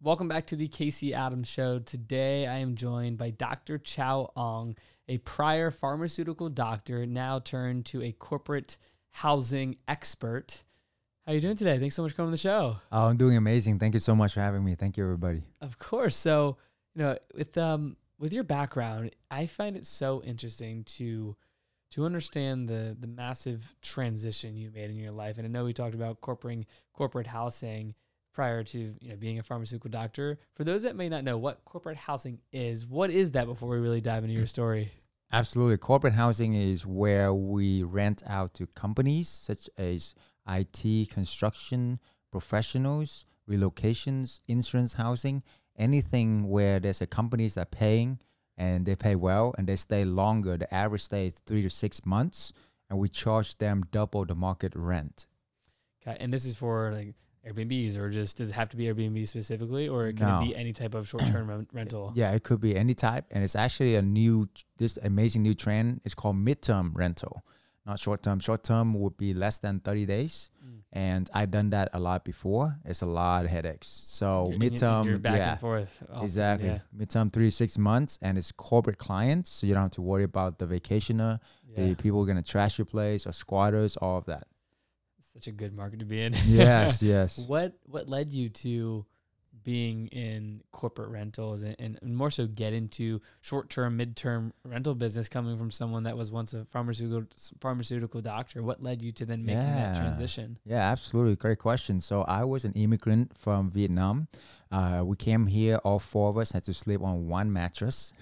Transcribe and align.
Welcome 0.00 0.28
back 0.28 0.46
to 0.46 0.56
the 0.56 0.68
Casey 0.68 1.12
Adams 1.12 1.48
Show. 1.48 1.80
Today 1.80 2.46
I 2.46 2.58
am 2.58 2.76
joined 2.76 3.18
by 3.18 3.30
Dr. 3.30 3.78
Chau 3.78 4.30
Ong, 4.36 4.76
a 5.08 5.18
prior 5.18 5.72
pharmaceutical 5.72 6.48
doctor, 6.48 7.04
now 7.04 7.40
turned 7.40 7.84
to 7.86 8.00
a 8.02 8.12
corporate 8.12 8.78
housing 9.10 9.74
expert. 9.88 10.62
How 11.26 11.32
are 11.32 11.34
you 11.34 11.40
doing 11.40 11.56
today? 11.56 11.80
Thanks 11.80 11.96
so 11.96 12.02
much 12.04 12.12
for 12.12 12.18
coming 12.18 12.28
on 12.28 12.32
the 12.32 12.38
show. 12.38 12.76
Oh, 12.92 13.06
I'm 13.06 13.16
doing 13.16 13.36
amazing. 13.36 13.80
Thank 13.80 13.94
you 13.94 14.00
so 14.00 14.14
much 14.14 14.34
for 14.34 14.40
having 14.40 14.64
me. 14.64 14.76
Thank 14.76 14.96
you, 14.96 15.02
everybody. 15.02 15.42
Of 15.60 15.80
course. 15.80 16.14
So, 16.14 16.58
you 16.94 17.02
know, 17.02 17.18
with 17.34 17.58
um 17.58 17.96
with 18.20 18.32
your 18.32 18.44
background, 18.44 19.16
I 19.32 19.46
find 19.46 19.76
it 19.76 19.84
so 19.84 20.22
interesting 20.22 20.84
to 20.84 21.34
to 21.90 22.06
understand 22.06 22.68
the 22.68 22.96
the 22.98 23.08
massive 23.08 23.74
transition 23.82 24.56
you 24.56 24.70
made 24.70 24.90
in 24.90 24.96
your 24.96 25.10
life. 25.10 25.38
And 25.38 25.44
I 25.44 25.50
know 25.50 25.64
we 25.64 25.72
talked 25.72 25.96
about 25.96 26.20
corporate 26.20 26.66
corporate 26.92 27.26
housing 27.26 27.96
prior 28.32 28.62
to 28.62 28.78
you 29.00 29.08
know 29.10 29.16
being 29.16 29.38
a 29.38 29.42
pharmaceutical 29.42 29.90
doctor. 29.90 30.38
For 30.54 30.64
those 30.64 30.82
that 30.82 30.96
may 30.96 31.08
not 31.08 31.24
know 31.24 31.38
what 31.38 31.64
corporate 31.64 31.96
housing 31.96 32.38
is, 32.52 32.86
what 32.86 33.10
is 33.10 33.32
that 33.32 33.46
before 33.46 33.68
we 33.68 33.78
really 33.78 34.00
dive 34.00 34.24
into 34.24 34.34
your 34.34 34.46
story? 34.46 34.92
Absolutely. 35.30 35.76
Corporate 35.76 36.14
housing 36.14 36.54
is 36.54 36.86
where 36.86 37.34
we 37.34 37.82
rent 37.82 38.22
out 38.26 38.54
to 38.54 38.66
companies 38.66 39.28
such 39.28 39.68
as 39.76 40.14
IT, 40.48 41.10
construction, 41.10 42.00
professionals, 42.30 43.26
relocations, 43.48 44.40
insurance 44.48 44.94
housing, 44.94 45.42
anything 45.76 46.48
where 46.48 46.80
there's 46.80 47.02
a 47.02 47.06
companies 47.06 47.54
that 47.54 47.62
are 47.62 47.66
paying 47.66 48.18
and 48.56 48.86
they 48.86 48.96
pay 48.96 49.14
well 49.14 49.54
and 49.58 49.66
they 49.66 49.76
stay 49.76 50.04
longer. 50.04 50.56
The 50.56 50.72
average 50.72 51.02
stay 51.02 51.26
is 51.26 51.40
three 51.40 51.62
to 51.62 51.70
six 51.70 52.04
months, 52.06 52.52
and 52.88 52.98
we 52.98 53.08
charge 53.08 53.56
them 53.58 53.84
double 53.90 54.24
the 54.24 54.34
market 54.34 54.72
rent. 54.74 55.26
Okay, 56.02 56.16
and 56.20 56.32
this 56.32 56.44
is 56.44 56.56
for 56.56 56.92
like 56.92 57.14
Airbnbs 57.48 57.96
or 57.96 58.10
just 58.10 58.36
does 58.36 58.48
it 58.48 58.52
have 58.52 58.68
to 58.70 58.76
be 58.76 58.84
Airbnb 58.84 59.26
specifically 59.28 59.88
or 59.88 60.12
can 60.12 60.26
No. 60.26 60.40
it 60.40 60.46
be 60.48 60.56
any 60.56 60.72
type 60.72 60.94
of 60.94 61.08
short-term 61.08 61.66
rental? 61.72 62.12
Yeah, 62.14 62.32
it 62.32 62.42
could 62.42 62.60
be 62.60 62.76
any 62.76 62.94
type, 62.94 63.24
and 63.30 63.42
it's 63.44 63.56
actually 63.56 63.96
a 63.96 64.02
new, 64.02 64.48
this 64.76 64.98
amazing 65.02 65.42
new 65.42 65.54
trend. 65.54 66.00
It's 66.04 66.14
called 66.14 66.36
midterm 66.36 66.90
rental, 66.94 67.44
not 67.86 67.98
short 67.98 68.22
term. 68.22 68.38
Short 68.40 68.62
term 68.62 68.94
would 68.94 69.16
be 69.16 69.32
less 69.34 69.58
than 69.58 69.80
thirty 69.80 70.04
days, 70.06 70.50
Mm. 70.64 70.80
and 70.92 71.30
I've 71.32 71.50
done 71.50 71.70
that 71.70 71.88
a 71.92 72.00
lot 72.00 72.24
before. 72.24 72.76
It's 72.84 73.00
a 73.02 73.06
lot 73.06 73.44
of 73.46 73.50
headaches. 73.50 73.88
So 73.88 74.50
And 74.52 74.62
you- 74.62 74.68
and 74.68 74.76
midterm, 74.76 75.04
you're 75.06 75.18
back 75.18 75.38
yeah, 75.38 75.50
and 75.52 75.60
forth. 75.60 76.02
often, 76.10 76.24
exactly. 76.24 76.68
Yeah. 76.68 76.80
Midterm 76.96 77.32
three 77.32 77.48
to 77.50 77.56
six 77.56 77.78
months, 77.78 78.18
and 78.20 78.36
it's 78.36 78.52
corporate 78.52 78.98
clients, 78.98 79.48
so 79.50 79.66
you 79.66 79.74
don't 79.74 79.84
have 79.84 79.92
to 79.92 80.02
worry 80.02 80.24
about 80.24 80.58
the 80.58 80.66
vacationer, 80.66 81.40
yeah. 81.68 81.86
the 81.86 81.94
people 81.94 82.24
gonna 82.26 82.42
trash 82.42 82.78
your 82.78 82.84
place, 82.86 83.26
or 83.26 83.32
squatters, 83.32 83.96
all 83.96 84.18
of 84.18 84.26
that. 84.26 84.46
Such 85.38 85.46
a 85.46 85.52
good 85.52 85.72
market 85.72 86.00
to 86.00 86.04
be 86.04 86.20
in. 86.20 86.34
yes, 86.46 87.00
yes. 87.14 87.38
What 87.38 87.74
what 87.86 88.08
led 88.08 88.32
you 88.32 88.48
to 88.48 89.06
being 89.62 90.08
in 90.08 90.62
corporate 90.72 91.10
rentals 91.10 91.62
and, 91.62 91.76
and, 91.78 92.16
more 92.16 92.30
so 92.30 92.46
get 92.46 92.72
into 92.72 93.20
short 93.40 93.70
term, 93.70 93.96
mid 93.96 94.16
term 94.16 94.52
rental 94.64 94.96
business 94.96 95.28
coming 95.28 95.56
from 95.56 95.70
someone 95.70 96.04
that 96.04 96.16
was 96.16 96.32
once 96.32 96.54
a 96.54 96.64
pharmaceutical 96.72 97.24
pharmaceutical 97.60 98.20
doctor? 98.20 98.64
What 98.64 98.82
led 98.82 99.00
you 99.00 99.12
to 99.12 99.26
then 99.26 99.44
making 99.44 99.60
that 99.76 99.94
transition? 99.96 100.58
Yeah, 100.64 100.90
absolutely. 100.90 101.36
Great 101.36 101.58
question. 101.60 102.00
So 102.00 102.22
I 102.22 102.42
was 102.42 102.64
an 102.64 102.72
immigrant 102.72 103.38
from 103.38 103.70
Vietnam. 103.70 104.26
Uh, 104.72 105.02
we 105.04 105.14
came 105.14 105.46
here. 105.46 105.76
All 105.84 106.00
four 106.00 106.30
of 106.30 106.36
us 106.36 106.50
had 106.50 106.64
to 106.64 106.74
sleep 106.74 107.00
on 107.00 107.28
one 107.28 107.52
mattress. 107.52 108.12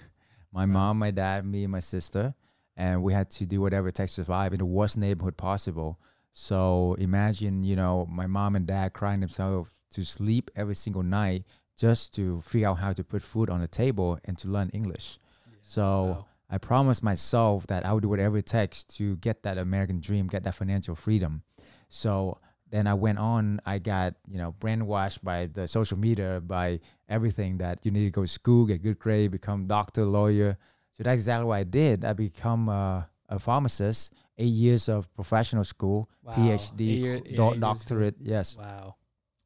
My 0.53 0.65
Wow. 0.65 0.73
mom, 0.73 0.99
my 0.99 1.09
dad, 1.09 1.45
me, 1.47 1.63
and 1.63 1.71
my 1.71 1.79
sister, 1.79 2.35
and 2.75 3.01
we 3.01 3.13
had 3.13 3.31
to 3.31 3.47
do 3.47 3.59
whatever 3.59 3.87
it 3.87 3.95
takes 3.95 4.13
to 4.15 4.21
survive 4.21 4.53
in 4.53 4.59
the 4.59 4.65
worst 4.65 4.99
neighborhood 4.99 5.35
possible. 5.35 5.99
So 6.39 6.95
imagine, 6.99 7.63
you 7.63 7.75
know, 7.75 8.05
my 8.11 8.27
mom 8.27 8.55
and 8.55 8.67
dad 8.67 8.93
crying 8.93 9.21
themselves 9.21 9.71
to 9.89 10.03
sleep 10.05 10.51
every 10.55 10.75
single 10.75 11.01
night 11.01 11.45
just 11.75 12.13
to 12.13 12.41
figure 12.41 12.67
out 12.67 12.77
how 12.77 12.93
to 12.93 13.03
put 13.03 13.23
food 13.23 13.49
on 13.49 13.59
the 13.59 13.67
table 13.67 14.19
and 14.23 14.37
to 14.37 14.47
learn 14.47 14.69
English. 14.69 15.17
So 15.63 15.83
Wow. 15.83 16.25
I 16.51 16.59
promised 16.59 17.01
myself 17.01 17.65
that 17.67 17.87
I 17.87 17.91
would 17.91 18.03
do 18.03 18.09
whatever 18.09 18.37
it 18.37 18.45
takes 18.45 18.83
to 18.83 19.15
get 19.17 19.41
that 19.43 19.57
American 19.57 19.99
dream, 19.99 20.27
get 20.27 20.43
that 20.43 20.53
financial 20.53 20.93
freedom. 20.93 21.41
So 21.89 22.37
then 22.69 22.85
I 22.85 22.93
went 22.93 23.17
on, 23.17 23.59
I 23.65 23.79
got, 23.79 24.13
you 24.27 24.37
know, 24.37 24.53
brainwashed 24.59 25.23
by 25.23 25.47
the 25.47 25.67
social 25.67 25.97
media, 25.97 26.39
by 26.39 26.81
everything 27.09 27.57
that 27.57 27.83
you 27.83 27.89
need 27.89 28.05
to 28.05 28.11
go 28.11 28.21
to 28.21 28.27
school, 28.27 28.67
get 28.67 28.83
good 28.83 28.99
grade, 28.99 29.31
become 29.31 29.65
doctor, 29.65 30.05
lawyer. 30.05 30.55
So 30.91 31.01
that's 31.01 31.15
exactly 31.15 31.45
what 31.47 31.55
I 31.55 31.63
did. 31.63 32.05
I 32.05 32.13
become 32.13 32.69
a, 32.69 33.09
a 33.27 33.39
pharmacist, 33.39 34.13
eight 34.37 34.45
years 34.53 34.87
of 34.89 35.11
professional 35.15 35.63
school, 35.63 36.09
Wow. 36.23 36.33
PhD, 36.35 36.79
year- 36.79 37.19
do- 37.19 37.23
yeah, 37.25 37.31
eight 37.31 37.31
years 37.31 37.37
ago. 37.37 37.59
doctorate, 37.59 38.15
yes. 38.21 38.55
Wow. 38.57 38.95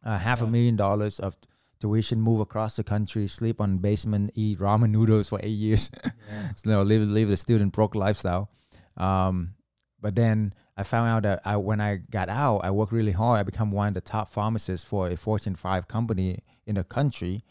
Uh, 0.03 0.17
half 0.17 0.41
a 0.41 0.47
million 0.47 0.75
dollars 0.75 1.19
of 1.19 1.37
tuition, 1.79 2.19
move 2.21 2.39
across 2.41 2.75
the 2.75 2.83
country, 2.83 3.27
sleep 3.27 3.61
on 3.61 3.77
basement, 3.77 4.31
eat 4.35 4.59
ramen 4.59 4.89
noodles 4.91 5.29
for 5.29 5.39
eight 5.43 5.49
years. 5.49 5.89
Yeah. 6.29 6.51
you 6.65 6.71
know, 6.71 6.81
live 6.83 7.07
live 7.07 7.27
the 7.29 7.37
student 7.37 7.73
broke 7.73 7.95
lifestyle. 7.95 8.49
Um, 8.97 9.55
but 9.99 10.15
then 10.15 10.53
I 10.77 10.83
found 10.83 11.09
out 11.09 11.23
that 11.23 11.41
I, 11.45 11.57
when 11.57 11.79
I 11.81 11.97
got 11.97 12.29
out, 12.29 12.59
I 12.63 12.71
worked 12.71 12.91
really 12.91 13.11
hard. 13.11 13.39
I 13.39 13.43
become 13.43 13.71
one 13.71 13.89
of 13.89 13.93
the 13.93 14.01
top 14.01 14.29
pharmacists 14.29 14.87
for 14.87 15.07
a 15.07 15.15
Fortune 15.17 15.55
5 15.55 15.87
company 15.87 16.39
in 16.65 16.75
the 16.75 16.83
country. 16.83 17.43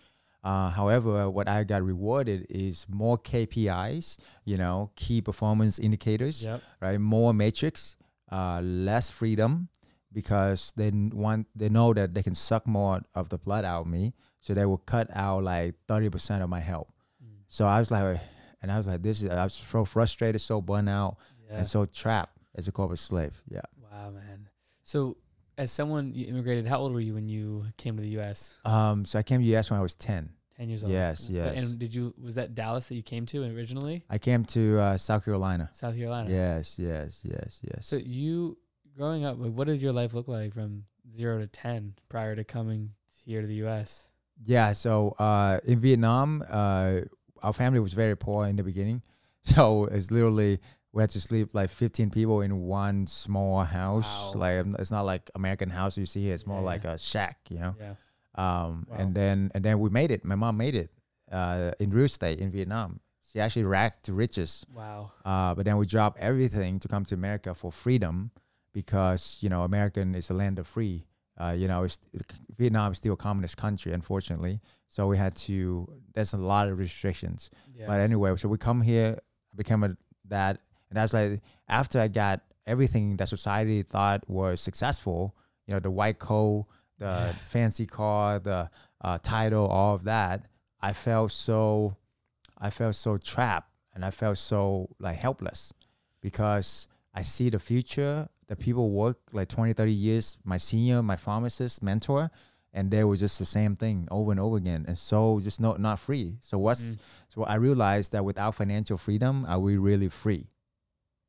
Uh, 0.43 0.71
however, 0.71 1.29
what 1.29 1.49
I 1.49 1.65
got 1.65 1.83
rewarded 1.83 2.47
is 2.49 2.87
more 2.89 3.19
KPIs, 3.19 4.17
you 4.45 4.57
know, 4.57 4.91
key 4.97 5.21
performance 5.21 5.79
indicators, 5.79 6.43
Yep. 6.45 6.63
right? 6.81 6.99
More 7.01 7.35
metrics, 7.35 7.97
uh, 8.33 8.61
less 8.63 9.11
freedom 9.11 9.69
because 10.13 10.73
they 10.77 10.91
want 10.93 11.47
they 11.55 11.69
know 11.69 11.93
that 11.95 12.15
they 12.15 12.23
can 12.23 12.35
suck 12.35 12.67
more 12.67 13.03
of 13.15 13.29
the 13.29 13.39
blood 13.39 13.65
out 13.65 13.83
of 13.83 13.87
me, 13.87 14.15
so 14.41 14.55
they 14.55 14.65
will 14.65 14.79
cut 14.79 15.09
out 15.15 15.45
like 15.45 15.75
thirty 15.87 16.09
percent 16.09 16.43
of 16.43 16.49
my 16.49 16.61
help. 16.61 16.89
Mm. 17.23 17.45
So 17.49 17.67
I 17.67 17.79
was 17.79 17.91
like, 17.91 18.19
and 18.63 18.73
I 18.73 18.79
was 18.79 18.87
like, 18.87 19.03
this 19.03 19.23
is 19.23 19.29
I 19.31 19.45
was 19.45 19.55
so 19.55 19.85
frustrated, 19.85 20.41
so 20.41 20.61
burnt 20.61 20.89
out, 20.89 21.17
Yeah. 21.49 21.59
and 21.59 21.69
so 21.69 21.85
trapped 21.87 22.39
as 22.55 22.67
a 22.67 22.73
corporate 22.73 22.99
slave. 23.01 23.43
Yeah. 23.49 23.61
Wow, 23.93 24.11
man. 24.11 24.49
So, 24.83 25.17
as 25.61 25.71
someone 25.71 26.15
you 26.15 26.27
immigrated, 26.27 26.67
how 26.67 26.79
old 26.79 26.93
were 26.95 27.01
you 27.01 27.15
when 27.15 27.29
you 27.29 27.67
came 27.77 27.97
to 27.97 28.03
the 28.03 28.09
U.S.? 28.21 28.55
Um. 28.65 29.05
So 29.05 29.19
I 29.19 29.23
came 29.23 29.41
to 29.41 29.47
the 29.47 29.57
US 29.57 29.71
when 29.71 29.79
I 29.79 29.83
was 29.83 29.95
ten. 29.95 30.31
Ten 30.57 30.69
years 30.69 30.83
old. 30.83 30.93
Yes, 30.93 31.29
yes. 31.31 31.57
And 31.57 31.79
did 31.79 31.95
you 31.95 32.15
was 32.21 32.35
that 32.37 32.55
Dallas 32.55 32.89
that 32.89 32.95
you 32.95 33.03
came 33.03 33.27
to 33.27 33.45
originally? 33.45 34.03
I 34.09 34.19
came 34.19 34.45
to 34.47 34.79
uh, 34.79 34.99
South 34.99 35.25
Carolina. 35.25 35.69
South 35.73 35.97
Carolina. 35.97 36.31
Yes. 36.31 36.79
Yes. 36.79 37.21
Yes. 37.23 37.61
Yes. 37.63 37.87
So 37.87 37.97
you 37.97 38.57
growing 38.97 39.25
up, 39.25 39.39
like, 39.39 39.53
what 39.53 39.67
did 39.67 39.83
your 39.83 39.93
life 39.93 40.15
look 40.15 40.29
like 40.29 40.55
from 40.55 40.85
zero 41.15 41.39
to 41.39 41.47
ten 41.47 41.95
prior 42.09 42.35
to 42.35 42.45
coming 42.45 42.93
here 43.25 43.43
to 43.43 43.47
the 43.47 43.57
U.S.? 43.67 44.09
Yeah, 44.45 44.73
so 44.73 45.15
uh, 45.19 45.61
in 45.65 45.81
Vietnam, 45.81 46.43
uh, 46.49 47.01
our 47.43 47.53
family 47.53 47.81
was 47.81 47.93
very 47.93 48.17
poor 48.17 48.47
in 48.47 48.57
the 48.57 48.63
beginning. 48.63 49.03
So 49.43 49.87
it's 49.87 50.11
literally 50.11 50.61
we 50.93 51.03
had 51.03 51.11
to 51.11 51.21
sleep 51.21 51.55
like 51.55 51.71
15 51.71 52.11
people 52.11 52.41
in 52.41 52.63
one 52.63 53.07
small 53.07 53.63
house. 53.65 54.05
Wow. 54.35 54.41
Like 54.41 54.67
it's 54.81 54.91
not 54.91 55.03
like 55.07 55.31
American 55.35 55.71
house 55.71 55.97
you 55.97 56.07
see 56.07 56.23
here. 56.23 56.35
It's 56.35 56.47
more 56.47 56.61
Yeah. 56.61 56.67
like 56.67 56.85
a 56.85 56.99
shack, 56.99 57.39
you 57.49 57.59
know. 57.59 57.75
Yeah. 57.79 57.95
Um, 58.35 58.87
Wow. 58.89 58.97
and 58.99 59.15
then 59.15 59.51
and 59.55 59.65
then 59.65 59.79
we 59.81 59.91
made 59.91 60.11
it. 60.11 60.25
My 60.25 60.35
mom 60.37 60.57
made 60.57 60.75
it 60.75 60.91
uh, 61.31 61.73
in 61.79 61.91
real 61.91 62.07
estate 62.07 62.39
in 62.41 62.51
Vietnam. 62.51 63.01
She 63.23 63.39
actually 63.41 63.65
racked 63.65 64.03
to 64.07 64.13
riches. 64.15 64.67
Wow. 64.75 65.13
Uh, 65.25 65.55
but 65.55 65.65
then 65.65 65.77
we 65.77 65.87
dropped 65.87 66.19
everything 66.19 66.81
to 66.81 66.89
come 66.89 67.05
to 67.05 67.15
America 67.15 67.55
for 67.55 67.71
freedom 67.71 68.33
because 68.73 69.39
you 69.41 69.49
know 69.49 69.63
American 69.63 70.15
is 70.15 70.31
a 70.31 70.35
land 70.35 70.59
of 70.59 70.67
free. 70.67 71.07
Uh, 71.41 71.53
you 71.53 71.67
know, 71.69 71.85
it's, 71.85 71.99
Vietnam 72.59 72.93
is 72.93 72.99
still 72.99 73.15
a 73.15 73.17
communist 73.17 73.57
country, 73.57 73.93
unfortunately. 73.95 74.61
So 74.89 75.07
we 75.07 75.17
had 75.17 75.35
to. 75.49 75.89
There's 76.15 76.35
a 76.35 76.37
lot 76.37 76.69
of 76.69 76.79
restrictions. 76.79 77.51
Yeah. 77.75 77.87
But 77.87 78.01
anyway, 78.01 78.37
so 78.37 78.49
we 78.49 78.59
come 78.59 78.83
here, 78.83 79.19
become 79.57 79.83
a 79.85 79.97
that, 80.29 80.61
and 80.91 80.97
that's 80.99 81.15
like 81.15 81.41
after 81.69 82.01
I 82.01 82.09
got 82.09 82.43
everything 82.67 83.17
that 83.17 83.29
society 83.29 83.83
thought 83.83 84.29
was 84.29 84.61
successful. 84.61 85.35
You 85.67 85.75
know, 85.75 85.81
the 85.81 85.91
white 85.91 86.19
coat, 86.19 86.67
the 86.99 87.07
Yeah. 87.07 87.33
fancy 87.47 87.87
car, 87.87 88.39
the 88.39 88.71
uh, 89.01 89.19
title, 89.23 89.67
all 89.67 89.95
of 89.95 90.05
that. 90.05 90.47
I 90.81 90.93
felt 90.93 91.31
so, 91.33 91.97
I 92.59 92.71
felt 92.71 92.95
so 92.97 93.17
trapped, 93.17 93.71
and 93.95 94.05
I 94.05 94.11
felt 94.11 94.37
so 94.39 94.89
like 94.99 95.17
helpless, 95.17 95.73
because 96.21 96.89
I 97.15 97.23
see 97.23 97.51
the 97.51 97.59
future. 97.59 98.29
The 98.49 98.57
people 98.57 98.91
work 98.91 99.19
like 99.33 99.49
20, 99.49 99.73
30 99.73 99.93
years. 99.93 100.37
My 100.45 100.57
senior, 100.59 101.03
my 101.03 101.17
pharmacist, 101.17 101.83
mentor, 101.83 102.31
and 102.73 102.91
they 102.91 103.05
were 103.05 103.17
just 103.17 103.39
the 103.39 103.45
same 103.45 103.77
thing 103.77 104.07
over 104.11 104.31
and 104.33 104.41
over 104.41 104.57
again, 104.57 104.85
and 104.89 104.99
so 104.99 105.41
just 105.41 105.61
not 105.61 105.81
not 105.81 105.99
free. 105.99 106.37
So 106.41 106.59
what's 106.59 106.83
Mm. 106.83 106.99
so 107.29 107.45
I 107.45 107.55
realized 107.55 108.13
that 108.13 108.25
without 108.25 108.55
financial 108.55 108.99
freedom, 108.99 109.45
are 109.47 109.59
we 109.61 109.77
really 109.77 110.09
free? 110.09 110.47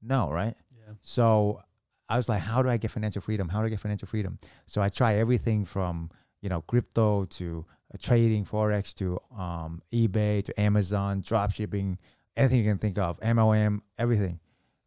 No, 0.02 0.32
right? 0.32 0.56
Yeah. 0.72 0.94
So 1.02 1.62
I 2.10 2.18
was 2.18 2.28
like, 2.28 2.42
how 2.42 2.62
do 2.62 2.70
I 2.70 2.78
get 2.78 2.92
financial 2.92 3.22
freedom? 3.22 3.50
How 3.50 3.60
do 3.60 3.68
I 3.68 3.70
get 3.70 3.80
financial 3.80 4.08
freedom? 4.08 4.40
So 4.66 4.82
I 4.82 4.90
try 4.90 5.16
everything 5.16 5.66
from 5.66 6.10
you 6.42 6.50
know 6.50 6.62
crypto 6.62 7.26
to 7.26 7.66
uh, 7.94 7.98
trading 8.02 8.46
forex 8.46 8.94
to 8.96 9.20
um, 9.38 9.82
eBay 9.94 10.44
to 10.44 10.60
Amazon, 10.60 11.22
drop 11.22 11.52
shipping, 11.52 11.98
anything 12.36 12.60
you 12.60 12.66
can 12.66 12.78
think 12.78 12.98
of, 12.98 13.20
MLM, 13.20 13.82
everything. 13.98 14.40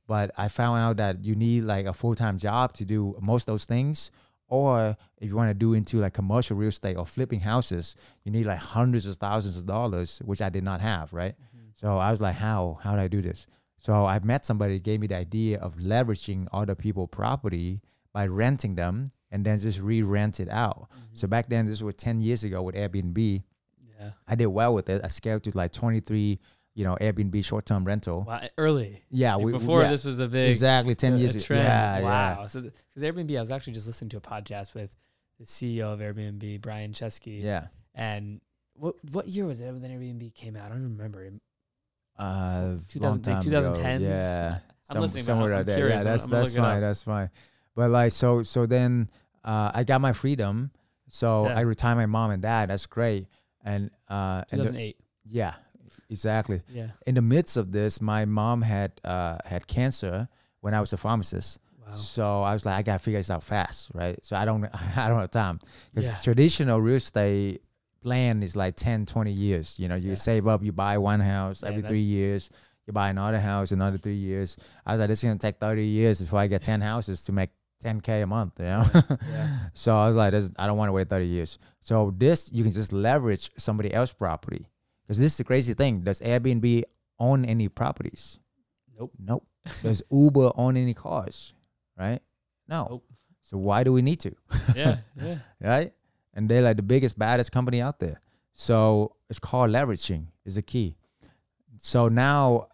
But 0.06 0.32
I 0.36 0.48
found 0.48 0.80
out 0.80 0.96
that 0.98 1.24
you 1.24 1.34
need 1.34 1.64
like 1.64 1.86
a 1.86 1.94
full 1.94 2.14
time 2.14 2.38
job 2.38 2.74
to 2.74 2.84
do 2.84 3.16
most 3.20 3.42
of 3.42 3.46
those 3.46 3.64
things, 3.64 4.10
or 4.48 4.96
if 5.18 5.28
you 5.28 5.36
want 5.36 5.50
to 5.50 5.54
do 5.54 5.72
into 5.72 5.98
like 6.00 6.12
commercial 6.12 6.56
real 6.56 6.68
estate 6.68 6.96
or 6.96 7.06
flipping 7.06 7.40
houses, 7.40 7.96
you 8.24 8.30
need 8.30 8.44
like 8.44 8.58
hundreds 8.58 9.06
of 9.06 9.16
thousands 9.16 9.56
of 9.56 9.66
dollars, 9.66 10.20
which 10.24 10.42
I 10.42 10.50
did 10.50 10.64
not 10.64 10.80
have, 10.80 11.12
right? 11.12 11.34
So 11.74 11.98
I 11.98 12.10
was 12.10 12.20
like, 12.20 12.36
how? 12.36 12.78
How 12.82 12.94
do 12.94 13.00
I 13.00 13.08
do 13.08 13.22
this? 13.22 13.46
So 13.84 14.06
I 14.06 14.18
met 14.20 14.46
somebody 14.46 14.78
gave 14.78 15.00
me 15.00 15.06
the 15.08 15.16
idea 15.16 15.58
of 15.58 15.76
leveraging 15.76 16.48
other 16.52 16.74
people' 16.74 17.06
property 17.06 17.80
by 18.12 18.26
renting 18.26 18.76
them 18.76 19.08
and 19.30 19.44
then 19.44 19.58
just 19.58 19.80
re-rent 19.80 20.40
it 20.40 20.48
out. 20.48 20.88
Mm-hmm. 20.90 21.00
So 21.14 21.28
back 21.28 21.48
then, 21.48 21.66
this 21.66 21.82
was 21.82 21.94
10 21.96 22.20
years 22.20 22.44
ago 22.44 22.62
with 22.62 22.74
Airbnb. 22.76 23.42
yeah. 24.00 24.10
I 24.26 24.34
did 24.36 24.46
well 24.46 24.72
with 24.72 24.88
it. 24.88 25.02
I 25.04 25.08
scaled 25.08 25.42
to 25.44 25.50
like 25.54 25.72
23, 25.72 26.38
you 26.76 26.84
know, 26.84 26.96
Airbnb 27.00 27.44
short-term 27.44 27.84
rental. 27.84 28.22
Wow, 28.26 28.40
early. 28.56 29.02
Yeah, 29.10 29.34
Like 29.34 29.44
we, 29.44 29.52
before 29.52 29.82
yeah, 29.82 29.90
this 29.90 30.04
was 30.04 30.18
a 30.18 30.28
big 30.28 30.50
exactly 30.50 30.94
10 30.94 31.14
a- 31.14 31.16
years 31.18 31.34
a 31.34 31.38
ago. 31.38 31.44
trend. 31.46 31.64
Yeah, 31.64 31.98
yeah. 31.98 32.04
wow. 32.38 32.46
So 32.46 32.60
because 32.62 33.02
Airbnb, 33.02 33.36
I 33.36 33.40
was 33.40 33.50
actually 33.52 33.74
just 33.74 33.86
listening 33.86 34.08
to 34.10 34.16
a 34.16 34.20
podcast 34.20 34.72
with 34.74 34.90
the 35.38 35.44
CEO 35.46 35.92
of 35.92 35.98
Airbnb, 36.00 36.60
Brian 36.62 36.92
Chesky. 36.92 37.42
Yeah. 37.42 37.66
And 37.94 38.40
what 38.74 38.94
what 39.12 39.28
year 39.28 39.44
was 39.46 39.60
it 39.60 39.66
when 39.72 39.82
Airbnb 39.82 40.32
came 40.34 40.56
out? 40.56 40.66
I 40.66 40.68
don't 40.70 40.82
remember. 40.96 41.28
Uh, 42.18 42.76
2000 42.90 43.26
like 43.26 43.42
2010s? 43.44 43.96
ago. 43.96 44.04
Yeah, 44.04 44.58
I'm 44.90 45.00
listening, 45.00 45.24
but 45.24 45.26
somewhere 45.26 45.54
I'm 45.54 45.60
out 45.60 45.66
there. 45.66 45.76
curious. 45.76 45.98
Yeah, 45.98 46.04
that's 46.04 46.24
I'm 46.24 46.30
that's 46.30 46.54
fine. 46.54 46.80
That's 46.80 47.02
fine. 47.02 47.30
But 47.74 47.90
like, 47.90 48.12
so 48.12 48.42
so 48.42 48.66
then 48.66 49.10
uh, 49.44 49.72
I 49.74 49.84
got 49.84 50.00
my 50.00 50.12
freedom. 50.12 50.70
So 51.08 51.46
Yeah. 51.48 51.58
I 51.58 51.60
retired 51.62 51.96
my 51.96 52.06
mom 52.06 52.30
and 52.30 52.42
dad. 52.42 52.70
That's 52.70 52.86
great. 52.86 53.26
And 53.64 53.90
uh, 54.08 54.42
and 54.50 54.60
the- 54.60 54.64
2008. 54.64 54.96
yeah, 55.26 55.54
exactly. 56.10 56.62
yeah. 56.68 56.88
In 57.06 57.14
the 57.14 57.22
midst 57.22 57.56
of 57.56 57.72
this, 57.72 58.00
my 58.00 58.24
mom 58.24 58.62
had 58.62 58.92
uh, 59.04 59.38
had 59.44 59.66
cancer 59.66 60.28
when 60.60 60.74
I 60.74 60.80
was 60.80 60.92
a 60.92 60.96
pharmacist. 60.96 61.58
Wow. 61.86 61.94
So 61.94 62.42
I 62.42 62.52
was 62.52 62.64
like, 62.64 62.76
I 62.76 62.82
gotta 62.82 62.98
figure 62.98 63.18
this 63.20 63.30
out 63.30 63.42
fast, 63.42 63.90
right? 63.94 64.18
So 64.24 64.36
I 64.36 64.44
don't, 64.44 64.64
I 64.96 65.08
don't 65.08 65.20
have 65.20 65.30
time 65.30 65.60
because 65.92 66.06
Yeah. 66.06 66.16
traditional 66.22 66.80
real 66.80 66.96
estate 66.96 67.62
plan 68.04 68.42
is 68.42 68.54
like 68.54 68.76
10, 68.76 69.06
20 69.06 69.32
years. 69.32 69.78
You 69.80 69.88
know, 69.88 69.96
you 69.96 70.10
Yeah. 70.10 70.14
save 70.28 70.46
up, 70.46 70.62
you 70.62 70.72
buy 70.72 70.98
one 70.98 71.20
house 71.20 71.62
Yeah, 71.62 71.70
every 71.70 71.82
three 71.82 72.02
years, 72.18 72.50
you 72.86 72.92
buy 72.92 73.08
another 73.08 73.40
house 73.40 73.72
another 73.72 73.98
three 73.98 74.16
years. 74.30 74.56
I 74.86 74.92
was 74.92 75.00
like, 75.00 75.08
this 75.08 75.18
is 75.20 75.24
gonna 75.24 75.38
take 75.38 75.58
30 75.58 75.84
years 75.86 76.20
before 76.20 76.38
I 76.38 76.46
get 76.46 76.62
10 76.62 76.80
houses 76.82 77.24
to 77.24 77.32
make 77.32 77.50
10k 77.82 78.22
a 78.22 78.26
month, 78.26 78.52
you 78.60 78.66
know? 78.66 78.84
Yeah. 79.28 79.58
so 79.72 79.96
I 79.96 80.06
was 80.06 80.16
like, 80.16 80.32
this, 80.32 80.52
I 80.58 80.66
don't 80.66 80.76
want 80.78 80.88
to 80.88 80.92
wait 80.92 81.08
30 81.08 81.26
years. 81.26 81.58
So 81.80 82.14
this, 82.16 82.50
you 82.52 82.62
can 82.62 82.72
just 82.72 82.92
leverage 82.92 83.50
somebody 83.58 83.92
else's 83.92 84.14
property 84.14 84.68
because 85.02 85.18
this 85.18 85.32
is 85.32 85.38
the 85.38 85.44
crazy 85.44 85.74
thing. 85.74 86.00
Does 86.02 86.20
Airbnb 86.20 86.84
own 87.18 87.44
any 87.44 87.68
properties? 87.68 88.38
Nope. 88.98 89.12
Nope. 89.18 89.46
Does 89.82 90.02
Uber 90.10 90.52
own 90.56 90.76
any 90.76 90.94
cars? 90.94 91.54
Right? 91.98 92.20
No. 92.68 92.86
Nope. 92.90 93.04
So 93.42 93.58
why 93.58 93.84
do 93.84 93.92
we 93.92 94.02
need 94.02 94.20
to? 94.20 94.32
Yeah. 94.74 94.98
Yeah. 95.20 95.38
Right? 95.60 95.92
And 96.34 96.48
they're 96.48 96.62
like 96.62 96.76
the 96.76 96.82
biggest, 96.82 97.18
baddest 97.18 97.52
company 97.52 97.80
out 97.80 98.00
there. 98.00 98.20
So 98.52 99.16
it's 99.30 99.38
called 99.38 99.70
leveraging 99.70 100.26
is 100.44 100.56
the 100.56 100.62
key. 100.62 100.96
So 101.78 102.08
now 102.08 102.68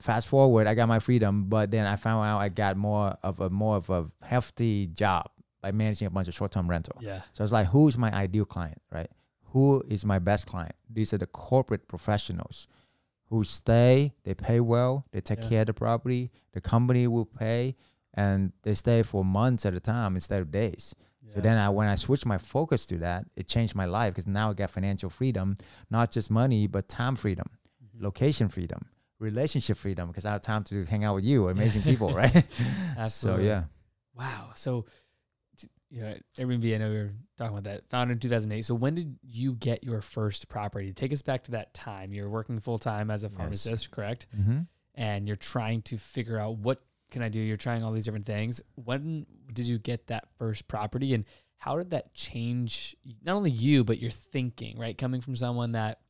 fast 0.00 0.28
forward, 0.28 0.66
I 0.66 0.74
got 0.74 0.88
my 0.88 0.98
freedom, 0.98 1.44
but 1.48 1.70
then 1.70 1.86
I 1.86 1.96
found 1.96 2.26
out 2.26 2.38
I 2.38 2.48
got 2.48 2.76
more 2.76 3.16
of 3.22 3.40
a 3.40 3.50
more 3.50 3.76
of 3.76 3.90
a 3.90 4.06
hefty 4.22 4.86
job 4.86 5.30
by 5.60 5.72
managing 5.72 6.06
a 6.06 6.10
bunch 6.10 6.28
of 6.28 6.34
short 6.34 6.52
term 6.52 6.68
rental. 6.68 6.96
Yeah. 7.00 7.20
So 7.32 7.44
it's 7.44 7.52
like, 7.52 7.68
who's 7.68 7.98
my 7.98 8.10
ideal 8.14 8.46
client, 8.46 8.80
right? 8.90 9.10
Who 9.52 9.82
is 9.88 10.04
my 10.04 10.18
best 10.18 10.46
client? 10.46 10.74
These 10.88 11.12
are 11.12 11.18
the 11.18 11.26
corporate 11.26 11.86
professionals 11.88 12.66
who 13.28 13.44
stay, 13.44 14.14
they 14.24 14.34
pay 14.34 14.60
well, 14.60 15.04
they 15.12 15.20
take 15.20 15.40
Yeah. 15.42 15.48
care 15.48 15.60
of 15.62 15.66
the 15.66 15.74
property, 15.74 16.30
the 16.52 16.60
company 16.60 17.06
will 17.06 17.26
pay, 17.26 17.76
and 18.14 18.52
they 18.62 18.74
stay 18.74 19.02
for 19.02 19.24
months 19.24 19.64
at 19.66 19.74
a 19.74 19.80
time 19.80 20.14
instead 20.14 20.40
of 20.40 20.50
days. 20.50 20.94
So 21.34 21.40
then 21.40 21.56
I, 21.58 21.68
when 21.68 21.88
I 21.88 21.94
switched 21.94 22.26
my 22.26 22.38
focus 22.38 22.86
to 22.86 22.98
that, 22.98 23.24
it 23.36 23.46
changed 23.46 23.74
my 23.74 23.84
life 23.84 24.12
because 24.14 24.26
now 24.26 24.50
I 24.50 24.54
got 24.54 24.70
financial 24.70 25.10
freedom, 25.10 25.56
not 25.90 26.10
just 26.10 26.30
money, 26.30 26.66
but 26.66 26.88
time 26.88 27.16
freedom, 27.16 27.46
Mhm. 27.82 28.02
location 28.02 28.48
freedom, 28.48 28.86
relationship 29.18 29.76
freedom 29.78 30.08
because 30.08 30.24
I 30.26 30.32
have 30.32 30.42
time 30.42 30.64
to 30.64 30.84
hang 30.84 31.04
out 31.04 31.14
with 31.14 31.24
you, 31.24 31.48
amazing 31.48 31.82
people, 31.82 32.12
right? 32.22 32.44
Absolutely. 32.96 33.44
so 33.44 33.48
yeah. 33.48 33.64
Wow. 34.16 34.50
So, 34.54 34.86
you 35.90 36.02
know, 36.02 36.14
Airbnb, 36.38 36.74
I 36.74 36.78
know 36.78 36.90
we 36.90 36.96
were 36.96 37.12
talking 37.36 37.56
about 37.56 37.64
that, 37.64 37.88
founded 37.90 38.16
in 38.16 38.20
2008. 38.20 38.62
So, 38.64 38.74
when 38.74 38.94
did 38.94 39.18
you 39.22 39.54
get 39.54 39.82
your 39.84 40.00
first 40.00 40.48
property? 40.48 40.92
Take 40.92 41.12
us 41.12 41.22
back 41.22 41.44
to 41.44 41.52
that 41.52 41.74
time. 41.74 42.12
You're 42.12 42.28
working 42.30 42.60
full 42.60 42.78
time 42.78 43.10
as 43.10 43.24
a 43.24 43.28
Yes. 43.28 43.36
pharmacist, 43.36 43.90
correct? 43.90 44.26
Mm-hmm. 44.38 44.60
And 44.94 45.26
you're 45.26 45.36
trying 45.36 45.82
to 45.82 45.96
figure 45.98 46.38
out 46.38 46.58
what 46.58 46.82
can 47.10 47.22
I 47.22 47.28
do? 47.28 47.40
You're 47.40 47.56
trying 47.56 47.82
all 47.84 47.92
these 47.92 48.04
different 48.04 48.26
things. 48.26 48.60
When 48.76 49.26
did 49.52 49.66
you 49.66 49.78
get 49.78 50.06
that 50.08 50.28
first 50.38 50.68
property? 50.68 51.14
And 51.14 51.24
how 51.58 51.76
did 51.76 51.90
that 51.90 52.14
change 52.14 52.96
not 53.22 53.34
only 53.36 53.50
you, 53.50 53.84
but 53.84 53.98
your 53.98 54.10
thinking, 54.10 54.78
right? 54.78 54.96
Coming 54.96 55.20
from 55.20 55.36
someone 55.36 55.72
that 55.72 56.00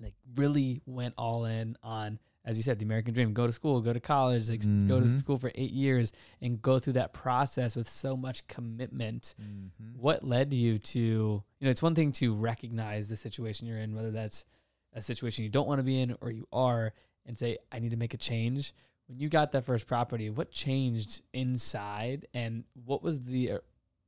like 0.00 0.14
really 0.36 0.82
went 0.86 1.14
all 1.18 1.44
in 1.44 1.76
on 1.82 2.18
as 2.42 2.56
you 2.56 2.62
said, 2.62 2.78
the 2.78 2.86
American 2.86 3.12
dream. 3.12 3.34
Go 3.34 3.46
to 3.46 3.52
school, 3.52 3.82
go 3.82 3.92
to 3.92 4.00
college, 4.00 4.48
like 4.48 4.60
s- 4.62 4.66
go 4.88 4.98
to 4.98 5.04
Mhm. 5.04 5.18
school 5.18 5.36
for 5.36 5.52
eight 5.54 5.72
years, 5.72 6.10
and 6.40 6.60
go 6.62 6.78
through 6.78 6.94
that 6.94 7.12
process 7.12 7.76
with 7.76 7.86
so 7.86 8.16
much 8.16 8.46
commitment. 8.46 9.34
Mm-hmm. 9.38 9.98
What 10.00 10.24
led 10.24 10.54
you 10.54 10.78
to? 10.78 10.98
You 10.98 11.42
know, 11.60 11.68
it's 11.70 11.82
one 11.82 11.94
thing 11.94 12.12
to 12.12 12.34
recognize 12.34 13.08
the 13.08 13.16
situation 13.16 13.66
you're 13.68 13.76
in, 13.78 13.94
whether 13.94 14.10
that's 14.10 14.46
a 14.94 15.02
situation 15.02 15.44
you 15.44 15.50
don't 15.50 15.68
want 15.68 15.80
to 15.80 15.84
be 15.84 16.00
in 16.00 16.16
or 16.22 16.30
you 16.30 16.48
are, 16.50 16.94
and 17.26 17.36
say, 17.36 17.58
"I 17.70 17.78
need 17.78 17.90
to 17.90 17.98
make 17.98 18.14
a 18.14 18.18
change." 18.18 18.72
When 19.10 19.18
you 19.18 19.28
got 19.28 19.50
that 19.52 19.64
first 19.64 19.86
property, 19.86 20.30
what 20.30 20.52
changed 20.52 21.22
inside, 21.32 22.26
and 22.32 22.62
what 22.86 23.02
was 23.02 23.24
the? 23.24 23.52
uh, 23.52 23.58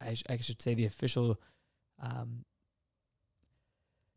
I, 0.00 0.14
sh- 0.14 0.22
I 0.30 0.36
should 0.38 0.62
say 0.62 0.74
the 0.74 0.86
official, 0.86 1.40
um, 2.00 2.44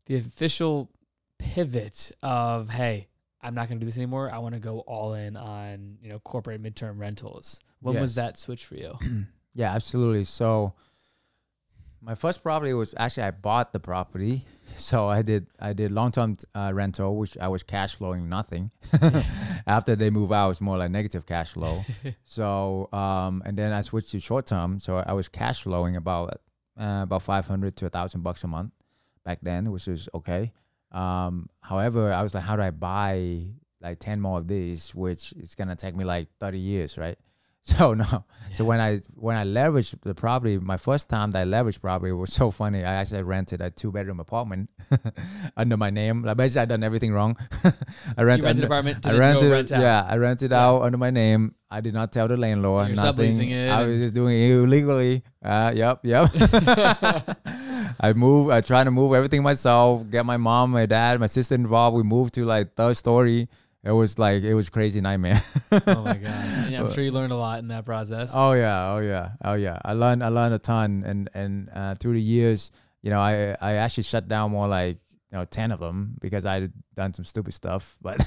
the 0.06 0.16
official 0.16 0.90
pivot 1.38 2.12
of 2.22 2.70
hey 2.70 3.06
i'm 3.42 3.54
not 3.54 3.68
going 3.68 3.78
to 3.78 3.80
do 3.80 3.84
this 3.84 3.98
anymore 3.98 4.30
i 4.32 4.38
want 4.38 4.54
to 4.54 4.58
go 4.58 4.78
all 4.80 5.12
in 5.12 5.36
on 5.36 5.98
you 6.00 6.08
know 6.08 6.18
corporate 6.20 6.62
midterm 6.62 6.98
rentals 6.98 7.60
when 7.80 7.94
was 8.00 8.14
that 8.14 8.38
switch 8.38 8.64
for 8.64 8.74
you 8.76 8.96
yeah, 9.56 9.74
absolutely. 9.74 10.24
So 10.24 10.74
my 12.00 12.14
first 12.14 12.42
property 12.42 12.74
was 12.74 12.94
actually 12.98 13.24
I 13.24 13.30
bought 13.32 13.72
the 13.72 13.80
property. 13.80 14.44
So 14.78 15.08
I 15.08 15.22
did 15.22 15.46
I 15.58 15.72
did 15.72 15.90
long 15.90 16.10
term 16.10 16.36
uh, 16.54 16.70
rental, 16.74 17.16
which 17.16 17.38
I 17.38 17.48
was 17.48 17.62
cash 17.62 17.94
flowing 17.94 18.28
nothing. 18.28 18.72
After 19.66 19.96
they 19.96 20.10
move 20.10 20.30
out, 20.30 20.50
it's 20.50 20.60
more 20.60 20.78
like 20.78 20.90
negative 20.90 21.26
cash 21.26 21.50
flow. 21.50 21.84
so 22.24 22.88
um, 22.92 23.42
and 23.44 23.56
then 23.56 23.72
I 23.72 23.80
switched 23.82 24.10
to 24.12 24.20
short 24.20 24.46
term. 24.46 24.78
So 24.78 24.98
I 24.98 25.12
was 25.12 25.28
cash 25.28 25.62
flowing 25.62 25.96
about 25.96 26.40
uh, 26.78 27.00
about 27.02 27.22
five 27.22 27.46
hundred 27.46 27.76
to 27.76 27.86
a 27.86 27.90
thousand 27.90 28.22
bucks 28.22 28.44
a 28.44 28.46
month 28.46 28.72
back 29.24 29.38
then, 29.42 29.72
which 29.72 29.86
was 29.86 30.08
okay. 30.14 30.52
Um, 30.92 31.48
however, 31.60 32.12
I 32.12 32.22
was 32.22 32.34
like, 32.34 32.44
how 32.44 32.56
do 32.56 32.62
I 32.62 32.70
buy 32.70 33.46
like 33.80 33.98
ten 33.98 34.20
more 34.20 34.38
of 34.38 34.46
these, 34.46 34.94
which 34.94 35.32
is 35.32 35.54
gonna 35.54 35.76
take 35.76 35.96
me 35.96 36.04
like 36.04 36.28
thirty 36.38 36.58
years, 36.58 36.96
right? 36.96 37.18
So 37.76 37.94
no, 37.94 38.24
so 38.54 38.64
when 38.64 38.80
I 38.80 39.00
when 39.16 39.34
I 39.36 39.42
leveraged 39.44 40.00
the 40.02 40.14
property, 40.14 40.56
my 40.56 40.76
first 40.76 41.10
time 41.10 41.32
that 41.32 41.40
I 41.42 41.44
leveraged 41.44 41.80
property 41.80 42.12
was 42.12 42.32
so 42.32 42.52
funny. 42.52 42.84
I 42.84 42.94
actually 42.94 43.24
rented 43.24 43.60
a 43.60 43.70
two 43.70 43.90
bedroom 43.90 44.20
apartment 44.20 44.70
under 45.56 45.76
my 45.76 45.90
name. 45.90 46.22
Like 46.22 46.36
basically, 46.36 46.62
I 46.62 46.64
done 46.66 46.84
everything 46.84 47.12
wrong. 47.12 47.36
I 48.16 48.22
rented. 48.22 48.44
rented 48.44 48.64
apartment 48.64 49.02
to 49.02 49.10
I 49.10 49.18
rented 49.18 49.50
rent 49.50 49.72
out. 49.72 49.80
Yeah, 49.82 50.06
I 50.08 50.16
rented 50.16 50.52
Yeah. 50.52 50.64
out 50.64 50.82
under 50.82 50.96
my 50.96 51.10
name. 51.10 51.56
I 51.68 51.80
did 51.80 51.92
not 51.92 52.12
tell 52.12 52.28
the 52.28 52.36
landlord. 52.36 52.86
You're 52.86 52.96
nothing. 52.96 53.32
subleasing 53.32 53.50
it 53.50 53.68
I 53.68 53.82
was 53.82 53.98
just 53.98 54.14
doing 54.14 54.40
it 54.40 54.50
illegally. 54.62 55.24
Uh, 55.44 55.72
yep, 55.74 56.00
yep. 56.04 56.30
I 57.98 58.12
moved. 58.14 58.52
I 58.52 58.60
tried 58.60 58.84
to 58.84 58.90
move 58.92 59.12
everything 59.14 59.42
myself. 59.42 60.08
Get 60.08 60.24
my 60.24 60.36
mom, 60.36 60.70
my 60.70 60.86
dad, 60.86 61.18
my 61.18 61.26
sister 61.26 61.54
involved. 61.56 61.96
We 61.96 62.04
moved 62.04 62.34
to 62.34 62.44
like 62.44 62.74
third 62.76 62.96
story. 62.96 63.48
It 63.86 63.92
was 63.92 64.18
like 64.18 64.42
it 64.42 64.54
was 64.54 64.68
crazy 64.68 65.00
nightmare. 65.00 65.40
oh 65.72 66.02
my 66.02 66.16
gosh 66.26 66.70
yeah, 66.70 66.80
i'm 66.82 66.90
sure 66.92 67.04
you 67.04 67.12
learned 67.12 67.32
a 67.32 67.36
lot 67.36 67.60
in 67.60 67.68
that 67.68 67.84
process 67.84 68.32
Oh 68.34 68.52
yeah, 68.52 68.92
oh 68.92 68.98
yeah, 68.98 69.30
oh 69.44 69.54
yeah. 69.54 69.78
I 69.84 69.92
learned 69.92 70.22
I 70.24 70.28
learned 70.28 70.54
a 70.54 70.58
ton, 70.58 71.04
and 71.06 71.30
and 71.34 71.70
uh, 71.72 71.94
through 71.94 72.14
the 72.14 72.20
years, 72.20 72.70
you 73.02 73.10
know, 73.10 73.20
I 73.20 73.56
I 73.60 73.74
actually 73.74 74.02
shut 74.04 74.26
down 74.28 74.50
more 74.50 74.66
like 74.66 74.98
you 75.30 75.38
know 75.38 75.44
ten 75.44 75.70
of 75.70 75.78
them 75.80 76.16
because 76.20 76.44
I 76.44 76.54
had 76.60 76.72
done 76.94 77.14
some 77.14 77.24
stupid 77.24 77.54
stuff, 77.54 77.96
but 78.02 78.26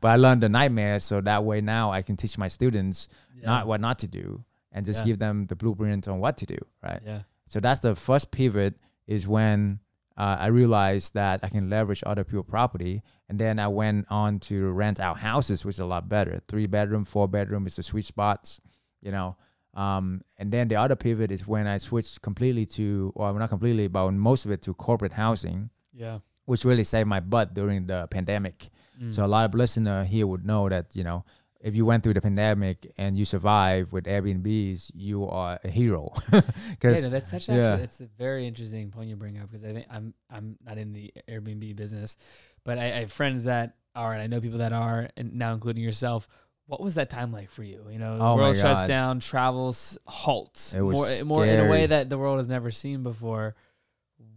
but 0.00 0.08
I 0.08 0.16
learned 0.16 0.42
the 0.42 0.48
nightmare, 0.48 1.00
so 1.00 1.20
that 1.20 1.44
way 1.44 1.60
now 1.60 1.90
I 1.90 2.02
can 2.02 2.16
teach 2.16 2.38
my 2.38 2.48
students 2.48 3.08
yeah. 3.34 3.46
not 3.46 3.66
what 3.66 3.80
not 3.80 3.98
to 4.00 4.08
do 4.08 4.44
and 4.72 4.86
just 4.86 5.00
Yeah. 5.00 5.06
give 5.06 5.18
them 5.18 5.46
the 5.46 5.56
blueprint 5.56 6.06
on 6.06 6.20
what 6.20 6.36
to 6.38 6.46
do, 6.46 6.58
right? 6.82 7.02
yeah 7.04 7.22
So 7.48 7.58
that's 7.58 7.80
the 7.80 7.96
first 7.96 8.30
pivot 8.30 8.74
is 9.08 9.26
when 9.26 9.80
uh, 10.20 10.36
I 10.38 10.48
realized 10.48 11.14
that 11.14 11.40
I 11.42 11.48
can 11.48 11.70
leverage 11.70 12.02
other 12.04 12.24
people's 12.24 12.46
property. 12.46 13.02
And 13.30 13.38
then 13.38 13.58
I 13.58 13.68
went 13.68 14.06
on 14.10 14.38
to 14.40 14.70
rent 14.70 15.00
out 15.00 15.18
houses, 15.18 15.64
which 15.64 15.76
is 15.76 15.80
a 15.80 15.86
lot 15.86 16.10
better. 16.10 16.42
Three 16.46 16.66
bedroom, 16.66 17.04
four 17.04 17.26
bedroom 17.26 17.66
is 17.66 17.76
the 17.76 17.82
sweet 17.82 18.04
spots, 18.04 18.60
you 19.00 19.12
know. 19.12 19.36
Um, 19.72 20.20
and 20.36 20.52
then 20.52 20.68
the 20.68 20.76
other 20.76 20.96
pivot 20.96 21.30
is 21.30 21.46
when 21.46 21.66
I 21.66 21.78
switched 21.78 22.20
completely 22.20 22.66
to, 22.66 23.12
or 23.16 23.32
not 23.32 23.48
completely, 23.48 23.88
but 23.88 24.10
most 24.10 24.44
of 24.44 24.50
it 24.50 24.60
to 24.62 24.74
corporate 24.74 25.14
housing, 25.14 25.70
yeah 25.94 26.18
which 26.50 26.64
really 26.64 26.82
saved 26.82 27.08
my 27.08 27.20
butt 27.20 27.54
during 27.54 27.86
the 27.86 28.08
pandemic. 28.10 28.70
Mm. 29.00 29.14
So 29.14 29.24
a 29.24 29.28
lot 29.28 29.44
of 29.44 29.54
listener 29.54 30.02
here 30.02 30.26
would 30.26 30.44
know 30.44 30.68
that 30.68 30.86
you 30.96 31.04
know 31.04 31.24
if 31.60 31.76
you 31.76 31.84
went 31.84 32.02
through 32.02 32.14
the 32.14 32.20
pandemic 32.20 32.90
and 32.96 33.16
you 33.16 33.24
survived 33.24 33.92
with 33.92 34.04
Airbnbs, 34.04 34.92
you 34.94 35.28
are 35.28 35.58
a 35.62 35.68
hero. 35.68 36.12
Yeah, 36.32 36.40
Because 36.70 37.04
no, 37.04 37.10
that's 37.10 37.30
such 37.30 37.48
yeah. 37.48 37.72
actually 37.72 37.84
it's 37.84 38.00
a 38.00 38.06
very 38.18 38.46
interesting 38.46 38.90
point 38.90 39.08
you 39.08 39.16
bring 39.16 39.38
up 39.38 39.50
because 39.50 39.64
I 39.64 39.72
think 39.72 39.86
I'm 39.90 40.14
I'm 40.30 40.56
not 40.64 40.78
in 40.78 40.92
the 40.92 41.12
Airbnb 41.28 41.76
business, 41.76 42.16
but 42.64 42.78
I, 42.78 42.84
I 42.84 43.00
have 43.00 43.12
friends 43.12 43.44
that 43.44 43.76
are 43.94 44.12
and 44.12 44.22
I 44.22 44.26
know 44.26 44.40
people 44.40 44.58
that 44.58 44.72
are 44.72 45.08
and 45.16 45.34
now 45.34 45.52
including 45.52 45.82
yourself. 45.82 46.26
What 46.66 46.80
was 46.80 46.94
that 46.94 47.10
time 47.10 47.32
like 47.32 47.50
for 47.50 47.64
you? 47.64 47.84
You 47.90 47.98
know, 47.98 48.16
the 48.16 48.24
Oh 48.24 48.36
world 48.36 48.56
shuts 48.56 48.84
down, 48.84 49.18
travels 49.20 49.98
halts 50.06 50.74
It 50.74 50.80
was 50.80 51.22
more 51.22 51.42
more 51.42 51.46
in 51.46 51.60
a 51.60 51.68
way 51.68 51.86
that 51.86 52.08
the 52.08 52.16
world 52.16 52.38
has 52.38 52.48
never 52.48 52.70
seen 52.70 53.02
before. 53.02 53.56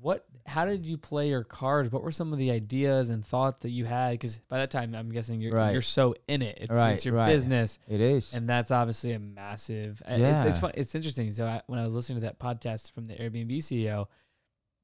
What? 0.01 0.25
How 0.45 0.65
did 0.65 0.85
you 0.85 0.97
play 0.97 1.29
your 1.29 1.43
cards? 1.43 1.89
What 1.91 2.03
were 2.03 2.11
some 2.11 2.33
of 2.33 2.39
the 2.39 2.51
ideas 2.51 3.09
and 3.09 3.23
thoughts 3.25 3.61
that 3.61 3.69
you 3.69 3.85
had? 3.85 4.11
Because 4.11 4.39
by 4.49 4.57
that 4.57 4.71
time, 4.71 4.93
I'm 4.93 5.09
guessing 5.09 5.39
you're 5.39 5.53
Right. 5.53 5.71
you're 5.71 5.81
so 5.81 6.15
in 6.27 6.41
it. 6.41 6.57
It's, 6.61 6.69
Right, 6.71 6.93
it's 6.93 7.05
your 7.05 7.15
right. 7.15 7.27
business 7.33 7.79
it 7.87 8.01
is. 8.01 8.33
and 8.33 8.47
that's 8.49 8.69
obviously 8.71 9.13
a 9.13 9.19
massive. 9.19 10.01
uh, 10.05 10.13
It's 10.13 10.21
Yeah. 10.21 10.45
it's, 10.45 10.59
fun, 10.59 10.71
it's 10.75 10.95
interesting. 10.95 11.31
So 11.31 11.45
I, 11.47 11.61
when 11.67 11.79
I 11.79 11.85
was 11.85 11.95
listening 11.95 12.17
to 12.21 12.25
that 12.25 12.39
podcast 12.39 12.91
from 12.91 13.07
the 13.07 13.15
Airbnb 13.15 13.57
CEO, 13.63 14.07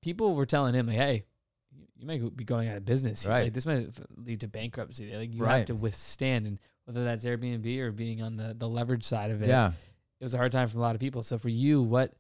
people 0.02 0.34
were 0.36 0.46
telling 0.46 0.74
him 0.74 0.88
like, 0.88 0.96
"Hey, 0.96 1.26
you- 1.98 2.08
might 2.08 2.36
be 2.38 2.46
going 2.46 2.70
out 2.70 2.78
of 2.78 2.86
business. 2.86 3.26
Right. 3.28 3.44
Like 3.44 3.54
this 3.54 3.66
might 3.66 3.90
lead 4.18 4.40
to 4.42 4.48
bankruptcy. 4.48 5.14
Like 5.14 5.34
you 5.34 5.44
have 5.44 5.66
to 5.66 5.76
withstand." 5.76 6.48
And 6.48 6.60
whether 6.86 7.04
that's 7.04 7.26
Airbnb 7.26 7.80
or 7.80 7.92
being 7.92 8.22
on 8.22 8.38
the 8.38 8.54
the 8.58 8.68
leverage 8.70 9.04
side 9.04 9.30
of 9.32 9.42
it, 9.42 9.50
yeah. 9.50 9.74
it 10.20 10.24
was 10.24 10.34
a 10.34 10.38
hard 10.38 10.52
time 10.54 10.70
for 10.70 10.78
a 10.78 10.82
lot 10.82 10.96
of 10.96 11.02
people. 11.02 11.22
So 11.22 11.38
for 11.38 11.50
you, 11.50 11.82
what 11.82 12.14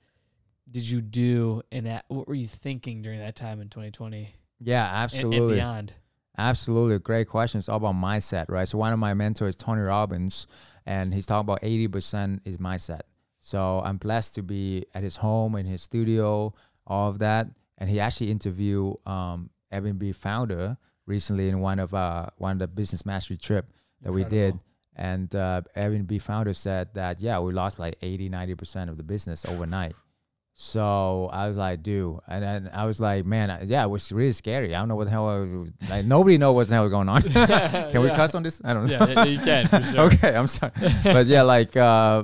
did 0.72 0.88
you 0.90 1.02
do 1.02 1.62
and 1.72 1.86
that, 1.86 2.06
what 2.08 2.28
were 2.28 2.36
you 2.36 2.48
thinking 2.48 3.02
during 3.02 3.20
that 3.20 3.36
time 3.36 3.62
in 3.62 3.70
2020 3.70 4.30
Yeah, 4.60 4.86
absolutely. 4.86 5.38
and 5.38 5.50
beyond? 5.56 5.94
Absolutely. 6.38 7.00
Great 7.00 7.28
question. 7.28 7.58
It's 7.60 7.68
all 7.68 7.78
about 7.78 7.96
mindset, 7.96 8.46
right? 8.50 8.68
So 8.68 8.78
one 8.78 8.94
of 8.94 9.00
my 9.00 9.14
mentors, 9.14 9.56
Tony 9.58 9.82
Robbins, 9.82 10.48
and 10.86 11.14
he's 11.14 11.26
talking 11.26 11.42
about 11.42 11.62
80% 11.62 12.42
is 12.46 12.58
mindset. 12.58 13.02
So 13.42 13.82
I'm 13.84 13.98
blessed 13.98 14.36
to 14.36 14.42
be 14.42 14.86
at 14.94 15.04
his 15.04 15.18
home, 15.18 15.56
in 15.56 15.66
his 15.66 15.82
studio, 15.82 16.54
all 16.88 17.10
of 17.10 17.20
that. 17.20 17.48
And 17.78 17.90
he 17.90 18.00
actually 18.00 18.32
interviewed 18.32 18.96
um, 19.06 19.50
Airbnb 19.74 20.16
founder 20.16 20.78
recently 21.06 21.50
in 21.50 21.60
one 21.60 21.80
of 21.80 21.94
uh, 21.94 22.28
one 22.38 22.54
of 22.54 22.60
the 22.60 22.68
business 22.68 23.06
mastery 23.06 23.38
trip 23.38 23.66
that 24.02 24.12
we 24.12 24.24
did. 24.24 24.60
And 24.96 25.34
uh, 25.34 25.62
Airbnb 25.76 26.22
founder 26.22 26.54
said 26.54 26.94
that, 26.94 27.22
yeah, 27.22 27.40
we 27.40 27.54
lost 27.54 27.80
like 27.80 27.96
80, 28.02 28.30
90% 28.30 28.90
of 28.90 28.98
the 28.98 29.04
business 29.04 29.46
overnight. 29.46 29.96
So 30.62 31.30
I 31.32 31.48
was 31.48 31.56
like, 31.56 31.82
dude, 31.84 32.20
and 32.28 32.44
then 32.44 32.70
I 32.74 32.84
was 32.86 33.00
like, 33.00 33.26
man, 33.26 33.50
I- 33.50 33.64
yeah, 33.64 33.86
it 33.86 33.88
was 33.90 34.12
really 34.12 34.34
scary. 34.34 34.76
I 34.76 34.80
don't 34.80 34.90
know 34.90 34.98
what 34.98 35.06
the 35.06 35.12
hell, 35.12 35.30
I 35.30 35.40
was, 35.40 35.70
like, 35.90 36.04
nobody 36.06 36.38
know 36.38 36.52
what 36.52 36.68
the 36.68 36.74
hell 36.74 36.84
was 36.84 36.92
going 36.92 37.08
on. 37.08 37.22
can 37.92 38.02
we 38.02 38.10
cuss 38.10 38.36
on 38.36 38.44
this? 38.44 38.62
I 38.66 38.74
don't 38.74 38.88
know. 38.88 38.92
Yeah, 39.08 39.08
yeah, 39.08 39.24
you 39.24 39.40
can, 39.40 39.68
for 39.68 39.82
sure. 39.90 40.00
okay, 40.08 40.36
I'm 40.36 40.48
sorry, 40.48 40.74
but 41.02 41.28
yeah, 41.28 41.44
like, 41.44 41.78
uh, 41.78 42.24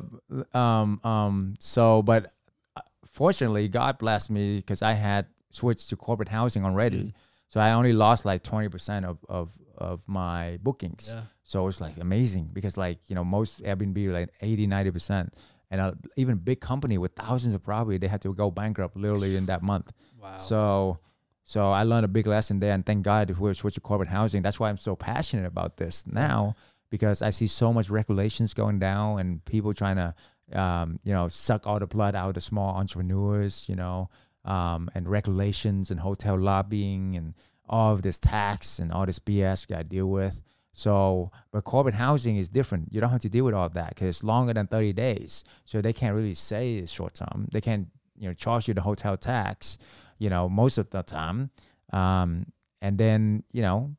um, 0.54 1.00
um, 1.06 1.56
so, 1.60 2.02
but 2.02 2.34
uh, 2.76 2.82
fortunately, 3.10 3.70
God 3.70 4.00
blessed 4.00 4.30
me 4.30 4.58
because 4.58 4.82
I 4.82 4.94
had 4.96 5.28
switched 5.52 5.88
to 5.92 5.96
corporate 5.96 6.28
housing 6.28 6.66
already, 6.66 7.04
Mm. 7.04 7.14
so 7.48 7.62
I 7.62 7.72
only 7.72 7.94
lost 7.94 8.26
like 8.26 8.44
twenty 8.44 8.68
percent 8.68 9.06
of 9.06 9.18
of 9.30 9.54
of 9.78 10.02
my 10.08 10.60
bookings. 10.62 11.10
Yeah. 11.14 11.22
So 11.44 11.66
it's 11.70 11.80
like 11.80 11.98
amazing 12.00 12.50
because 12.52 12.76
like, 12.76 13.00
you 13.08 13.16
know, 13.16 13.24
most 13.24 13.62
Airbnb 13.64 14.12
like 14.12 14.30
80, 14.42 14.68
90%. 14.68 15.30
And 15.72 15.82
uh, 15.82 15.94
even 16.16 16.34
a 16.34 16.38
big 16.38 16.62
company 16.62 16.98
with 16.98 17.14
thousands 17.14 17.56
of 17.56 17.64
property, 17.64 17.98
they 17.98 18.08
had 18.08 18.22
to 18.22 18.34
go 18.34 18.52
bankrupt 18.52 18.96
literally 18.96 19.36
in 19.36 19.48
that 19.48 19.64
month. 19.64 19.92
Wow. 20.22 20.38
So 20.38 21.00
so 21.44 21.72
I 21.72 21.84
learned 21.84 22.06
a 22.06 22.10
big 22.10 22.28
lesson 22.28 22.60
there 22.60 22.74
and 22.74 22.86
thank 22.86 23.04
God 23.04 23.30
if 23.30 23.40
we 23.40 23.54
switched 23.54 23.76
to 23.76 23.82
corporate 23.82 24.10
housing. 24.10 24.42
That's 24.42 24.60
why 24.60 24.70
I'm 24.70 24.78
so 24.78 24.96
passionate 24.96 25.46
about 25.46 25.78
this 25.78 26.06
now 26.08 26.56
because 26.90 27.22
I 27.22 27.30
see 27.30 27.48
so 27.48 27.72
much 27.72 27.90
regulations 27.90 28.54
going 28.54 28.80
down 28.80 29.20
and 29.20 29.46
people 29.46 29.74
trying 29.74 29.98
to 29.98 30.16
um, 30.54 31.00
you 31.04 31.14
know, 31.14 31.28
suck 31.28 31.66
all 31.66 31.80
the 31.80 31.88
blood 31.88 32.16
out 32.16 32.30
of 32.30 32.34
the 32.36 32.42
small 32.42 32.76
entrepreneurs, 32.76 33.68
you 33.68 33.76
know, 33.76 34.10
um, 34.44 34.90
and 34.94 35.08
regulations 35.08 35.90
and 35.92 36.00
hotel 36.00 36.38
lobbying 36.38 37.16
and 37.16 37.34
all 37.68 37.94
of 37.94 38.02
this 38.04 38.20
tax 38.20 38.80
and 38.80 38.92
all 38.92 39.06
this 39.06 39.20
BS 39.20 39.68
you 39.68 39.76
got 39.76 39.82
to 39.82 39.84
deal 39.86 40.08
with. 40.08 40.42
So, 40.76 41.32
but 41.52 41.64
corporate 41.64 41.96
housing 41.96 42.36
is 42.36 42.50
different. 42.50 42.92
You 42.92 43.00
don't 43.00 43.10
have 43.10 43.22
to 43.22 43.30
deal 43.30 43.46
with 43.46 43.54
all 43.54 43.70
that 43.70 43.90
because 43.90 44.08
it's 44.08 44.24
longer 44.24 44.54
than 44.54 44.68
30 44.68 44.92
days. 44.94 45.46
So 45.64 45.82
they 45.82 45.94
can't 45.94 46.14
really 46.14 46.34
say 46.34 46.76
it's 46.76 46.92
short 46.92 47.14
term. 47.14 47.48
They 47.52 47.62
can't, 47.62 47.88
you 48.18 48.28
know, 48.28 48.34
charge 48.34 48.68
you 48.68 48.74
the 48.74 48.82
hotel 48.82 49.16
tax, 49.16 49.78
you 50.20 50.30
know, 50.30 50.50
most 50.50 50.78
of 50.78 50.90
the 50.90 51.02
time. 51.02 51.50
Um, 51.94 52.48
and 52.82 52.98
then, 52.98 53.44
you 53.54 53.62
know, 53.62 53.96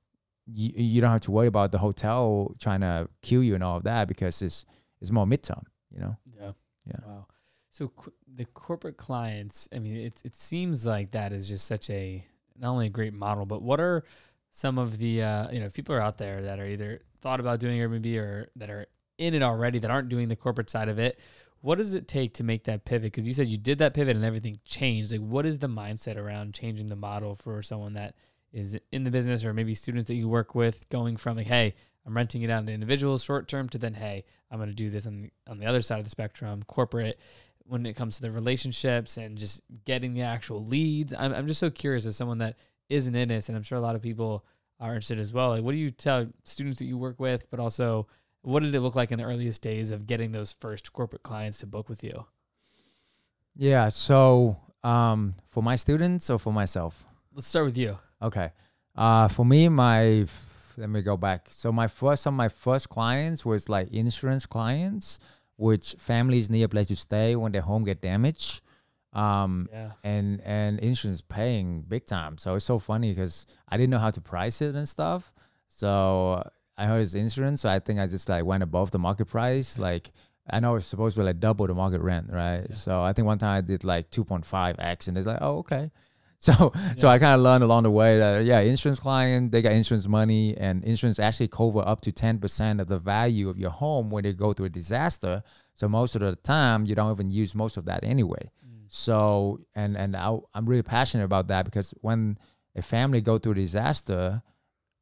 you, 0.47 0.71
you 0.77 1.01
don't 1.01 1.11
have 1.11 1.23
to 1.23 1.31
worry 1.31 1.47
about 1.47 1.73
the 1.73 1.79
hotel 1.79 2.55
trying 2.61 2.83
to 2.83 3.09
kill 3.23 3.43
you 3.43 3.55
and 3.55 3.65
all 3.65 3.79
of 3.79 3.85
that 3.85 4.07
because 4.07 4.43
it's, 4.43 4.67
it's 5.01 5.11
more 5.11 5.25
midterm, 5.25 5.65
you 5.91 6.01
know? 6.01 6.17
Yeah. 6.39 6.53
Yeah. 6.87 7.01
Wow. 7.07 7.27
So 7.71 7.89
co- 7.89 8.13
the 8.33 8.45
corporate 8.45 8.99
clients, 8.99 9.67
I 9.75 9.79
mean, 9.79 9.97
it 9.97 10.21
it 10.25 10.37
seems 10.37 10.87
like 10.87 11.13
that 11.13 11.33
is 11.33 11.49
just 11.49 11.67
such 11.67 11.91
a 11.91 12.25
not 12.59 12.71
only 12.71 12.87
a 12.87 12.91
great 12.91 13.13
model, 13.13 13.45
but 13.45 13.63
what 13.63 13.81
are 13.81 14.05
some 14.51 14.79
of 14.79 14.99
the 14.99 15.23
uh, 15.23 15.51
you 15.51 15.61
know 15.61 15.69
people 15.71 15.95
are 15.95 16.01
out 16.01 16.19
there 16.19 16.43
that 16.43 16.59
are 16.59 16.67
either 16.67 17.01
thought 17.21 17.41
about 17.41 17.61
doing 17.61 17.79
Airbnb 17.79 18.17
or 18.17 18.49
that 18.57 18.71
are 18.71 18.87
in 19.19 19.35
it 19.35 19.43
already 19.43 19.79
that 19.79 19.91
aren't 19.91 20.09
doing 20.09 20.29
the 20.29 20.37
corporate 20.37 20.71
side 20.71 20.89
of 20.89 20.99
it? 20.99 21.19
What 21.61 21.79
does 21.79 21.95
it 21.95 22.07
take 22.07 22.35
to 22.35 22.45
make 22.45 22.65
that 22.65 22.85
pivot? 22.85 23.13
Because 23.13 23.27
you 23.27 23.33
said 23.33 23.49
you 23.49 23.59
did 23.59 23.79
that 23.79 23.95
pivot 23.95 24.15
and 24.15 24.25
everything 24.25 24.61
changed. 24.65 25.11
Like, 25.11 25.21
what 25.21 25.47
is 25.47 25.59
the 25.59 25.69
mindset 25.69 26.17
around 26.17 26.55
changing 26.55 26.87
the 26.87 26.97
model 26.97 27.35
for 27.35 27.63
someone 27.63 27.95
that 27.95 28.15
is 28.53 28.79
in 28.93 29.05
the 29.05 29.11
business 29.11 29.45
or 29.45 29.53
maybe 29.53 29.75
students 29.75 30.07
that 30.09 30.15
you 30.15 30.29
work 30.29 30.55
with 30.55 30.89
going 30.89 31.17
from 31.17 31.37
like, 31.37 31.47
hey, 31.47 31.75
I'm 32.07 32.17
renting 32.17 32.43
it 32.43 32.51
out 32.51 32.67
to 32.67 32.73
individuals 32.73 33.25
short 33.25 33.49
term 33.49 33.69
to 33.71 33.79
then, 33.79 33.95
hey, 33.95 34.25
I'm 34.51 34.59
going 34.59 34.69
to 34.69 34.75
do 34.75 34.91
this 34.91 35.07
on 35.07 35.23
the, 35.23 35.31
on 35.51 35.59
the 35.59 35.67
other 35.67 35.83
side 35.83 35.99
of 35.99 36.05
the 36.05 36.11
spectrum, 36.11 36.63
corporate. 36.67 37.19
When 37.69 37.85
it 37.85 37.97
comes 37.97 38.17
to 38.17 38.23
the 38.23 38.31
relationships 38.31 39.17
and 39.17 39.37
just 39.37 39.61
getting 39.85 40.15
the 40.15 40.23
actual 40.23 40.65
leads, 40.65 41.13
I'm 41.13 41.35
I'm 41.35 41.49
just 41.49 41.59
so 41.59 41.69
curious 41.69 42.07
as 42.07 42.17
someone 42.17 42.39
that 42.39 42.55
isn't 42.89 43.15
in 43.15 43.29
this, 43.29 43.49
and 43.49 43.57
I'm 43.57 43.63
sure 43.63 43.79
a 43.79 43.81
lot 43.81 43.97
of 43.97 44.03
people 44.03 44.45
are 44.81 44.91
interested 44.91 45.19
as 45.19 45.33
well. 45.33 45.51
Like, 45.51 45.65
what 45.65 45.73
do 45.73 45.79
you 45.79 45.91
tell 45.91 46.27
students 46.45 46.79
that 46.79 46.85
you 46.85 46.99
work 46.99 47.19
with, 47.19 47.51
but 47.51 47.61
also 47.61 48.07
what 48.43 48.63
did 48.63 48.75
it 48.75 48.81
look 48.81 48.95
like 48.95 49.11
in 49.11 49.19
the 49.19 49.25
earliest 49.25 49.63
days 49.63 49.91
of 49.91 50.07
getting 50.07 50.33
those 50.33 50.53
first 50.53 50.93
corporate 50.93 51.23
clients 51.23 51.59
to 51.59 51.67
book 51.67 51.89
with 51.89 52.05
you? 52.05 52.27
Yeah. 53.57 53.89
So, 53.89 54.57
um, 54.85 55.35
for 55.49 55.63
my 55.63 55.77
students 55.77 56.31
or 56.31 56.39
for 56.39 56.53
myself? 56.53 57.05
Let's 57.35 57.49
start 57.49 57.65
with 57.65 57.77
you. 57.77 57.99
Okay. 58.23 58.53
Uh, 58.95 59.29
for 59.29 59.45
me, 59.45 59.69
my 59.69 60.27
let 60.77 60.91
me 60.91 61.03
go 61.03 61.17
back. 61.17 61.49
So 61.51 61.73
my 61.73 61.89
first, 61.89 62.23
some 62.23 62.35
of 62.35 62.39
my 62.39 62.49
first 62.49 62.89
clients 62.89 63.45
was 63.45 63.69
like 63.69 63.93
insurance 63.93 64.47
clients, 64.47 65.19
which 65.57 65.97
families 65.99 66.51
need 66.51 66.63
a 66.63 66.69
place 66.69 66.89
to 66.89 66.97
stay 66.97 67.35
when 67.35 67.53
their 67.53 67.63
home 67.63 67.85
get 67.85 68.01
damaged. 68.01 68.61
Um, 69.17 69.69
Yeah. 69.73 69.93
and 70.05 70.41
and 70.45 70.79
insurance 70.81 71.23
paying 71.23 71.83
big 71.89 72.05
time. 72.07 72.37
So 72.39 72.55
it's 72.57 72.67
so 72.67 72.79
funny 72.79 73.11
because 73.13 73.47
I 73.69 73.77
didn't 73.79 73.91
know 73.91 73.99
how 73.99 74.11
to 74.11 74.21
price 74.21 74.61
it 74.61 74.75
and 74.75 74.87
stuff. 74.89 75.33
So 75.69 76.43
I 76.79 76.87
heard 76.87 77.01
it's 77.03 77.15
insurance, 77.15 77.63
so 77.63 77.71
I 77.71 77.79
think 77.79 77.99
I 77.99 78.07
just 78.07 78.29
like 78.29 78.45
went 78.45 78.63
above 78.63 78.91
the 78.91 78.99
market 78.99 79.27
price. 79.27 79.79
Like 79.79 80.11
I 80.49 80.61
know 80.61 80.77
it's 80.77 80.87
supposed 80.87 81.17
to 81.17 81.21
be 81.23 81.27
like 81.27 81.41
double 81.41 81.67
the 81.67 81.75
market 81.75 82.01
rent, 82.03 82.29
right? 82.31 82.67
Yeah. 82.69 82.77
So 82.77 83.03
I 83.03 83.13
think 83.13 83.27
one 83.27 83.39
time 83.39 83.57
I 83.59 83.61
did 83.63 83.85
like 83.85 84.11
two 84.11 84.25
point 84.25 84.45
five 84.45 84.77
x, 84.79 85.09
and 85.09 85.17
it's 85.17 85.27
like, 85.27 85.39
oh 85.41 85.59
okay. 85.59 85.91
So 86.39 86.71
so 86.97 87.09
I 87.09 87.19
kind 87.19 87.35
of 87.35 87.41
learned 87.41 87.65
along 87.65 87.85
the 87.85 87.91
way 87.91 88.19
that 88.19 88.45
yeah, 88.45 88.61
insurance 88.61 89.01
client 89.01 89.53
they 89.53 89.63
got 89.63 89.73
insurance 89.73 90.07
money, 90.07 90.55
and 90.59 90.85
insurance 90.85 91.19
actually 91.19 91.49
cover 91.49 91.81
up 91.81 92.03
to 92.03 92.13
ten 92.13 92.39
percent 92.39 92.79
of 92.83 92.89
the 92.89 92.99
value 92.99 93.49
of 93.49 93.59
your 93.59 93.71
home 93.71 94.11
when 94.11 94.23
they 94.25 94.35
go 94.35 94.53
through 94.53 94.67
a 94.67 94.69
disaster. 94.69 95.43
So 95.73 95.89
most 95.89 96.15
of 96.15 96.21
the 96.21 96.37
time 96.37 96.85
you 96.85 96.95
don't 96.95 97.11
even 97.11 97.31
use 97.31 97.55
most 97.55 97.79
of 97.79 97.87
that 97.87 98.05
anyway. 98.05 98.51
So 98.89 99.59
and 99.75 99.97
and 99.97 100.17
I, 100.17 100.37
I'm 100.55 100.67
really 100.67 100.83
passionate 100.83 101.25
about 101.25 101.49
that 101.49 101.65
because 101.65 101.93
when 102.01 102.39
a 102.75 102.83
family 102.83 103.21
go 103.21 103.39
through 103.39 103.53
a 103.53 103.57
disaster, 103.57 104.43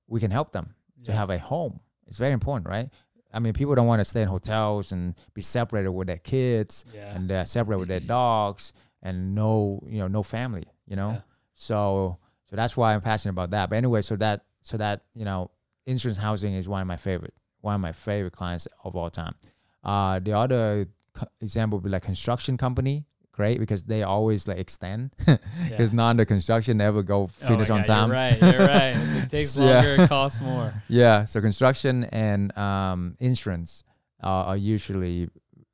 we 0.06 0.20
can 0.20 0.30
help 0.30 0.52
them 0.52 0.74
to 1.04 1.12
have 1.12 1.30
a 1.30 1.38
home. 1.38 1.80
It's 2.06 2.18
very 2.18 2.32
important, 2.32 2.68
right? 2.68 2.88
I 3.32 3.40
mean, 3.40 3.52
people 3.52 3.74
don't 3.74 3.86
want 3.86 4.00
to 4.00 4.04
stay 4.04 4.22
in 4.22 4.28
hotels 4.28 4.92
and 4.92 5.14
be 5.34 5.42
separated 5.42 5.90
with 5.90 6.06
their 6.06 6.18
kids 6.18 6.84
Yeah. 6.94 7.14
and 7.14 7.28
they're 7.28 7.44
separated 7.46 7.80
with 7.80 7.88
their 7.88 8.00
dogs 8.00 8.72
and 9.02 9.34
no, 9.34 9.80
you 9.86 9.98
know, 9.98 10.06
no 10.08 10.22
family, 10.22 10.66
you 10.86 10.94
know. 10.96 11.10
Yeah. 11.10 11.20
So 11.54 12.18
so 12.48 12.56
that's 12.56 12.76
why 12.76 12.94
I'm 12.94 13.00
passionate 13.00 13.32
about 13.32 13.50
that. 13.50 13.70
But 13.70 13.76
anyway, 13.76 14.02
so 14.02 14.16
that 14.16 14.44
so 14.62 14.76
that 14.76 15.02
you 15.14 15.24
know, 15.24 15.50
insurance 15.86 16.18
housing 16.18 16.54
is 16.54 16.68
one 16.68 16.80
of 16.80 16.86
my 16.86 16.96
favorite, 16.96 17.34
one 17.60 17.74
of 17.74 17.80
my 17.80 17.92
favorite 17.92 18.32
clients 18.32 18.68
of 18.84 18.94
all 18.96 19.10
time. 19.10 19.34
Uh, 19.82 20.18
the 20.20 20.32
other 20.32 20.86
co- 21.12 21.26
example 21.40 21.78
would 21.78 21.84
be 21.84 21.90
like 21.90 22.02
construction 22.02 22.56
company. 22.56 23.04
Great 23.34 23.58
because 23.58 23.82
they 23.82 24.04
always 24.04 24.46
like 24.46 24.58
extend 24.58 25.10
because 25.18 25.38
Yeah. 25.70 25.88
none 25.92 26.12
of 26.12 26.16
the 26.18 26.26
construction 26.26 26.80
ever 26.80 27.02
go 27.02 27.22
Oh 27.22 27.26
finish 27.26 27.68
my 27.68 27.74
on 27.74 27.80
God, 27.82 27.86
time. 27.86 28.08
You're 28.08 28.16
right. 28.16 28.40
You're 28.40 28.66
right. 28.78 28.94
It 29.24 29.30
takes 29.30 29.56
Yeah. 29.56 29.64
longer. 29.64 30.02
It 30.04 30.08
costs 30.08 30.40
more. 30.40 30.72
Yeah, 30.88 31.24
so 31.24 31.40
construction 31.40 32.04
and 32.04 32.56
um, 32.56 33.16
insurance 33.18 33.82
uh, 34.22 34.28
are 34.50 34.56
usually 34.56 35.28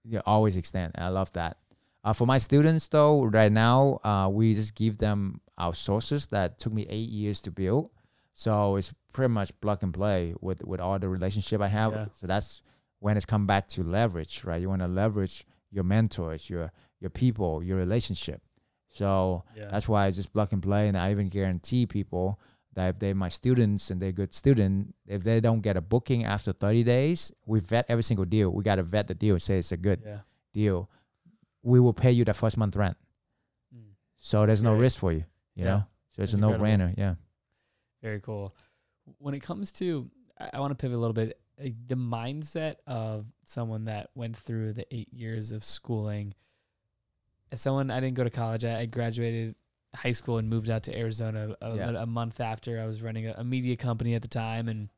yeah, 0.05 0.21
always 0.25 0.57
extend. 0.57 0.93
I 0.97 1.09
love 1.09 1.31
that. 1.33 1.59
Uh, 2.03 2.15
for 2.15 2.27
my 2.27 2.39
students, 2.39 2.89
though, 2.89 3.25
right 3.25 3.53
now 3.53 4.01
uh, 4.05 4.29
we 4.33 4.55
just 4.55 4.75
give 4.75 4.97
them 4.97 5.43
our 5.59 5.75
sources 5.75 6.27
that 6.29 6.59
took 6.59 6.73
me 6.73 6.87
eight 6.89 7.11
years 7.11 7.41
to 7.41 7.51
build. 7.51 7.91
So 8.33 8.77
it's 8.77 8.95
pretty 9.13 9.33
much 9.35 9.53
plug 9.61 9.83
and 9.83 9.93
play 9.93 10.33
with 10.41 10.65
with 10.65 10.81
all 10.81 10.99
the 10.99 11.11
relationship 11.11 11.61
I 11.61 11.69
have. 11.69 11.93
Yeah. 11.93 12.07
So 12.13 12.27
that's 12.27 12.63
when 13.01 13.19
it's 13.19 13.27
come 13.27 13.47
back 13.47 13.69
to 13.75 13.83
leverage, 13.83 14.45
right? 14.45 14.61
You 14.63 14.71
want 14.71 14.81
to 14.81 14.89
leverage 14.89 15.45
your 15.71 15.85
mentors, 15.85 16.49
your 16.49 16.73
your 17.01 17.11
people, 17.11 17.63
your 17.63 17.77
relationship. 17.77 18.43
So 18.89 19.45
Yeah. 19.57 19.69
that's 19.71 19.89
why 19.89 20.07
I 20.07 20.11
just 20.11 20.33
plug 20.33 20.53
and 20.53 20.63
play, 20.63 20.89
and 20.89 20.97
I 20.97 21.11
even 21.11 21.29
guarantee 21.29 21.87
people 21.87 22.39
that 22.75 22.89
if 22.89 22.99
they're 23.01 23.15
my 23.15 23.29
students 23.29 23.91
and 23.91 24.01
they're 24.01 24.13
good 24.13 24.33
student, 24.33 24.95
if 25.07 25.25
they 25.25 25.41
don't 25.41 25.61
get 25.61 25.77
a 25.77 25.81
booking 25.81 26.25
after 26.25 26.53
30 26.53 26.85
days, 26.85 27.33
we 27.47 27.61
vet 27.61 27.85
every 27.89 28.03
single 28.03 28.25
deal. 28.25 28.51
We 28.51 28.63
got 28.63 28.77
to 28.77 28.83
vet 28.83 29.09
the 29.09 29.15
deal 29.15 29.35
and 29.35 29.43
say 29.43 29.59
it's 29.59 29.73
a 29.73 29.77
good 29.77 30.03
yeah. 30.05 30.21
deal. 30.53 30.89
We 31.63 31.81
will 31.81 31.93
pay 31.93 32.13
you 32.13 32.25
the 32.25 32.35
first 32.35 32.57
month 32.57 32.77
rent. 32.77 32.97
Mm. 33.75 33.95
So 34.17 34.47
there's 34.47 34.63
no 34.63 34.75
risk 34.75 34.99
for 34.99 35.13
you, 35.13 35.25
you 35.55 35.65
Yeah. 35.65 35.71
know? 35.71 35.85
So 36.13 36.23
it's 36.23 36.33
That's 36.33 36.39
a 36.39 36.41
no 36.41 36.53
brainer. 36.59 36.95
Yeah. 36.97 37.15
Very 38.03 38.21
cool. 38.21 38.55
When 39.19 39.35
it 39.35 39.41
comes 39.41 39.73
to, 39.73 40.11
I, 40.39 40.51
I 40.55 40.61
want 40.61 40.71
to 40.71 40.75
pivot 40.81 40.97
a 40.97 41.01
little 41.01 41.13
bit. 41.15 41.41
uh, 41.61 41.69
The 41.87 41.97
mindset 41.97 42.77
of 42.87 43.27
someone 43.45 43.85
that 43.87 44.11
went 44.15 44.37
through 44.37 44.73
the 44.75 44.87
eight 44.95 45.13
years 45.13 45.53
of 45.53 45.65
schooling. 45.65 46.35
As 47.53 47.61
someone, 47.61 47.91
I 47.91 48.01
didn't 48.01 48.15
go 48.15 48.25
to 48.25 48.31
college. 48.31 48.65
I, 48.65 48.81
I 48.81 48.87
graduated 48.87 49.55
high 49.95 50.13
school 50.13 50.39
and 50.39 50.49
moved 50.49 50.71
out 50.71 50.85
to 50.85 50.97
Arizona 50.97 51.57
a, 51.61 51.75
Yeah. 51.77 52.03
a 52.03 52.07
month 52.07 52.41
after. 52.41 52.81
I 52.81 52.87
was 52.87 53.03
running 53.03 53.27
a, 53.27 53.35
a 53.39 53.45
media 53.45 53.77
company 53.77 54.15
at 54.15 54.23
the 54.23 54.29
time, 54.29 54.69
and 54.69 54.89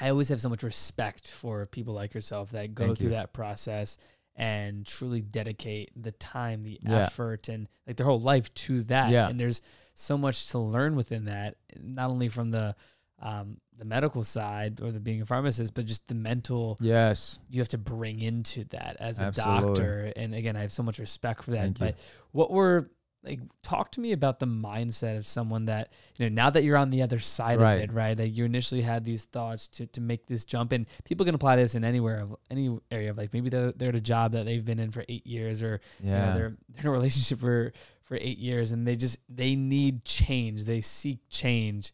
I 0.00 0.08
always 0.10 0.28
have 0.28 0.40
so 0.40 0.48
much 0.48 0.62
respect 0.62 1.28
for 1.28 1.66
people 1.66 1.94
like 1.94 2.14
yourself 2.14 2.50
that 2.52 2.74
go 2.74 2.86
Thank 2.86 2.98
through 2.98 3.08
you. 3.08 3.14
that 3.14 3.32
process 3.32 3.98
and 4.34 4.86
truly 4.86 5.20
dedicate 5.20 5.90
the 6.00 6.12
time, 6.12 6.62
the 6.62 6.78
Yeah. 6.82 7.00
effort, 7.00 7.48
and 7.48 7.68
like 7.86 7.96
their 7.96 8.06
whole 8.06 8.20
life 8.20 8.52
to 8.54 8.82
that. 8.84 9.10
Yeah. 9.10 9.28
And 9.28 9.38
there's 9.38 9.60
so 9.94 10.16
much 10.16 10.48
to 10.50 10.58
learn 10.58 10.96
within 10.96 11.24
that, 11.26 11.56
not 11.78 12.08
only 12.10 12.28
from 12.28 12.50
the 12.52 12.74
um, 13.22 13.56
the 13.78 13.84
medical 13.84 14.22
side 14.24 14.80
or 14.82 14.92
the 14.92 15.00
being 15.00 15.22
a 15.22 15.26
pharmacist, 15.26 15.74
but 15.74 15.86
just 15.86 16.06
the 16.08 16.14
mental 16.14 16.76
Yes. 16.80 17.38
you 17.48 17.60
have 17.60 17.68
to 17.68 17.78
bring 17.78 18.20
into 18.20 18.64
that 18.70 18.96
as 19.00 19.20
a 19.20 19.24
Absolutely. 19.24 19.66
doctor. 19.74 20.12
And 20.16 20.34
again, 20.34 20.56
I 20.56 20.60
have 20.60 20.72
so 20.72 20.82
much 20.82 20.98
respect 20.98 21.44
for 21.44 21.52
that. 21.52 21.62
Thank 21.62 21.80
you. 21.80 21.86
but 21.86 21.96
what 22.32 22.50
were 22.50 22.90
like 23.24 23.38
talk 23.62 23.92
to 23.92 24.00
me 24.00 24.10
about 24.10 24.40
the 24.40 24.46
mindset 24.46 25.16
of 25.16 25.24
someone 25.24 25.66
that 25.66 25.92
you 26.18 26.28
know 26.28 26.34
now 26.34 26.50
that 26.50 26.64
you're 26.64 26.76
on 26.76 26.90
the 26.90 27.02
other 27.02 27.20
side 27.20 27.60
Right. 27.60 27.74
of 27.74 27.82
it 27.82 27.92
right 27.92 28.18
like 28.18 28.36
you 28.36 28.44
initially 28.44 28.82
had 28.82 29.04
these 29.04 29.26
thoughts 29.26 29.68
to, 29.68 29.86
to 29.86 30.00
make 30.00 30.26
this 30.26 30.44
jump 30.44 30.72
and 30.72 30.86
people 31.04 31.24
can 31.24 31.36
apply 31.36 31.54
this 31.54 31.76
in 31.76 31.84
anywhere 31.84 32.18
of 32.18 32.34
any 32.50 32.76
area 32.90 33.10
of 33.10 33.18
like 33.18 33.32
maybe 33.32 33.48
they're, 33.48 33.70
they're 33.76 33.90
at 33.90 33.94
a 33.94 34.00
job 34.00 34.32
that 34.32 34.44
they've 34.44 34.64
been 34.64 34.80
in 34.80 34.90
for 34.90 35.04
eight 35.08 35.24
years 35.24 35.62
or 35.62 35.80
you 36.00 36.10
know, 36.10 36.16
Yeah. 36.16 36.34
they're, 36.34 36.56
they're 36.70 36.80
in 36.80 36.86
a 36.88 36.90
relationship 36.90 37.38
for 37.38 37.72
for 38.02 38.16
eight 38.20 38.38
years 38.38 38.72
and 38.72 38.84
they 38.88 38.96
just 38.96 39.18
they 39.28 39.54
need 39.54 40.04
change 40.04 40.64
they 40.64 40.80
seek 40.80 41.20
change 41.30 41.92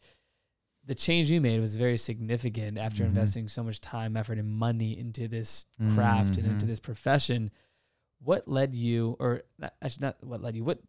the 0.89 0.95
change 0.95 1.29
you 1.29 1.39
made 1.39 1.59
was 1.61 1.75
very 1.75 1.97
significant 1.97 2.77
after 2.79 3.03
Mhm. 3.03 3.09
investing 3.09 3.47
so 3.47 3.63
much 3.63 3.79
time 3.79 4.17
effort 4.17 4.37
and 4.39 4.49
money 4.49 4.97
into 4.97 5.27
this 5.27 5.65
craft 5.93 6.37
and 6.37 6.45
into 6.47 6.65
Mhm. 6.65 6.69
this 6.69 6.79
profession 6.79 7.51
what 8.21 8.47
led 8.47 8.75
you 8.75 9.15
or 9.19 9.43
not, 9.59 9.73
actually 9.81 10.05
not 10.07 10.17
what 10.23 10.41
led 10.41 10.55
you 10.55 10.63
what 10.63 10.79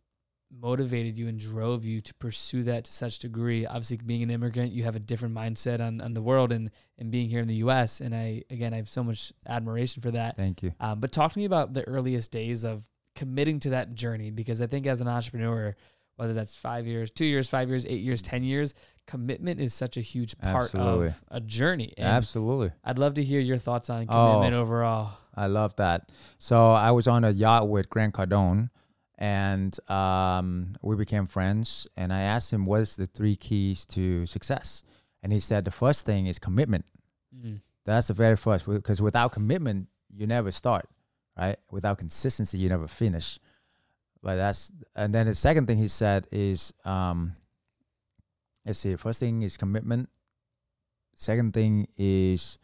motivated 0.52 1.16
you 1.16 1.28
and 1.28 1.38
drove 1.38 1.84
you 1.84 2.00
to 2.00 2.12
pursue 2.14 2.64
that 2.64 2.84
to 2.84 2.90
such 2.90 3.20
degree 3.20 3.64
obviously 3.66 3.98
being 3.98 4.22
an 4.24 4.30
immigrant 4.30 4.72
you 4.72 4.82
have 4.82 4.96
a 4.96 4.98
different 4.98 5.32
mindset 5.32 5.80
on, 5.80 6.00
on 6.00 6.12
the 6.14 6.22
world 6.22 6.50
and 6.50 6.70
and 6.98 7.12
being 7.12 7.28
here 7.28 7.38
in 7.40 7.46
the 7.46 7.54
us 7.58 8.00
and 8.00 8.12
i 8.14 8.42
again 8.50 8.72
i 8.74 8.76
have 8.76 8.88
so 8.88 9.04
much 9.04 9.32
admiration 9.46 10.02
for 10.02 10.10
that 10.10 10.34
Thank 10.36 10.62
you. 10.64 10.72
um, 10.80 10.98
but 10.98 11.12
talk 11.12 11.30
to 11.32 11.38
me 11.38 11.44
about 11.44 11.72
the 11.72 11.86
earliest 11.86 12.32
days 12.32 12.64
of 12.64 12.82
committing 13.14 13.60
to 13.60 13.70
that 13.70 13.94
journey 13.94 14.30
because 14.30 14.60
I 14.62 14.66
think 14.66 14.86
as 14.86 15.00
an 15.00 15.08
entrepreneur, 15.08 15.76
whether 16.20 16.34
that's 16.34 16.54
five 16.54 16.86
years, 16.86 17.10
two 17.10 17.24
years, 17.24 17.48
five 17.48 17.70
years, 17.70 17.86
eight 17.86 18.02
years, 18.02 18.20
10 18.20 18.44
years, 18.44 18.74
commitment 19.06 19.58
is 19.58 19.72
such 19.72 19.96
a 19.96 20.02
huge 20.02 20.36
part 20.38 20.64
Absolutely. 20.74 21.06
of 21.08 21.20
a 21.30 21.40
journey. 21.40 21.94
And 21.96 22.06
Absolutely. 22.06 22.72
I'd 22.84 22.98
love 22.98 23.14
to 23.14 23.24
hear 23.24 23.40
your 23.40 23.56
thoughts 23.56 23.88
on 23.88 24.04
Oh. 24.08 24.34
commitment 24.34 24.54
overall. 24.54 25.12
I 25.34 25.46
love 25.46 25.74
that. 25.76 26.12
So 26.38 26.72
I 26.72 26.90
was 26.90 27.08
on 27.08 27.24
a 27.24 27.30
yacht 27.30 27.68
with 27.70 27.88
Grant 27.88 28.12
Cardone, 28.14 28.68
and 29.16 29.74
um, 29.90 30.74
we 30.82 30.94
became 30.96 31.24
friends. 31.26 31.86
And 31.96 32.12
I 32.12 32.20
asked 32.20 32.52
him, 32.52 32.66
"What 32.66 32.80
is 32.82 32.96
the 32.96 33.06
three 33.06 33.36
keys 33.36 33.86
to 33.86 34.26
success?" 34.26 34.82
And 35.22 35.32
he 35.32 35.40
said, 35.40 35.64
"The 35.64 35.70
first 35.70 36.04
thing 36.04 36.26
is 36.26 36.38
commitment. 36.38 36.84
Mm. 37.34 37.62
That's 37.86 38.08
the 38.08 38.14
very 38.14 38.36
first, 38.36 38.66
because 38.66 39.00
without 39.00 39.32
commitment, 39.32 39.88
you 40.14 40.26
never 40.26 40.50
start, 40.50 40.86
right? 41.38 41.56
Without 41.70 41.96
consistency, 41.98 42.58
you 42.58 42.68
never 42.68 42.86
finish. 42.86 43.38
But 44.22 44.36
that's 44.36 44.70
and 44.94 45.14
then 45.14 45.26
the 45.26 45.34
second 45.34 45.66
thing 45.66 45.78
he 45.78 45.88
said 45.88 46.26
is, 46.30 46.72
um, 46.84 47.34
let's 48.66 48.78
see. 48.78 48.94
First 48.96 49.20
thing 49.20 49.42
is 49.42 49.56
commitment. 49.56 50.08
Second 51.14 51.52
thing 51.54 51.86
is, 51.96 52.58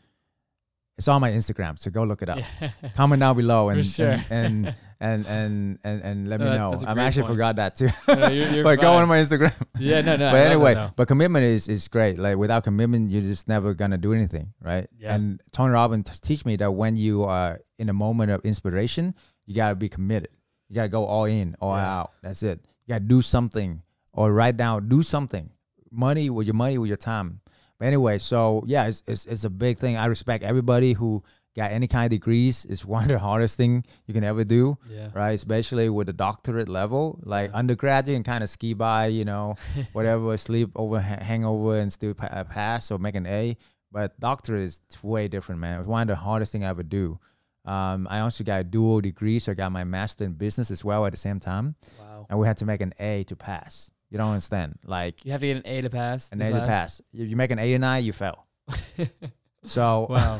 it's 0.98 1.08
on 1.08 1.20
my 1.20 1.30
Instagram, 1.30 1.78
so 1.78 1.90
go 1.90 2.04
look 2.04 2.22
it 2.22 2.28
up 2.30 2.38
Yeah. 2.60 2.70
comment 2.96 3.20
down 3.20 3.36
below 3.36 3.68
and 3.68 3.86
sure. 3.86 4.18
and, 4.30 4.66
and 4.66 4.74
and 5.00 5.26
and 5.26 5.78
and 5.84 6.02
and 6.02 6.28
let 6.28 6.40
No, 6.40 6.50
me 6.50 6.56
know. 6.56 6.70
that's 6.70 6.84
a 6.84 6.88
I 6.90 6.94
great 6.94 7.02
actually 7.04 7.22
point. 7.22 7.32
forgot 7.34 7.56
that 7.56 7.74
too. 7.74 7.88
No, 8.08 8.28
you're- 8.28 8.50
you're 8.54 8.64
but 8.64 8.80
go 8.80 8.92
on 8.94 9.06
my 9.08 9.18
Instagram. 9.18 9.52
yeah, 9.78 10.00
no, 10.00 10.16
no. 10.16 10.30
But 10.32 10.46
anyway, 10.46 10.74
though. 10.74 10.90
but 10.96 11.08
commitment 11.08 11.44
is 11.44 11.68
is 11.68 11.88
great. 11.88 12.18
Like 12.18 12.36
without 12.38 12.64
commitment, 12.64 13.10
you're 13.10 13.22
just 13.22 13.46
never 13.48 13.74
gonna 13.74 13.98
do 13.98 14.12
anything, 14.14 14.52
right? 14.62 14.88
Yeah. 14.98 15.14
And 15.14 15.40
Tony 15.52 15.72
Robbins 15.72 16.18
teach 16.20 16.44
me 16.46 16.56
that 16.56 16.70
when 16.72 16.96
you 16.96 17.24
are 17.24 17.60
in 17.78 17.88
a 17.90 17.94
moment 17.94 18.30
of 18.30 18.42
inspiration, 18.44 19.14
you 19.46 19.54
gotta 19.54 19.74
be 19.74 19.88
committed. 19.90 20.30
You 20.68 20.74
gotta 20.76 20.88
go 20.88 21.04
all 21.04 21.24
in, 21.24 21.56
all 21.60 21.76
Yeah. 21.76 21.98
out. 22.00 22.12
That's 22.22 22.42
it. 22.42 22.60
You 22.86 22.94
gotta 22.94 23.04
do 23.04 23.22
something 23.22 23.82
or 24.12 24.32
write 24.32 24.56
down, 24.56 24.88
do 24.88 25.02
something. 25.02 25.50
Money 25.90 26.30
with 26.30 26.46
your 26.46 26.54
money 26.54 26.78
with 26.78 26.88
your 26.88 26.96
time. 26.96 27.40
But 27.78 27.86
anyway, 27.86 28.18
so 28.18 28.64
yeah, 28.66 28.86
it's, 28.86 29.02
it's 29.06 29.26
it's 29.26 29.44
a 29.44 29.50
big 29.50 29.78
thing. 29.78 29.96
I 29.96 30.06
respect 30.06 30.42
everybody 30.44 30.92
who 30.94 31.22
got 31.54 31.70
any 31.70 31.86
kind 31.86 32.04
of 32.04 32.10
degrees. 32.10 32.66
It's 32.68 32.84
one 32.84 33.04
of 33.04 33.08
the 33.08 33.18
hardest 33.18 33.56
thing 33.56 33.84
you 34.06 34.12
can 34.12 34.24
ever 34.24 34.44
do 34.44 34.76
yeah. 34.90 35.08
right? 35.14 35.32
Especially 35.32 35.88
with 35.88 36.06
the 36.06 36.12
doctorate 36.12 36.68
level, 36.68 37.18
like 37.22 37.50
Yeah. 37.50 37.56
undergrad, 37.58 38.08
you 38.08 38.14
can 38.14 38.24
kind 38.24 38.42
of 38.44 38.50
ski 38.50 38.74
by, 38.74 39.06
you 39.06 39.24
know, 39.24 39.56
whatever, 39.92 40.36
sleep 40.36 40.70
over, 40.76 41.00
hangover, 41.00 41.78
and 41.78 41.90
still 41.92 42.14
uh, 42.20 42.44
pass 42.44 42.90
or 42.90 42.98
make 42.98 43.14
an 43.14 43.26
A. 43.26 43.56
But 43.92 44.18
doctorate 44.20 44.62
is 44.64 44.80
way 45.02 45.28
different, 45.28 45.60
man. 45.60 45.80
It's 45.80 45.88
one 45.88 46.02
of 46.02 46.08
the 46.08 46.16
hardest 46.16 46.52
thing 46.52 46.64
I 46.64 46.68
ever 46.68 46.82
do. 46.82 47.18
Um, 47.66 48.06
I 48.10 48.20
also 48.20 48.44
got 48.44 48.60
a 48.60 48.64
dual 48.64 49.00
degree, 49.00 49.38
so 49.40 49.52
I 49.52 49.54
got 49.56 49.72
my 49.72 49.82
master 49.84 50.24
in 50.24 50.32
business 50.34 50.70
as 50.70 50.84
well 50.84 51.04
at 51.04 51.12
the 51.12 51.18
same 51.18 51.40
time, 51.40 51.74
Wow. 52.00 52.26
and 52.30 52.38
we 52.38 52.46
had 52.46 52.56
to 52.58 52.64
make 52.64 52.80
an 52.80 52.92
A 53.00 53.24
to 53.24 53.34
pass. 53.36 53.90
You 54.08 54.18
don't 54.18 54.30
understand, 54.30 54.78
like 54.84 55.24
You 55.24 55.32
have 55.32 55.40
to 55.40 55.46
get 55.48 55.56
an 55.56 55.62
A 55.66 55.80
to 55.82 55.90
pass. 55.90 56.28
an 56.30 56.40
A 56.40 56.52
to 56.52 56.60
pass. 56.60 57.00
If 57.12 57.28
you 57.28 57.34
make 57.36 57.50
an 57.50 57.58
89, 57.58 58.04
you 58.04 58.12
fail. 58.12 58.46
So, 59.64 60.06
Wow. 60.08 60.36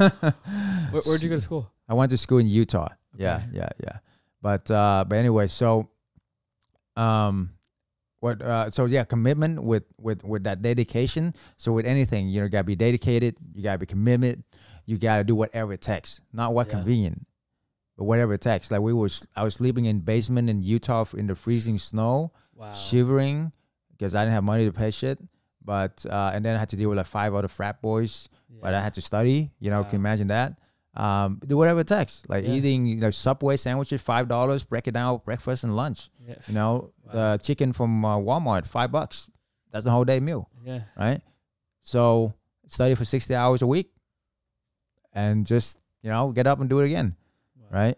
Where, 0.93 1.03
where'd 1.03 1.21
you 1.23 1.29
go 1.29 1.35
to 1.35 1.41
school? 1.41 1.69
I 1.89 1.95
went 1.95 2.11
to 2.11 2.17
school 2.19 2.39
in 2.39 2.47
Utah. 2.47 2.91
Yeah, 3.17 3.37
Okay. 3.37 3.47
yeah, 3.59 3.69
yeah. 3.83 3.99
But 4.41 4.71
uh, 4.71 5.05
but 5.09 5.17
anyway, 5.17 5.49
so 5.49 5.89
um, 6.97 7.51
what? 8.21 8.41
Uh, 8.41 8.71
so 8.71 8.85
yeah, 8.87 9.05
commitment 9.05 9.63
with 9.63 9.85
with 10.01 10.23
with 10.25 10.45
that 10.45 10.63
dedication. 10.63 11.35
So 11.57 11.73
with 11.73 11.87
anything, 11.87 12.29
you 12.29 12.41
know, 12.41 12.45
you 12.45 12.51
gotta 12.51 12.65
be 12.65 12.77
dedicated. 12.77 13.37
You 13.55 13.63
gotta 13.63 13.79
be 13.79 13.87
committed. 13.87 14.45
You 14.87 14.97
gotta 14.99 15.25
do 15.25 15.35
whatever 15.35 15.73
it 15.73 15.81
takes. 15.83 16.21
Not 16.33 16.55
what 16.55 16.69
Yeah. 16.69 16.75
convenient, 16.75 17.27
but 17.99 18.05
whatever 18.05 18.33
it 18.35 18.41
takes. 18.41 18.71
Like 18.71 18.81
we 18.81 18.93
was, 18.93 19.27
I 19.37 19.43
was 19.45 19.55
sleeping 19.57 19.85
in 19.85 20.01
basement 20.01 20.49
in 20.49 20.63
Utah 20.63 21.05
in 21.15 21.27
the 21.27 21.35
freezing 21.35 21.79
snow, 21.79 22.33
Wow. 22.55 22.73
shivering 22.73 23.53
because 23.91 24.15
I 24.15 24.23
didn't 24.23 24.35
have 24.35 24.45
money 24.45 24.65
to 24.65 24.73
pay 24.73 24.91
shit. 24.91 25.19
But 25.65 26.07
uh, 26.09 26.31
and 26.33 26.45
then 26.45 26.55
I 26.55 26.59
had 26.61 26.69
to 26.71 26.77
deal 26.77 26.89
with 26.89 26.97
like 26.99 27.07
five 27.07 27.35
other 27.35 27.49
frat 27.49 27.83
boys 27.83 28.29
but 28.63 28.73
I 28.73 28.81
had 28.81 28.95
to 28.95 29.03
study. 29.03 29.51
You 29.61 29.69
know, 29.71 29.83
Wow. 29.83 29.89
can 29.91 29.93
you 29.99 30.03
imagine 30.03 30.29
that? 30.29 30.57
Um, 30.95 31.43
do 31.47 31.59
whatever 31.59 31.81
it 31.81 31.87
takes, 31.89 32.23
like 32.29 32.45
Yeah. 32.47 32.53
eating 32.55 32.87
you 32.87 32.97
know 32.97 33.11
Subway 33.11 33.57
sandwiches, 33.59 34.01
five 34.01 34.29
dollars. 34.29 34.63
Break 34.65 34.87
it 34.89 34.93
down, 34.93 35.21
breakfast 35.25 35.63
and 35.65 35.77
lunch. 35.77 36.09
Yeah. 36.27 36.37
You 36.49 36.55
know, 36.55 36.93
Wow. 37.05 37.13
the 37.13 37.39
chicken 37.43 37.73
from 37.75 38.03
uh, 38.05 38.17
Walmart, 38.19 38.67
five 38.67 38.91
bucks. 38.93 39.29
That's 39.73 39.85
the 39.85 39.91
whole 39.91 40.05
day 40.07 40.21
meal, 40.21 40.49
Yeah. 40.65 40.83
right? 40.97 41.21
So 41.83 42.33
study 42.69 42.95
for 42.95 43.05
sixty 43.05 43.35
hours 43.35 43.61
a 43.61 43.67
week, 43.67 43.93
and 45.17 45.47
just 45.47 45.81
you 46.03 46.11
know 46.11 46.31
get 46.31 46.47
up 46.47 46.61
and 46.61 46.69
do 46.71 46.79
it 46.81 46.87
again, 46.87 47.17
Wow. 47.59 47.79
right? 47.81 47.97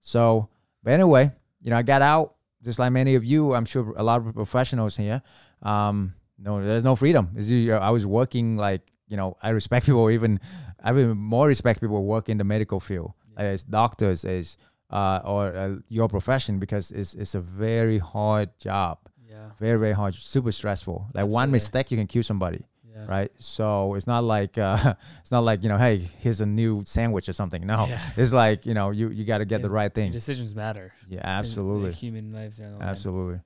So, 0.00 0.48
but 0.84 0.92
anyway, 0.92 1.32
you 1.60 1.70
know, 1.70 1.76
I 1.76 1.82
got 1.82 2.02
out 2.02 2.34
just 2.62 2.78
like 2.78 2.92
many 2.92 3.14
of 3.16 3.24
you. 3.24 3.54
I'm 3.54 3.64
sure 3.64 3.92
a 3.96 4.02
lot 4.02 4.20
of 4.24 4.34
professionals 4.34 4.96
here. 4.96 5.22
Um, 5.62 6.14
no, 6.38 6.62
there's 6.62 6.84
no 6.84 6.94
freedom. 6.94 7.30
I 7.34 7.90
was 7.90 8.06
working 8.06 8.56
like 8.56 8.82
you 9.08 9.16
know. 9.16 9.36
I 9.42 9.50
respect 9.50 9.86
people 9.90 10.08
even. 10.10 10.38
I 10.84 10.92
even 10.92 11.16
more 11.18 11.48
respect 11.48 11.80
people 11.80 11.96
who 11.96 12.02
work 12.04 12.28
in 12.28 12.38
the 12.38 12.44
medical 12.44 12.78
field 12.78 13.12
Yeah. 13.36 13.46
as 13.54 13.64
doctors, 13.64 14.24
as 14.24 14.56
uh, 14.90 15.20
or 15.24 15.42
uh, 15.56 15.76
your 15.88 16.08
profession 16.08 16.58
because 16.60 16.92
it's 16.92 17.14
it's 17.14 17.34
a 17.34 17.40
very 17.40 17.98
hard 17.98 18.48
job, 18.58 18.98
Yeah. 19.28 19.50
very 19.58 19.78
very 19.78 19.92
hard, 20.00 20.14
super 20.14 20.52
stressful. 20.52 21.06
Like 21.14 21.26
one 21.26 21.50
mistake, 21.50 21.90
you 21.90 21.96
can 21.98 22.06
kill 22.06 22.22
somebody, 22.22 22.62
Yeah. 22.98 23.06
right? 23.06 23.30
So 23.38 23.94
it's 23.94 24.06
not 24.06 24.24
like 24.24 24.58
uh, 24.58 24.94
it's 25.20 25.30
not 25.30 25.44
like 25.44 25.62
you 25.62 25.68
know, 25.68 25.78
hey, 25.78 25.98
here's 25.98 26.40
a 26.40 26.46
new 26.46 26.84
sandwich 26.84 27.28
or 27.28 27.32
something. 27.32 27.66
No, 27.66 27.86
Yeah. 27.86 28.00
it's 28.16 28.32
like 28.32 28.66
you 28.66 28.74
know, 28.74 28.90
you 28.90 29.08
you 29.10 29.24
got 29.24 29.38
to 29.38 29.44
get 29.44 29.62
the 29.62 29.70
right 29.70 29.92
thing. 29.92 30.10
Decisions 30.12 30.54
matter. 30.54 30.92
Yeah, 31.08 31.20
absolutely, 31.22 31.92
human 31.92 32.32
lives 32.32 32.60
are 32.60 32.64
on 32.66 32.72
the 32.72 32.78
line. 32.78 32.88
absolutely. 32.88 33.40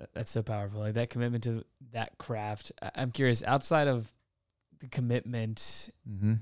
That- 0.00 0.14
That's 0.14 0.30
so 0.30 0.42
powerful. 0.42 0.80
Like 0.80 0.94
that 0.94 1.10
commitment 1.10 1.44
to 1.44 1.64
that 1.92 2.16
craft. 2.18 2.72
I'm 2.94 3.10
curious, 3.10 3.42
outside 3.42 3.86
of 3.88 4.12
the 4.80 4.88
commitment, 4.88 5.90
hmm 6.06 6.34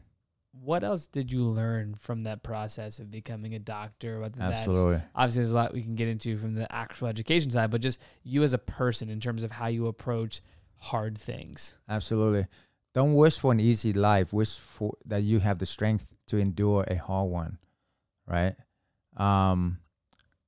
what 0.53 0.83
else 0.83 1.07
did 1.07 1.31
you 1.31 1.45
learn 1.45 1.95
from 1.95 2.23
that 2.23 2.43
process 2.43 2.99
of 2.99 3.11
becoming 3.11 3.55
a 3.55 3.59
doctor? 3.61 4.19
Whether 4.19 4.39
that's 4.41 4.67
Absolutely. 4.67 5.01
obviously 5.15 5.41
there's 5.43 5.51
a 5.53 5.55
lot 5.55 5.73
we 5.75 5.83
can 5.83 5.95
get 5.95 6.09
into 6.09 6.37
from 6.39 6.55
the 6.55 6.73
actual 6.75 7.07
education 7.07 7.51
side, 7.51 7.71
but 7.71 7.81
just 7.81 8.01
you 8.25 8.43
as 8.43 8.55
a 8.55 8.59
person 8.59 9.09
in 9.09 9.21
terms 9.21 9.43
of 9.45 9.53
how 9.53 9.67
you 9.67 9.87
approach 9.87 10.41
hard 10.79 11.19
things. 11.19 11.75
Absolutely. 11.89 12.47
Don't 12.95 13.15
wish 13.15 13.39
for 13.39 13.53
an 13.53 13.61
easy 13.61 13.93
life. 13.93 14.33
Wish 14.33 14.59
for 14.59 14.95
that 15.05 15.23
you 15.23 15.39
have 15.41 15.59
the 15.59 15.67
strength 15.67 16.15
to 16.29 16.39
endure 16.39 16.85
a 16.89 16.97
hard 16.97 17.31
one, 17.31 17.59
right? 18.27 18.55
Um, 19.17 19.79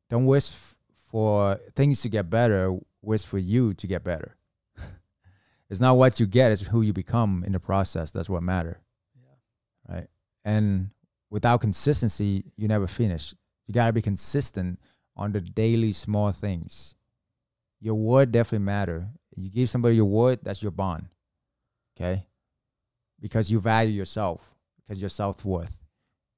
don't 0.08 0.26
wish 0.26 0.50
f- 0.50 0.76
for 0.94 1.56
things 1.76 2.02
to 2.02 2.08
get 2.08 2.30
better. 2.30 2.76
Wish 3.02 3.24
for 3.24 3.38
you 3.38 3.74
to 3.74 3.86
get 3.86 4.02
better. 4.04 4.36
it's 5.70 5.80
not 5.80 5.96
what 5.96 6.18
you 6.18 6.26
get; 6.26 6.52
it's 6.52 6.62
who 6.62 6.82
you 6.82 6.92
become 6.92 7.44
in 7.46 7.52
the 7.52 7.60
process. 7.60 8.10
That's 8.10 8.28
what 8.30 8.42
matter, 8.42 8.80
Yeah. 9.16 9.94
right? 9.94 10.06
And 10.44 10.90
without 11.30 11.60
consistency, 11.60 12.44
you 12.56 12.68
never 12.68 12.86
finish. 12.86 13.34
You 13.66 13.74
gotta 13.74 13.92
be 13.92 14.02
consistent 14.02 14.80
on 15.16 15.32
the 15.32 15.40
daily 15.40 15.92
small 15.92 16.32
things. 16.32 16.94
Your 17.80 17.94
word 17.94 18.32
definitely 18.32 18.64
matter. 18.64 19.08
You 19.42 19.50
give 19.50 19.70
somebody 19.70 19.96
your 19.96 20.06
word, 20.06 20.40
that's 20.42 20.62
your 20.62 20.72
bond. 20.72 21.06
Okay? 21.96 22.26
Because 23.20 23.50
you 23.50 23.60
value 23.60 23.92
yourself, 23.92 24.54
because 24.76 25.00
your 25.00 25.10
self 25.10 25.44
worth. 25.44 25.80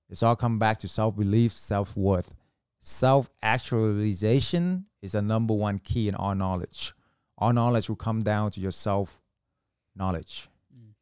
It's 0.09 0.23
all 0.23 0.37
come 0.37 0.59
back 0.59 0.79
to 0.81 0.88
self 0.88 1.17
belief, 1.17 1.53
self 1.53 1.97
worth. 1.97 2.35
Self 2.81 3.31
actualization 3.43 4.87
is 5.01 5.12
the 5.12 5.23
number 5.23 5.55
one 5.55 5.79
key 5.79 6.09
in 6.09 6.15
all 6.15 6.35
knowledge. 6.35 6.93
All 7.38 7.53
knowledge 7.53 7.88
will 7.88 7.97
come 7.97 8.23
down 8.23 8.51
to 8.53 8.61
your 8.61 8.73
self 8.73 9.23
knowledge. 9.97 10.49
Mm. 10.77 10.93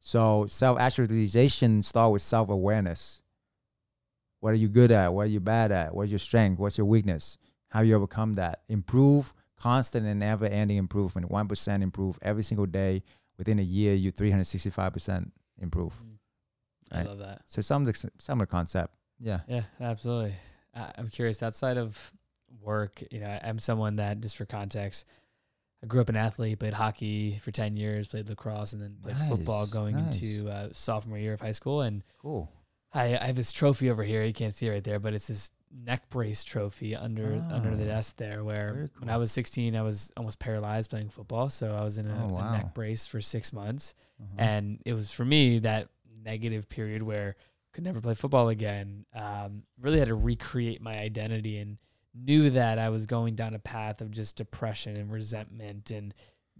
So 0.00 0.46
self 0.46 0.78
actualization 0.78 1.82
start 1.82 2.12
with 2.12 2.22
self 2.22 2.48
awareness. 2.48 3.22
What 4.40 4.52
are 4.52 4.56
you 4.56 4.68
good 4.68 4.90
at? 4.90 5.12
What 5.12 5.22
are 5.22 5.30
you 5.30 5.40
bad 5.40 5.70
at? 5.70 5.94
What's 5.94 6.10
your 6.10 6.18
strength? 6.18 6.58
What's 6.58 6.78
your 6.78 6.86
weakness? 6.86 7.38
How 7.68 7.82
you 7.82 7.94
overcome 7.94 8.34
that? 8.34 8.62
Improve 8.68 9.32
constant 9.60 10.06
and 10.06 10.18
never 10.20 10.46
ending 10.46 10.76
improvement. 10.78 11.30
One 11.30 11.46
percent 11.48 11.82
improve 11.82 12.18
every 12.22 12.42
single 12.42 12.66
day. 12.66 13.02
Within 13.38 13.58
a 13.58 13.62
year, 13.62 13.94
you 13.94 14.10
three 14.10 14.30
hundred 14.30 14.44
sixty 14.44 14.70
five 14.70 14.92
percent 14.92 15.32
improve. 15.58 15.92
Mm. 15.94 16.16
I 16.92 16.96
Right. 16.98 17.06
love 17.06 17.18
that. 17.18 17.42
So 17.46 17.62
some 17.62 17.90
similar 18.18 18.46
concept. 18.46 18.94
Yeah. 19.20 19.40
Yeah, 19.46 19.62
absolutely. 19.80 20.34
I'm 20.74 21.08
curious 21.08 21.42
outside 21.42 21.76
of 21.76 22.12
work, 22.60 23.02
you 23.10 23.20
know, 23.20 23.26
I- 23.28 23.40
I'm 23.48 23.58
someone 23.58 23.96
that 23.96 24.20
just 24.20 24.36
for 24.36 24.44
context, 24.44 25.04
I 25.82 25.86
grew 25.86 26.00
up 26.00 26.08
an 26.08 26.16
athlete, 26.16 26.58
played 26.58 26.74
hockey 26.74 27.38
for 27.38 27.50
10 27.52 27.76
years, 27.76 28.08
played 28.08 28.28
lacrosse 28.28 28.72
and 28.72 28.82
then 28.82 28.96
played 29.02 29.16
football 29.28 29.66
going 29.66 29.96
nice. 29.96 30.20
into 30.22 30.48
uh, 30.50 30.68
sophomore 30.72 31.18
year 31.18 31.32
of 31.32 31.40
high 31.40 31.52
school 31.52 31.80
and 31.82 32.02
Cool. 32.20 32.50
I, 32.92 33.16
I 33.16 33.26
have 33.26 33.36
this 33.36 33.52
trophy 33.52 33.88
over 33.90 34.02
here. 34.02 34.24
You 34.24 34.32
can't 34.32 34.54
see 34.54 34.66
it 34.66 34.70
right 34.70 34.84
there, 34.84 34.98
but 34.98 35.14
it's 35.14 35.28
this 35.28 35.50
neck 35.72 36.08
brace 36.10 36.42
trophy 36.44 36.94
under 36.96 37.44
under 37.50 37.76
the 37.76 37.84
Ah, 37.84 37.94
desk 37.94 38.16
there. 38.16 38.42
Where 38.44 38.72
very 38.72 38.90
when 38.98 39.08
I 39.08 39.16
was 39.16 39.30
16, 39.32 39.74
I 39.76 39.82
was 39.82 40.12
almost 40.16 40.38
paralyzed 40.38 40.90
playing 40.90 41.10
football, 41.10 41.48
so 41.50 41.74
I 41.74 41.82
was 41.84 41.98
in 41.98 42.08
a, 42.10 42.28
Oh, 42.32 42.36
a 42.36 42.52
neck 42.52 42.74
brace 42.74 43.06
for 43.06 43.20
six 43.20 43.52
months, 43.52 43.94
Uh-huh. 44.20 44.34
and 44.38 44.80
it 44.84 44.94
was 44.94 45.10
for 45.12 45.24
me 45.24 45.58
that 45.60 45.88
negative 46.24 46.68
period 46.68 47.02
where 47.02 47.36
could 47.72 47.84
never 47.84 48.00
play 48.00 48.14
football 48.14 48.48
again. 48.48 49.06
Um, 49.14 49.62
really 49.78 49.98
had 50.00 50.08
to 50.08 50.14
recreate 50.16 50.80
my 50.82 50.98
identity 50.98 51.58
and 51.58 51.78
knew 52.14 52.50
that 52.50 52.78
I 52.80 52.88
was 52.88 53.06
going 53.06 53.36
down 53.36 53.54
a 53.54 53.60
path 53.60 54.00
of 54.00 54.10
just 54.10 54.36
depression 54.36 54.96
and 54.96 55.12
resentment 55.12 55.92
and 55.92 56.12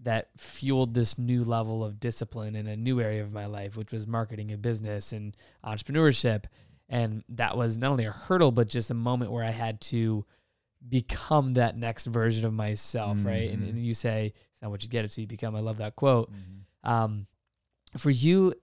that 0.03 0.29
fueled 0.37 0.93
this 0.93 1.17
new 1.19 1.43
level 1.43 1.83
of 1.83 1.99
discipline 1.99 2.55
in 2.55 2.65
a 2.65 2.77
new 2.77 3.01
area 3.01 3.21
of 3.21 3.33
my 3.33 3.45
life, 3.45 3.75
which 3.75 3.91
was 3.91 4.07
marketing 4.07 4.51
and 4.51 4.61
business 4.61 5.11
and 5.11 5.35
entrepreneurship. 5.65 6.45
And 6.91 7.23
that 7.29 7.55
was 7.57 7.77
not 7.77 7.91
only 7.91 8.05
a 8.05 8.11
hurdle, 8.11 8.51
but 8.51 8.67
just 8.67 8.91
a 8.91 8.93
moment 8.93 9.31
where 9.31 9.43
I 9.43 9.51
had 9.51 9.79
to 9.81 10.25
become 10.87 11.53
that 11.53 11.77
next 11.77 12.05
version 12.05 12.45
of 12.45 12.53
myself, 12.53 13.23
right? 13.23 13.49
And, 13.51 13.63
Mhm. 13.63 13.69
and 13.69 13.85
you 13.85 13.93
say, 13.93 14.33
it's 14.35 14.61
not 14.61 14.71
what 14.71 14.83
you 14.83 14.89
get, 14.89 15.05
it's 15.05 15.15
who 15.15 15.21
you 15.21 15.27
become. 15.27 15.55
I 15.55 15.59
love 15.61 15.77
that 15.77 15.95
quote. 15.95 16.31
Mhm. 16.31 16.89
Um, 16.89 17.27
for 17.97 18.09
you, 18.09 18.53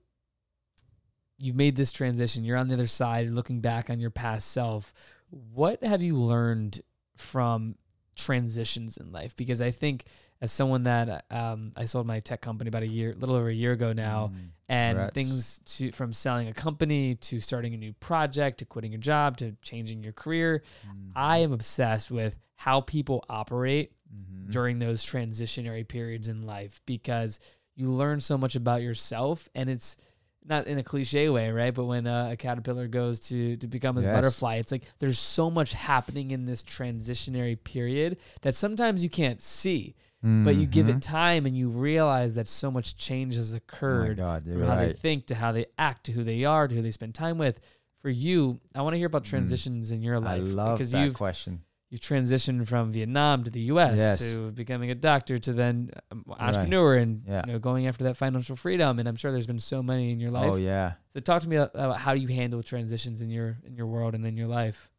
you've 1.39 1.57
made 1.57 1.77
this 1.77 1.93
transition. 1.93 2.45
You're 2.45 2.57
on 2.57 2.69
the 2.69 2.75
other 2.75 2.87
side, 2.87 3.29
looking 3.29 3.61
back 3.61 3.91
on 3.91 4.01
your 4.01 4.11
past 4.11 4.51
self. 4.51 4.93
What 5.31 5.83
have 5.85 6.03
you 6.03 6.17
learned 6.17 6.83
from 7.17 7.77
transitions 8.17 8.97
in 8.97 9.13
life? 9.13 9.37
Because 9.37 9.61
I 9.61 9.71
think 9.71 10.05
as 10.41 10.53
someone 10.53 10.85
that 10.85 11.25
um, 11.31 11.73
I 11.77 11.85
sold 11.85 12.07
my 12.07 12.21
tech 12.21 12.41
company 12.41 12.69
about 12.69 12.83
a 12.83 12.87
year, 12.89 13.15
little 13.19 13.35
over 13.35 13.49
a 13.49 13.55
year 13.55 13.73
ago 13.73 13.93
now, 13.93 14.29
Mm. 14.33 14.51
and 14.69 14.97
Congrats. 14.99 15.15
things 15.15 15.61
to 15.77 15.93
from 15.93 16.13
selling 16.13 16.49
a 16.49 16.53
company 16.53 17.15
to 17.17 17.41
starting 17.41 17.75
a 17.75 17.77
new 17.77 17.93
project 17.95 18.59
to 18.59 18.65
quitting 18.65 18.93
your 18.93 19.01
job 19.01 19.37
to 19.39 19.57
changing 19.63 20.03
your 20.03 20.13
career. 20.13 20.63
Mhm. 20.87 21.13
I 21.17 21.39
am 21.39 21.53
obsessed 21.53 22.11
with 22.11 22.37
how 22.55 22.83
people 22.83 23.25
operate 23.29 23.93
Mhm. 24.15 24.51
during 24.53 24.79
those 24.79 25.05
transitionary 25.05 25.87
periods 25.87 26.29
in 26.29 26.43
life 26.47 26.81
because 26.87 27.41
you 27.75 27.91
learn 27.91 28.21
so 28.21 28.37
much 28.39 28.55
about 28.57 28.83
yourself 28.83 29.49
and 29.55 29.69
it's 29.71 29.97
not 30.45 30.67
in 30.67 30.79
a 30.79 30.83
cliche 30.83 31.29
way 31.29 31.51
right 31.51 31.75
but 31.75 31.85
when 31.85 32.07
uh, 32.07 32.31
a 32.33 32.37
caterpillar 32.37 32.89
goes 32.89 33.21
to 33.21 33.57
to 33.59 33.67
become 33.69 33.97
his 33.97 34.07
Yes. 34.07 34.15
butterfly 34.15 34.57
it's 34.57 34.73
like 34.73 34.85
there's 34.99 35.19
so 35.19 35.51
much 35.51 35.75
happening 35.75 36.31
in 36.31 36.47
this 36.47 36.63
transitionary 36.63 37.63
period 37.63 38.17
that 38.43 38.55
sometimes 38.55 39.03
you 39.03 39.11
can't 39.11 39.43
see 39.43 39.95
but 40.23 40.57
you 40.57 40.67
give 40.67 40.89
it 40.89 41.01
time 41.01 41.47
and 41.47 41.57
you 41.57 41.69
realize 41.69 42.35
that 42.35 42.49
so 42.49 42.71
much 42.71 42.97
change 42.97 43.37
has 43.37 43.55
Oh 43.55 43.59
occurred 43.59 44.17
God, 44.17 44.45
from 44.45 44.63
how 44.63 44.77
they 44.77 44.93
think 44.93 45.27
to 45.27 45.35
how 45.35 45.53
they 45.53 45.67
act 45.79 46.07
to 46.07 46.13
who 46.13 46.25
they 46.25 46.45
are 46.45 46.67
to 46.67 46.75
who 46.75 46.83
they 46.83 46.91
spend 46.91 47.15
time 47.15 47.39
with 47.39 47.61
for 48.03 48.11
you 48.11 48.59
i 48.75 48.83
want 48.83 48.95
to 48.95 48.99
hear 48.99 49.07
about 49.07 49.23
Mm. 49.25 49.31
transitions 49.31 49.93
in 49.93 50.03
your 50.03 50.17
I 50.17 50.19
life 50.19 50.43
love 50.45 50.79
because 50.79 50.91
that 50.93 51.05
you've 51.05 51.15
question. 51.15 51.63
you've 51.91 52.01
transitioned 52.01 52.67
from 52.69 52.93
Vietnam 52.93 53.45
to 53.45 53.51
the 53.51 53.61
U.S. 53.73 53.97
Yes. 53.97 54.19
to 54.21 54.51
becoming 54.51 54.91
a 54.91 54.95
doctor 54.95 55.39
to 55.39 55.53
then 55.53 55.91
um, 56.13 56.23
Right. 56.27 56.41
entrepreneur 56.41 56.97
and 56.97 57.23
Yeah. 57.27 57.43
you 57.47 57.53
know 57.55 57.59
going 57.59 57.87
after 57.87 58.05
that 58.05 58.17
financial 58.17 58.57
freedom. 58.57 58.99
And 58.99 59.09
I'm 59.09 59.17
sure 59.17 59.33
there's 59.33 59.47
been 59.47 59.59
so 59.59 59.83
many 59.83 60.11
in 60.13 60.21
your 60.21 60.31
life. 60.31 60.51
Oh 60.53 60.57
yeah. 60.57 60.93
So 61.15 61.21
talk 61.21 61.41
to 61.43 61.49
me 61.49 61.57
about, 61.57 61.75
about 61.75 61.97
how 61.99 62.13
you 62.13 62.29
handle 62.29 62.63
transitions 62.63 63.23
in 63.23 63.31
your 63.31 63.57
in 63.65 63.75
your 63.75 63.87
world 63.87 64.15
and 64.15 64.27
in 64.27 64.37
your 64.37 64.49
life. 64.49 64.91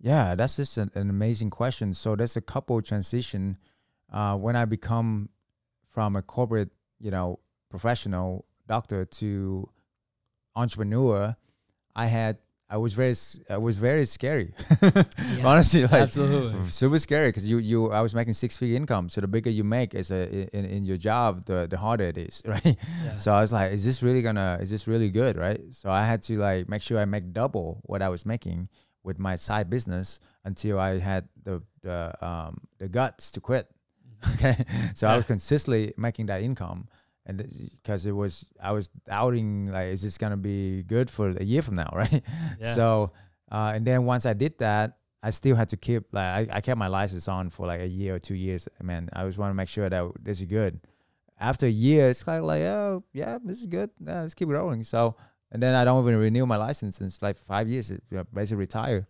Yeah, 0.00 0.34
that's 0.36 0.54
just 0.56 0.78
an, 0.78 0.90
an 0.94 1.10
amazing 1.10 1.50
question. 1.50 1.94
So 1.94 2.14
there's 2.14 2.36
a 2.36 2.40
couple 2.40 2.80
transition 2.80 3.58
uh, 4.12 4.36
when 4.36 4.56
I 4.56 4.64
become 4.64 5.28
from 5.88 6.16
a 6.16 6.22
corporate, 6.22 6.70
you 6.98 7.10
know, 7.10 7.40
professional 7.68 8.44
doctor 8.66 9.04
to 9.04 9.68
entrepreneur. 10.56 11.36
I 11.94 12.06
had 12.06 12.38
I 12.72 12.76
was 12.76 12.94
very 12.94 13.14
I 13.48 13.58
was 13.58 13.76
very 13.76 14.06
scary. 14.06 14.54
Honestly, 15.44 15.82
like 15.82 15.92
Absolutely. 16.06 16.70
super 16.70 17.00
scary 17.00 17.28
because 17.28 17.48
you 17.50 17.58
you 17.58 17.90
I 17.90 18.00
was 18.00 18.14
making 18.14 18.34
six 18.34 18.56
figure 18.56 18.76
income. 18.76 19.08
So 19.08 19.20
the 19.20 19.26
bigger 19.26 19.50
you 19.50 19.64
make 19.64 19.92
as 19.94 20.12
a 20.12 20.22
in, 20.56 20.64
in 20.64 20.84
your 20.84 20.96
job, 20.96 21.46
the 21.46 21.66
the 21.68 21.78
harder 21.78 22.04
it 22.04 22.16
is, 22.16 22.42
right? 22.46 22.76
Yeah. 23.04 23.16
So 23.16 23.32
I 23.32 23.40
was 23.40 23.52
like, 23.52 23.72
is 23.72 23.84
this 23.84 24.04
really 24.04 24.22
gonna, 24.22 24.58
is 24.60 24.70
this 24.70 24.86
really 24.86 25.10
good, 25.10 25.36
right? 25.36 25.60
So 25.72 25.90
I 25.90 26.04
had 26.04 26.22
to 26.22 26.38
like 26.38 26.68
make 26.68 26.80
sure 26.82 27.00
I 27.00 27.06
make 27.06 27.32
double 27.32 27.80
what 27.82 28.02
I 28.02 28.08
was 28.08 28.24
making 28.24 28.68
with 29.02 29.18
my 29.18 29.34
side 29.34 29.68
business 29.68 30.20
until 30.44 30.78
I 30.78 31.00
had 31.00 31.28
the 31.42 31.62
the 31.82 32.14
um 32.24 32.68
the 32.78 32.88
guts 32.88 33.32
to 33.32 33.40
quit. 33.40 33.66
Okay, 34.34 34.56
so 34.94 35.08
I 35.08 35.16
was 35.16 35.24
consistently 35.24 35.92
making 35.96 36.26
that 36.26 36.42
income, 36.42 36.88
and 37.26 37.38
because 37.82 38.06
it 38.06 38.12
was 38.12 38.44
I 38.62 38.72
was 38.72 38.88
doubting 39.06 39.68
like, 39.72 39.88
is 39.88 40.02
this 40.02 40.18
gonna 40.18 40.36
be 40.36 40.82
good 40.82 41.10
for 41.10 41.30
a 41.30 41.44
year 41.44 41.62
from 41.62 41.74
now, 41.74 41.90
right? 41.94 42.22
Yeah. 42.60 42.74
So 42.74 43.12
uh, 43.50 43.72
and 43.74 43.86
then 43.86 44.04
once 44.04 44.26
I 44.26 44.32
did 44.32 44.58
that, 44.58 44.98
I 45.22 45.30
still 45.30 45.56
had 45.56 45.68
to 45.70 45.76
keep 45.76 46.04
like 46.12 46.50
I, 46.50 46.56
I 46.56 46.60
kept 46.60 46.78
my 46.78 46.88
license 46.88 47.28
on 47.28 47.50
for 47.50 47.66
like 47.66 47.80
a 47.80 47.88
year 47.88 48.14
or 48.14 48.18
two 48.18 48.34
years. 48.34 48.68
Man, 48.82 49.08
I 49.12 49.24
just 49.24 49.38
want 49.38 49.50
to 49.50 49.54
make 49.54 49.68
sure 49.68 49.88
that 49.88 50.12
this 50.20 50.40
is 50.40 50.46
good. 50.46 50.80
After 51.38 51.66
a 51.66 51.70
year, 51.70 52.10
it's 52.10 52.22
kind 52.22 52.38
of 52.38 52.44
like, 52.44 52.62
oh 52.62 53.04
yeah, 53.12 53.38
this 53.42 53.60
is 53.60 53.66
good. 53.66 53.90
Yeah, 54.04 54.22
let's 54.22 54.34
keep 54.34 54.48
rolling. 54.48 54.84
So 54.84 55.16
and 55.52 55.62
then 55.62 55.74
I 55.74 55.84
don't 55.84 56.02
even 56.02 56.18
renew 56.18 56.46
my 56.46 56.56
license 56.56 56.96
since 56.96 57.22
like 57.22 57.38
five 57.38 57.68
years. 57.68 57.92
Basically 58.32 58.56
retire. 58.56 59.06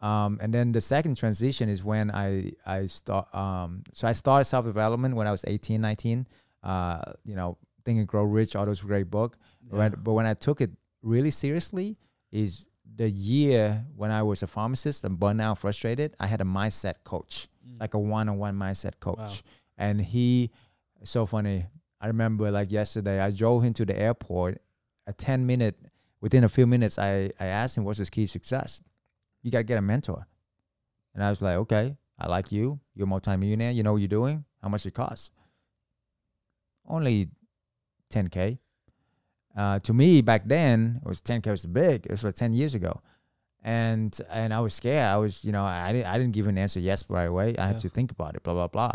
Um, 0.00 0.38
and 0.40 0.52
then 0.54 0.72
the 0.72 0.80
second 0.80 1.16
transition 1.16 1.68
is 1.68 1.84
when 1.84 2.10
I 2.10 2.52
I 2.64 2.86
start. 2.86 3.32
Um, 3.34 3.82
so 3.92 4.08
I 4.08 4.12
started 4.12 4.44
self 4.46 4.64
development 4.64 5.14
when 5.16 5.26
I 5.26 5.30
was 5.30 5.44
18, 5.46 5.80
19. 5.80 6.26
Uh, 6.62 7.12
you 7.24 7.34
know, 7.36 7.58
Think 7.84 7.98
and 7.98 8.08
Grow 8.08 8.24
Rich, 8.24 8.56
all 8.56 8.66
those 8.66 8.80
great 8.80 9.10
book. 9.10 9.36
When, 9.68 9.94
but 10.02 10.12
when 10.12 10.26
I 10.26 10.34
took 10.34 10.60
it 10.60 10.70
really 11.02 11.30
seriously, 11.30 11.96
is 12.32 12.68
the 12.96 13.08
year 13.10 13.84
when 13.96 14.10
I 14.10 14.22
was 14.22 14.42
a 14.42 14.46
pharmacist 14.46 15.04
and 15.04 15.18
burned 15.18 15.40
out, 15.40 15.58
frustrated. 15.58 16.14
I 16.18 16.26
had 16.26 16.40
a 16.40 16.44
mindset 16.44 16.96
coach, 17.04 17.48
Mm. 17.66 17.78
like 17.80 17.92
a 17.94 17.98
one-on-one 17.98 18.56
mindset 18.56 19.00
coach, 19.00 19.18
Wow. 19.18 19.32
and 19.76 20.00
he, 20.00 20.50
so 21.04 21.26
funny. 21.26 21.66
I 22.00 22.06
remember 22.06 22.50
like 22.50 22.72
yesterday, 22.72 23.20
I 23.20 23.30
drove 23.30 23.62
him 23.62 23.74
to 23.74 23.84
the 23.84 23.98
airport. 23.98 24.62
A 25.06 25.12
ten 25.12 25.44
minute, 25.46 25.78
within 26.22 26.42
a 26.44 26.48
few 26.48 26.66
minutes, 26.66 26.98
I 26.98 27.32
I 27.38 27.46
asked 27.46 27.76
him 27.76 27.84
what's 27.84 27.98
his 27.98 28.08
key 28.10 28.26
success. 28.26 28.80
You 29.42 29.50
gotta 29.50 29.64
get 29.64 29.78
a 29.78 29.82
mentor, 29.82 30.26
and 31.14 31.24
I 31.24 31.30
was 31.30 31.40
like, 31.42 31.56
okay, 31.56 31.96
I 32.18 32.28
like 32.28 32.52
you. 32.52 32.80
You're 32.94 33.06
a 33.06 33.08
multimillionaire. 33.08 33.72
You 33.72 33.82
know 33.82 33.92
what 33.92 33.98
you're 34.02 34.08
doing. 34.08 34.44
How 34.62 34.68
much 34.68 34.84
it 34.86 34.92
costs? 34.94 35.30
Only 36.86 37.28
10k. 38.12 38.58
uh, 39.56 39.78
to 39.80 39.92
me 39.92 40.20
back 40.22 40.42
then 40.46 41.00
it 41.04 41.08
was 41.08 41.20
10k 41.22 41.46
was 41.50 41.66
big. 41.66 42.06
It 42.06 42.10
was 42.12 42.24
like 42.24 42.34
10 42.34 42.52
years 42.52 42.74
ago, 42.74 43.00
and 43.62 44.16
and 44.30 44.52
I 44.52 44.60
was 44.60 44.74
scared. 44.74 45.04
I 45.06 45.16
was 45.16 45.44
you 45.44 45.52
know 45.52 45.64
I 45.64 45.92
didn't 45.92 46.06
I 46.06 46.18
didn't 46.18 46.32
give 46.32 46.46
an 46.46 46.58
answer 46.58 46.80
yes 46.80 47.04
right 47.08 47.24
away. 47.28 47.56
I 47.58 47.66
had 47.66 47.76
Yeah. 47.76 47.78
to 47.80 47.88
think 47.88 48.10
about 48.10 48.34
it. 48.36 48.42
Blah 48.42 48.54
blah 48.54 48.68
blah. 48.68 48.92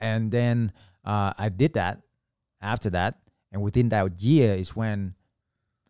And 0.00 0.30
then 0.32 0.72
uh, 1.04 1.32
I 1.38 1.48
did 1.48 1.74
that. 1.74 2.00
After 2.60 2.90
that, 2.90 3.18
and 3.50 3.60
within 3.60 3.88
that 3.88 4.20
year 4.22 4.54
is 4.54 4.76
when 4.76 5.14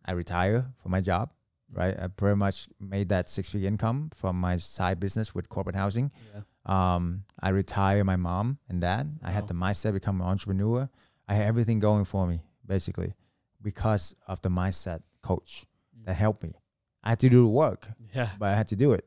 I 0.05 0.13
retire 0.13 0.73
from 0.81 0.89
my 0.91 1.01
job. 1.01 1.29
Right, 1.73 1.95
I 1.99 2.07
pretty 2.07 2.35
much 2.35 2.67
made 2.79 3.09
that 3.09 3.29
six 3.29 3.49
figure 3.49 3.67
income 3.67 4.11
from 4.15 4.39
my 4.39 4.57
side 4.57 4.99
business 4.99 5.33
with 5.33 5.49
corporate 5.49 5.75
housing. 5.75 6.11
Yeah. 6.33 6.41
Um, 6.65 7.23
I 7.41 7.49
retired 7.49 8.03
my 8.05 8.15
mom 8.15 8.59
and 8.69 8.79
dad. 8.79 9.17
I 9.23 9.31
had 9.31 9.47
the 9.47 9.53
mindset 9.53 9.93
become 9.93 10.21
an 10.21 10.27
entrepreneur. 10.27 10.89
I 11.27 11.33
had 11.35 11.47
everything 11.47 11.79
going 11.79 12.05
for 12.05 12.27
me 12.27 12.41
basically 12.65 13.13
because 13.61 14.15
of 14.27 14.41
the 14.41 14.49
mindset 14.49 15.01
coach 15.21 15.65
that 16.05 16.13
helped 16.15 16.43
me. 16.43 16.53
I 17.03 17.09
had 17.09 17.19
to 17.19 17.29
do 17.29 17.43
the 17.43 17.49
work, 17.49 17.89
Yeah. 18.13 18.29
but 18.39 18.47
I 18.49 18.55
had 18.55 18.67
to 18.67 18.75
do 18.75 18.93
it. 18.93 19.05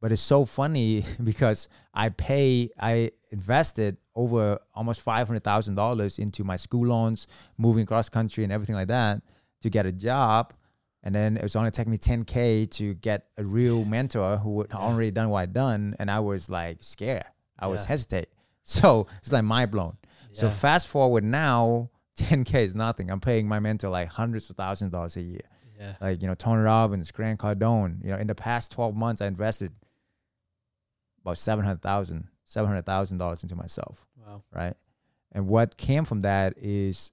But 0.00 0.12
it's 0.12 0.22
so 0.22 0.44
funny 0.44 1.04
because 1.24 1.68
I 1.94 2.08
pay, 2.10 2.70
I 2.78 3.12
invested 3.30 3.96
over 4.14 4.58
almost 4.74 5.00
five 5.00 5.26
hundred 5.28 5.44
thousand 5.44 5.74
dollars 5.76 6.18
into 6.18 6.44
my 6.44 6.56
school 6.56 6.86
loans, 6.88 7.26
moving 7.56 7.86
cross 7.86 8.08
country 8.08 8.44
and 8.44 8.52
everything 8.52 8.74
like 8.76 8.88
that 8.88 9.22
to 9.62 9.70
get 9.70 9.86
a 9.86 9.92
job. 9.92 10.52
And 11.08 11.14
then 11.14 11.38
it 11.38 11.42
was 11.42 11.56
only 11.56 11.70
taking 11.70 11.90
me 11.90 11.96
ten 11.96 12.24
k 12.26 12.66
to 12.66 12.92
get 12.92 13.24
a 13.38 13.42
real 13.44 13.82
mentor 13.96 14.36
who 14.36 14.60
had 14.60 14.68
Yeah. 14.72 14.76
already 14.76 15.10
done 15.10 15.30
what 15.30 15.38
I'd 15.40 15.54
done, 15.54 15.96
and 15.98 16.10
I 16.10 16.20
was 16.20 16.50
like 16.50 16.82
scared. 16.82 17.24
I 17.58 17.66
was 17.68 17.84
Yeah. 17.84 17.88
hesitate. 17.88 18.28
So 18.62 19.06
it's 19.22 19.32
like 19.32 19.44
mind 19.44 19.70
blown. 19.70 19.96
So 20.32 20.50
fast 20.50 20.86
forward 20.88 21.24
now, 21.24 21.88
10k 22.18 22.54
is 22.56 22.74
nothing. 22.74 23.10
I'm 23.10 23.20
paying 23.20 23.48
my 23.48 23.58
mentor 23.58 23.88
like 23.88 24.08
hundreds 24.08 24.50
of 24.50 24.56
thousands 24.56 24.88
of 24.88 24.92
dollars 24.92 25.16
a 25.16 25.22
year 25.22 25.40
yeah. 25.80 25.94
like 26.02 26.20
you 26.20 26.28
know 26.28 26.34
Tony 26.34 26.60
Robbins, 26.60 27.10
Grant 27.10 27.40
Cardone. 27.40 28.04
You 28.04 28.10
know, 28.10 28.18
in 28.18 28.26
the 28.26 28.34
past 28.34 28.70
twelve 28.70 28.94
months, 28.94 29.22
I 29.22 29.26
invested 29.28 29.72
about 31.22 31.38
seven 31.38 31.64
hundred 31.64 31.80
thousand, 31.80 32.28
seven 32.44 32.68
hundred 32.68 32.84
thousand 32.84 33.16
dollars 33.16 33.42
into 33.42 33.56
myself, 33.56 34.04
Wow. 34.16 34.42
right? 34.52 34.74
And 35.32 35.48
what 35.48 35.78
came 35.78 36.04
from 36.04 36.20
that 36.22 36.54
is, 36.58 37.12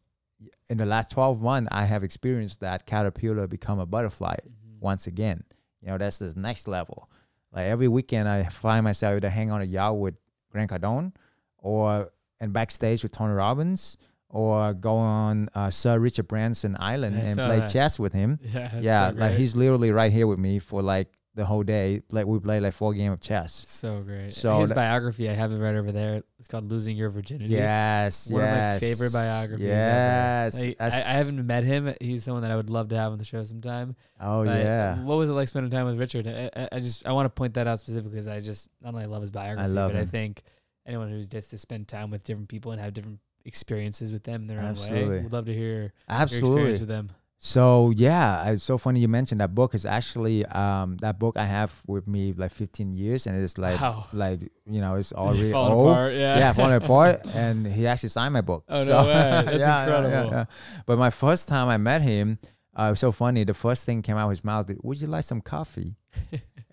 in 0.69 0.77
the 0.77 0.85
last 0.85 1.11
twelve 1.11 1.41
months, 1.41 1.69
I 1.71 1.85
have 1.85 2.03
experienced 2.03 2.59
that 2.61 2.85
caterpillar 2.85 3.47
become 3.47 3.79
a 3.79 3.85
butterfly 3.85 4.35
Mhm. 4.45 4.79
once 4.79 5.07
again. 5.07 5.43
You 5.81 5.89
know, 5.89 5.97
that's 5.97 6.17
the 6.19 6.33
next 6.35 6.67
level. 6.67 7.09
Like 7.51 7.65
every 7.67 7.87
weekend, 7.87 8.27
I 8.27 8.43
find 8.45 8.83
myself 8.83 9.17
either 9.17 9.29
hang 9.29 9.51
on 9.51 9.61
a 9.61 9.65
yacht 9.65 9.97
with 9.97 10.15
Grant 10.51 10.71
Cardone, 10.71 11.13
or 11.57 12.11
and 12.39 12.51
backstage 12.53 13.01
with 13.03 13.11
Tony 13.11 13.33
Robbins, 13.33 13.97
or 14.29 14.73
go 14.73 14.95
on 14.97 15.47
uh, 15.53 15.69
Sir 15.69 15.99
Richard 15.99 16.27
Branson 16.27 16.75
Island 16.79 17.15
I 17.17 17.21
and 17.21 17.35
play 17.35 17.59
that. 17.59 17.69
chess 17.69 17.97
with 17.99 18.13
him 18.13 18.39
Yeah. 18.53 18.79
yeah, 18.79 19.11
so 19.11 19.17
like 19.17 19.33
he's 19.35 19.55
literally 19.55 19.91
right 19.91 20.11
here 20.11 20.27
with 20.27 20.39
me 20.39 20.59
for 20.59 20.81
like 20.81 21.07
the 21.35 21.45
whole 21.45 21.63
day. 21.63 22.01
Like 22.09 22.25
we 22.25 22.39
play 22.39 22.59
like 22.59 22.73
four 22.73 22.93
game 22.93 23.11
of 23.11 23.19
chess. 23.19 23.65
so 23.67 24.01
great. 24.01 24.33
So 24.33 24.59
his 24.59 24.69
that- 24.69 24.75
biography, 24.75 25.29
I 25.29 25.33
have 25.33 25.51
it 25.51 25.57
right 25.59 25.75
over 25.75 25.91
there. 25.91 26.23
It's 26.39 26.47
called 26.47 26.71
"Losing 26.71 26.97
Your 26.97 27.09
Virginity." 27.09 27.53
Yes, 27.53 28.29
One 28.29 28.43
of 28.43 28.49
my 28.49 28.79
favorite 28.79 29.13
biographies. 29.13 29.65
Yes. 29.67 30.59
Like, 30.59 30.77
I, 30.79 30.87
I 30.87 30.89
haven't 30.91 31.45
met 31.45 31.63
him. 31.63 31.93
He's 32.01 32.23
someone 32.23 32.41
that 32.43 32.51
I 32.51 32.55
would 32.55 32.69
love 32.69 32.89
to 32.89 32.97
have 32.97 33.11
on 33.11 33.17
the 33.17 33.23
show 33.25 33.43
sometime. 33.43 33.95
Oh 34.19 34.43
But 34.45 34.59
yeah, 34.59 35.03
What 35.03 35.15
was 35.17 35.29
it 35.29 35.33
like 35.33 35.47
spending 35.47 35.71
time 35.71 35.85
with 35.85 35.99
Richard? 35.99 36.27
I, 36.27 36.49
I, 36.55 36.69
I 36.73 36.79
just 36.79 37.05
I 37.05 37.11
want 37.11 37.25
to 37.25 37.29
point 37.29 37.53
that 37.55 37.67
out 37.67 37.79
specifically 37.79 38.11
because 38.11 38.27
I 38.27 38.39
just 38.39 38.69
not 38.81 38.93
only 38.93 39.05
love 39.05 39.21
his 39.21 39.31
biography, 39.31 39.69
love 39.69 39.91
but 39.91 39.99
I 39.99 40.05
think 40.05 40.41
anyone 40.85 41.09
who 41.09 41.23
gets 41.25 41.47
to 41.49 41.57
spend 41.57 41.87
time 41.87 42.11
with 42.11 42.23
different 42.23 42.47
people 42.49 42.71
and 42.71 42.79
have 42.81 42.93
different 42.93 43.19
experiences 43.43 44.11
with 44.11 44.23
them 44.23 44.41
in 44.41 44.47
their 44.47 44.57
own 44.57 44.65
way 44.65 44.69
Absolutely. 44.69 45.21
would 45.21 45.33
love 45.33 45.45
to 45.45 45.53
hear 45.53 45.73
your 45.81 45.93
absolutely. 46.09 46.49
experience 46.51 46.79
with 46.79 46.89
them. 46.89 47.09
So 47.45 47.93
yeah, 47.95 48.49
it's 48.49 48.63
so 48.63 48.79
funny 48.79 49.01
you 49.01 49.07
mentioned 49.07 49.39
that 49.39 49.53
book. 49.53 49.75
is 49.75 49.85
actually 49.85 50.43
um 50.47 50.97
that 51.01 51.19
book 51.19 51.37
I 51.37 51.45
have 51.45 51.79
with 51.85 52.07
me 52.07 52.33
like 52.33 52.49
15 52.49 52.91
years, 52.91 53.27
and 53.27 53.37
it's 53.37 53.59
like 53.59 53.79
wow. 53.79 54.07
like 54.13 54.39
you 54.65 54.81
know 54.81 54.95
it's 54.95 55.13
already 55.21 55.51
Falling 55.51 55.73
old. 55.73 55.91
apart. 55.91 56.13
Yeah. 56.15 56.39
yeah, 56.39 56.53
falling 56.53 56.73
apart, 56.73 57.21
and 57.35 57.67
he 57.67 57.85
actually 57.85 58.09
signed 58.09 58.33
my 58.33 58.41
book. 58.41 58.63
Oh, 58.67 58.83
no 58.83 59.01
way. 59.01 59.05
That's 59.45 59.61
incredible. 59.61 60.47
But 60.87 60.97
my 60.97 61.11
first 61.11 61.47
time 61.47 61.69
I 61.69 61.77
met 61.77 62.01
him, 62.01 62.39
uh, 62.75 62.85
it 62.85 62.89
was 62.97 62.99
so 62.99 63.11
funny. 63.11 63.43
The 63.43 63.53
first 63.53 63.85
thing 63.85 64.01
came 64.01 64.17
out 64.17 64.25
of 64.25 64.31
his 64.31 64.43
mouth, 64.43 64.71
"Would 64.81 64.99
you 64.99 65.05
like 65.05 65.23
some 65.23 65.41
coffee?" 65.41 65.97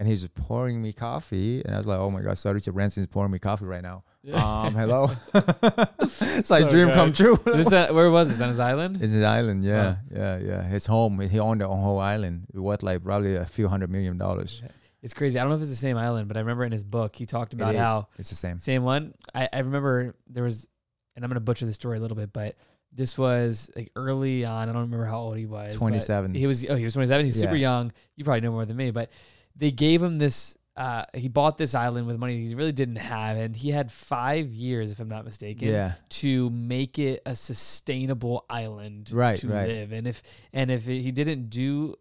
And 0.03 0.09
he's 0.09 0.27
pouring 0.27 0.83
me 0.83 0.93
coffee, 0.93 1.63
and 1.65 1.77
I 1.77 1.79
was 1.79 1.87
like, 1.87 2.01
"Oh 2.01 2.11
my 2.11 2.23
god, 2.23 2.37
so 2.37 2.51
Richard 2.51 2.73
Branson 2.73 3.05
is 3.05 3.07
pouring 3.07 3.31
me 3.31 3.39
coffee 3.39 3.67
right 3.67 3.85
now." 3.85 4.03
Um, 4.33 4.75
hello. 4.75 5.13
it's 5.33 6.51
like 6.51 6.65
So 6.65 6.71
dream 6.71 6.91
come 6.91 7.13
true. 7.13 7.39
This, 7.45 7.73
uh, 7.73 7.87
where 7.93 8.11
was 8.11 8.29
this? 8.29 8.41
On 8.41 8.49
his 8.49 8.59
island? 8.59 9.01
It's 9.01 9.13
an 9.13 9.25
island, 9.25 9.65
yeah, 9.65 9.99
yeah, 10.13 10.39
yeah. 10.39 10.63
His 10.65 10.87
home, 10.87 11.21
he 11.21 11.39
owned 11.39 11.61
the 11.61 11.69
whole 11.69 12.01
island. 12.01 12.49
It 12.53 12.59
worth 12.59 12.83
like 12.83 13.05
probably 13.05 13.37
a 13.37 13.47
few 13.47 13.69
hundred 13.69 13.91
million 13.91 14.19
dollars. 14.19 14.61
It's 15.03 15.15
crazy. 15.15 15.39
I 15.39 15.43
don't 15.43 15.51
know 15.51 15.57
if 15.57 15.63
it's 15.63 15.71
the 15.71 15.77
same 15.77 15.97
island, 15.97 16.27
but 16.27 16.37
I 16.37 16.41
remember 16.41 16.65
in 16.65 16.73
his 16.73 16.83
book 16.83 17.15
he 17.15 17.25
talked 17.25 17.53
about 17.53 17.77
is. 17.77 17.81
how 17.81 18.09
it's 18.19 18.29
the 18.29 18.35
same. 18.35 18.59
same 18.59 18.83
one. 18.83 19.15
I, 19.33 19.49
I 19.53 19.59
remember 19.61 20.17
there 20.29 20.43
was, 20.43 20.67
and 21.15 21.25
I'm 21.25 21.29
gonna 21.29 21.39
butcher 21.39 21.67
the 21.67 21.73
story 21.73 21.99
a 21.99 22.01
little 22.01 22.17
bit, 22.17 22.33
but 22.33 22.57
this 22.93 23.17
was 23.17 23.71
like 23.77 23.93
early 23.95 24.45
on. 24.45 24.69
I 24.69 24.73
don't 24.73 24.83
remember 24.83 25.07
how 25.07 25.21
old 25.21 25.37
he 25.37 25.47
was. 25.47 25.77
27. 25.77 26.35
He 26.35 26.49
was. 26.49 26.69
Oh, 26.69 26.75
he 26.75 26.83
was 26.83 26.95
27. 26.95 27.25
He's 27.25 27.41
super 27.41 27.55
young. 27.55 27.93
You 28.17 28.25
probably 28.25 28.41
know 28.41 28.51
more 28.51 28.67
than 28.67 28.77
me, 28.77 28.91
but 28.91 29.11
they 29.57 29.71
gave 29.71 30.03
him 30.03 30.19
this. 30.19 30.57
Uh, 30.75 31.05
he 31.13 31.29
bought 31.29 31.59
this 31.59 31.75
island 31.75 32.07
with 32.07 32.17
money 32.19 32.47
he 32.49 32.55
really 32.55 32.73
didn't 32.73 32.97
have, 32.97 33.37
and 33.37 33.55
he 33.55 33.71
had 33.71 33.93
five 33.93 34.51
years, 34.53 34.91
if 34.91 35.01
I'm 35.01 35.09
not 35.09 35.25
mistaken, 35.25 35.69
Yeah, 35.69 35.93
to 36.21 36.49
make 36.49 36.99
it 36.99 37.21
a 37.27 37.35
sustainable 37.37 38.47
island 38.49 39.11
Right, 39.13 39.39
to 39.41 39.49
right. 39.49 39.69
live. 39.69 39.93
And 39.93 40.07
if 40.07 40.23
and 40.53 40.71
if 40.71 40.87
he 40.87 41.11
didn't 41.13 41.51
do 41.51 41.95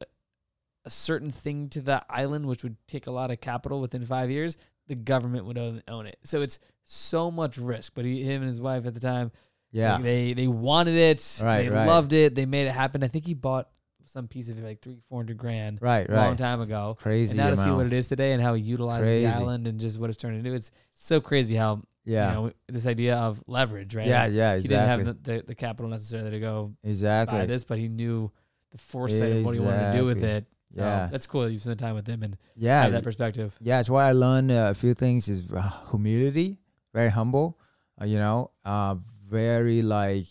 a 0.86 0.90
certain 0.90 1.32
thing 1.32 1.68
to 1.70 1.82
the 1.82 2.02
island, 2.10 2.46
which 2.46 2.64
would 2.64 2.78
take 2.88 3.08
a 3.08 3.12
lot 3.12 3.30
of 3.30 3.42
capital 3.42 3.82
within 3.82 4.06
five 4.06 4.32
years, 4.32 4.58
the 4.88 4.96
government 4.96 5.46
would 5.46 5.58
own, 5.58 5.84
own 5.90 6.06
it. 6.08 6.18
So 6.24 6.42
it's 6.42 6.60
so 6.86 7.30
much 7.30 7.58
risk. 7.58 7.92
But 7.94 8.06
he, 8.06 8.24
him 8.24 8.42
and 8.42 8.48
his 8.48 8.62
wife 8.62 8.86
at 8.86 8.94
the 8.94 9.00
time, 9.02 9.32
yeah, 9.72 9.96
like, 9.96 10.04
they 10.04 10.34
they 10.34 10.48
wanted 10.48 10.96
it, 10.96 11.40
Right, 11.44 11.64
they 11.64 11.70
right. 11.70 11.86
loved 11.88 12.14
it, 12.14 12.36
they 12.36 12.46
made 12.46 12.68
it 12.68 12.72
happen. 12.72 13.04
I 13.04 13.08
think 13.10 13.26
he 13.26 13.34
bought 13.34 13.70
some 14.06 14.28
piece 14.28 14.50
of 14.50 14.58
it 14.58 14.64
like 14.64 14.82
three, 14.82 15.00
four 15.10 15.20
hundred 15.20 15.38
grand 15.38 15.80
right, 15.82 16.10
a 16.10 16.14
long 16.14 16.38
time 16.38 16.62
ago. 16.62 16.98
Crazy 17.00 17.32
and 17.32 17.38
now 17.38 17.50
to 17.50 17.58
see 17.58 17.72
what 17.72 17.86
it 17.86 17.94
is 17.94 18.08
today 18.08 18.34
and 18.34 18.42
how 18.42 18.54
he 18.54 18.62
utilized 18.62 19.06
Crazy. 19.06 19.26
the 19.26 19.34
island 19.34 19.68
and 19.68 19.80
just 19.80 20.00
what 20.00 20.10
it's 20.10 20.18
turned 20.18 20.38
into, 20.38 20.54
it's 20.54 20.72
so 20.94 21.20
crazy 21.22 21.56
how 21.56 21.82
yeah, 22.04 22.30
you 22.30 22.34
know 22.48 22.52
this 22.68 22.86
idea 22.86 23.16
of 23.16 23.42
leverage, 23.48 23.94
right? 23.96 24.08
yeah, 24.08 24.26
yeah. 24.26 24.54
exactly. 24.54 24.62
he 24.62 24.68
didn't 24.68 24.88
have 24.88 25.06
the, 25.06 25.32
the, 25.32 25.44
the 25.48 25.56
capital 25.56 25.90
necessarily 25.90 26.32
to 26.32 26.40
go 26.40 26.74
buy 26.84 26.90
exactly. 26.90 27.46
this, 27.46 27.64
but 27.64 27.78
he 27.78 27.88
knew 27.88 28.32
the 28.72 28.78
foresight 28.78 29.34
of 29.34 29.46
what 29.46 29.54
he 29.54 29.60
wanted 29.60 29.92
to 29.94 29.98
do 30.00 30.06
with 30.06 30.18
Exactly. 30.18 30.38
it. 30.38 30.46
So 30.74 30.82
Yeah, 30.82 31.08
that's 31.12 31.28
cool. 31.28 31.44
that 31.44 31.52
You 31.52 31.60
spend 31.60 31.80
time 31.80 31.96
with 31.96 32.08
him 32.08 32.24
and 32.24 32.38
yeah. 32.56 32.84
have 32.84 32.94
that 32.94 33.04
perspective. 33.04 33.54
yeah, 33.60 33.80
it's 33.82 33.90
why 33.90 34.08
I 34.08 34.14
learned 34.14 34.52
uh, 34.52 34.70
a 34.72 34.74
few 34.74 34.94
things 34.94 35.28
is 35.28 35.52
uh, 35.52 35.70
humility, 35.90 36.58
very 36.94 37.10
humble, 37.10 37.60
uh, 38.02 38.06
you 38.06 38.18
know, 38.18 38.52
uh, 38.66 38.96
very 39.30 39.82
like 39.82 40.28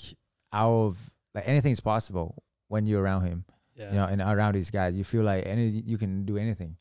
out 0.53 0.73
of 0.73 1.11
like 1.35 1.47
anything's 1.47 1.81
possible 1.81 2.43
when 2.69 2.87
you're 2.87 3.03
around 3.03 3.25
him, 3.27 3.45
Yeah. 3.81 3.91
you 3.93 3.97
know, 3.99 4.05
and 4.13 4.21
around 4.21 4.55
these 4.55 4.71
guys, 4.71 4.95
you 4.95 5.05
feel 5.05 5.25
like 5.25 5.43
any 5.47 5.67
you 5.93 5.97
can 5.99 6.25
do 6.27 6.37
anything, 6.37 6.77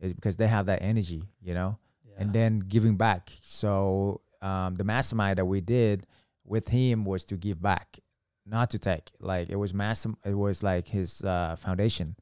It's 0.00 0.12
because 0.12 0.36
they 0.36 0.48
have 0.48 0.66
that 0.66 0.82
energy, 0.82 1.22
you 1.40 1.54
know, 1.54 1.78
and 2.18 2.32
then 2.32 2.52
giving 2.74 2.96
back. 2.96 3.30
So 3.40 4.20
um, 4.48 4.74
the 4.74 4.84
mastermind 4.84 5.38
that 5.38 5.46
we 5.46 5.60
did 5.60 6.06
with 6.44 6.66
him 6.68 7.04
was 7.04 7.24
to 7.26 7.36
give 7.36 7.58
back, 7.62 7.98
not 8.44 8.70
to 8.70 8.78
take. 8.78 9.06
Like 9.20 9.48
it 9.50 9.56
was 9.56 9.72
master, 9.72 10.10
it 10.24 10.34
was 10.34 10.62
like 10.62 10.88
his 10.88 11.22
uh, 11.22 11.54
foundation, 11.56 12.16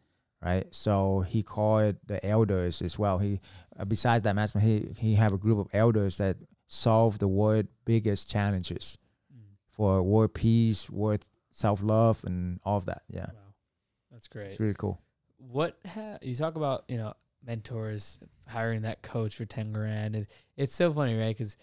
right? 0.44 0.66
So 0.70 1.20
he 1.32 1.42
called 1.42 1.96
the 2.06 2.18
elders 2.24 2.82
as 2.82 2.98
well. 2.98 3.18
He 3.18 3.40
uh, 3.78 3.86
besides 3.86 4.22
that 4.24 4.34
mastermind, 4.36 4.68
he 4.70 5.08
he 5.08 5.14
have 5.22 5.32
a 5.32 5.38
group 5.38 5.58
of 5.58 5.68
elders 5.72 6.18
that 6.18 6.36
solve 6.68 7.18
the 7.18 7.28
world 7.28 7.66
biggest 7.84 8.30
challenges 8.30 8.98
Mm. 9.32 9.56
for 9.76 10.02
world 10.02 10.34
peace, 10.34 10.90
world 10.90 11.24
self 11.50 11.82
love, 11.82 12.22
and 12.24 12.60
all 12.64 12.76
of 12.78 12.84
that. 12.86 13.02
Yeah, 13.08 13.26
Wow. 13.32 13.39
That's 14.20 14.28
great. 14.28 14.50
it's 14.50 14.60
really 14.60 14.74
cool. 14.74 15.00
What 15.38 15.78
ha- 15.86 16.18
you 16.20 16.34
talk 16.34 16.56
about, 16.56 16.84
you 16.88 16.98
know, 16.98 17.14
mentors 17.42 18.18
hiring 18.46 18.82
that 18.82 19.00
coach 19.00 19.34
for 19.34 19.46
10 19.46 19.72
grand. 19.72 20.14
And 20.14 20.26
it's 20.58 20.74
so 20.74 20.92
funny, 20.92 21.16
right? 21.16 21.34
Because 21.34 21.56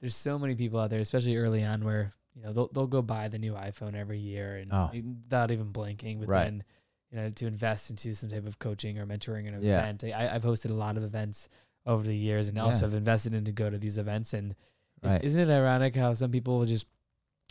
there's 0.00 0.14
so 0.14 0.38
many 0.38 0.54
people 0.54 0.78
out 0.78 0.90
there, 0.90 1.00
especially 1.00 1.36
early 1.38 1.64
on, 1.64 1.84
where, 1.86 2.12
you 2.34 2.42
know, 2.42 2.52
they'll, 2.52 2.68
they'll 2.68 2.86
go 2.86 3.00
buy 3.00 3.28
the 3.28 3.38
new 3.38 3.54
iPhone 3.54 3.94
every 3.94 4.18
year 4.18 4.56
and 4.58 4.70
Oh. 4.70 4.90
without 4.92 5.50
even 5.50 5.72
blinking. 5.72 6.20
But 6.20 6.28
Right. 6.28 6.44
then, 6.44 6.64
you 7.10 7.16
know, 7.16 7.30
to 7.30 7.46
invest 7.46 7.88
into 7.88 8.14
some 8.14 8.28
type 8.28 8.46
of 8.46 8.58
coaching 8.58 8.98
or 8.98 9.06
mentoring 9.06 9.48
an 9.48 9.62
Yeah. 9.62 9.78
event. 9.78 10.04
I, 10.04 10.34
I've 10.34 10.42
hosted 10.44 10.68
a 10.70 10.74
lot 10.74 10.98
of 10.98 11.02
events 11.02 11.48
over 11.86 12.04
the 12.04 12.14
years 12.14 12.48
and 12.48 12.58
also 12.58 12.84
have 12.84 12.94
invested 12.94 13.34
in 13.34 13.46
to 13.46 13.52
go 13.52 13.70
to 13.70 13.78
these 13.78 13.96
events. 13.96 14.34
And 14.34 14.54
Right. 15.02 15.24
isn't 15.24 15.40
it 15.40 15.50
ironic 15.50 15.96
how 15.96 16.12
some 16.12 16.30
people 16.30 16.58
will 16.58 16.66
just, 16.66 16.84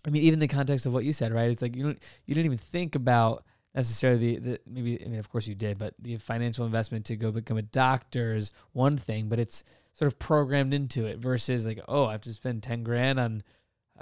I 0.06 0.12
mean, 0.12 0.22
even 0.22 0.38
the 0.40 0.48
context 0.48 0.86
of 0.86 0.94
what 0.94 1.04
you 1.06 1.14
said, 1.14 1.34
right? 1.34 1.50
It's 1.50 1.64
like 1.64 1.76
you 1.76 1.82
don't, 1.84 2.04
you 2.28 2.36
didn't 2.36 2.46
even 2.46 2.58
think 2.60 2.94
about 2.94 3.44
necessarily 3.76 4.36
the, 4.38 4.40
the 4.52 4.60
maybe 4.68 5.04
I 5.04 5.08
mean 5.08 5.20
of 5.20 5.30
course 5.30 5.48
you 5.48 5.56
did, 5.56 5.78
but 5.78 5.94
the 6.00 6.18
financial 6.18 6.66
investment 6.66 7.06
to 7.06 7.16
go 7.16 7.32
become 7.32 7.58
a 7.58 7.62
doctor 7.62 8.36
is 8.36 8.52
one 8.74 8.98
thing, 8.98 9.30
but 9.30 9.40
it's 9.40 9.64
sort 9.94 10.08
of 10.08 10.20
programmed 10.20 10.74
into 10.74 11.06
it 11.06 11.20
versus 11.20 11.66
like 11.66 11.80
oh 11.88 12.06
I 12.06 12.14
have 12.14 12.22
to 12.22 12.34
spend 12.34 12.64
ten 12.64 12.84
grand 12.84 13.20
on 13.20 13.44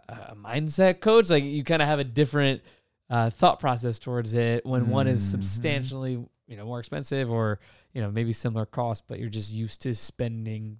a, 0.07 0.35
mindset 0.35 0.99
coach. 1.01 1.29
Like 1.29 1.43
you 1.43 1.63
kind 1.63 1.81
of 1.81 1.87
have 1.87 1.99
a 1.99 2.03
different 2.03 2.61
uh, 3.09 3.29
thought 3.29 3.59
process 3.59 3.99
towards 3.99 4.33
it 4.33 4.65
when 4.65 4.89
one 4.89 5.07
is 5.07 5.21
Mhm. 5.21 5.25
substantially 5.27 6.25
you 6.47 6.57
know 6.57 6.65
more 6.65 6.79
expensive 6.79 7.29
or 7.29 7.59
you 7.93 8.01
know 8.01 8.09
maybe 8.11 8.33
similar 8.33 8.65
cost, 8.65 9.03
but 9.07 9.19
you're 9.19 9.29
just 9.29 9.51
used 9.51 9.81
to 9.83 9.93
spending 9.95 10.79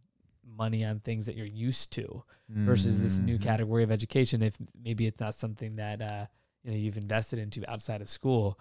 money 0.58 0.84
on 0.84 1.00
things 1.00 1.26
that 1.28 1.36
you're 1.36 1.46
used 1.46 1.94
to 1.94 2.24
versus 2.50 3.00
this 3.00 3.20
new 3.20 3.38
Mhm. 3.38 3.42
category 3.44 3.84
of 3.84 3.92
education 3.92 4.42
if 4.42 4.58
maybe 4.84 5.06
it's 5.08 5.20
not 5.20 5.34
something 5.36 5.76
that 5.78 6.02
uh, 6.02 6.26
you 6.64 6.72
know 6.72 6.78
you've 6.78 6.98
invested 6.98 7.40
into 7.40 7.68
outside 7.70 8.02
of 8.02 8.10
school 8.10 8.60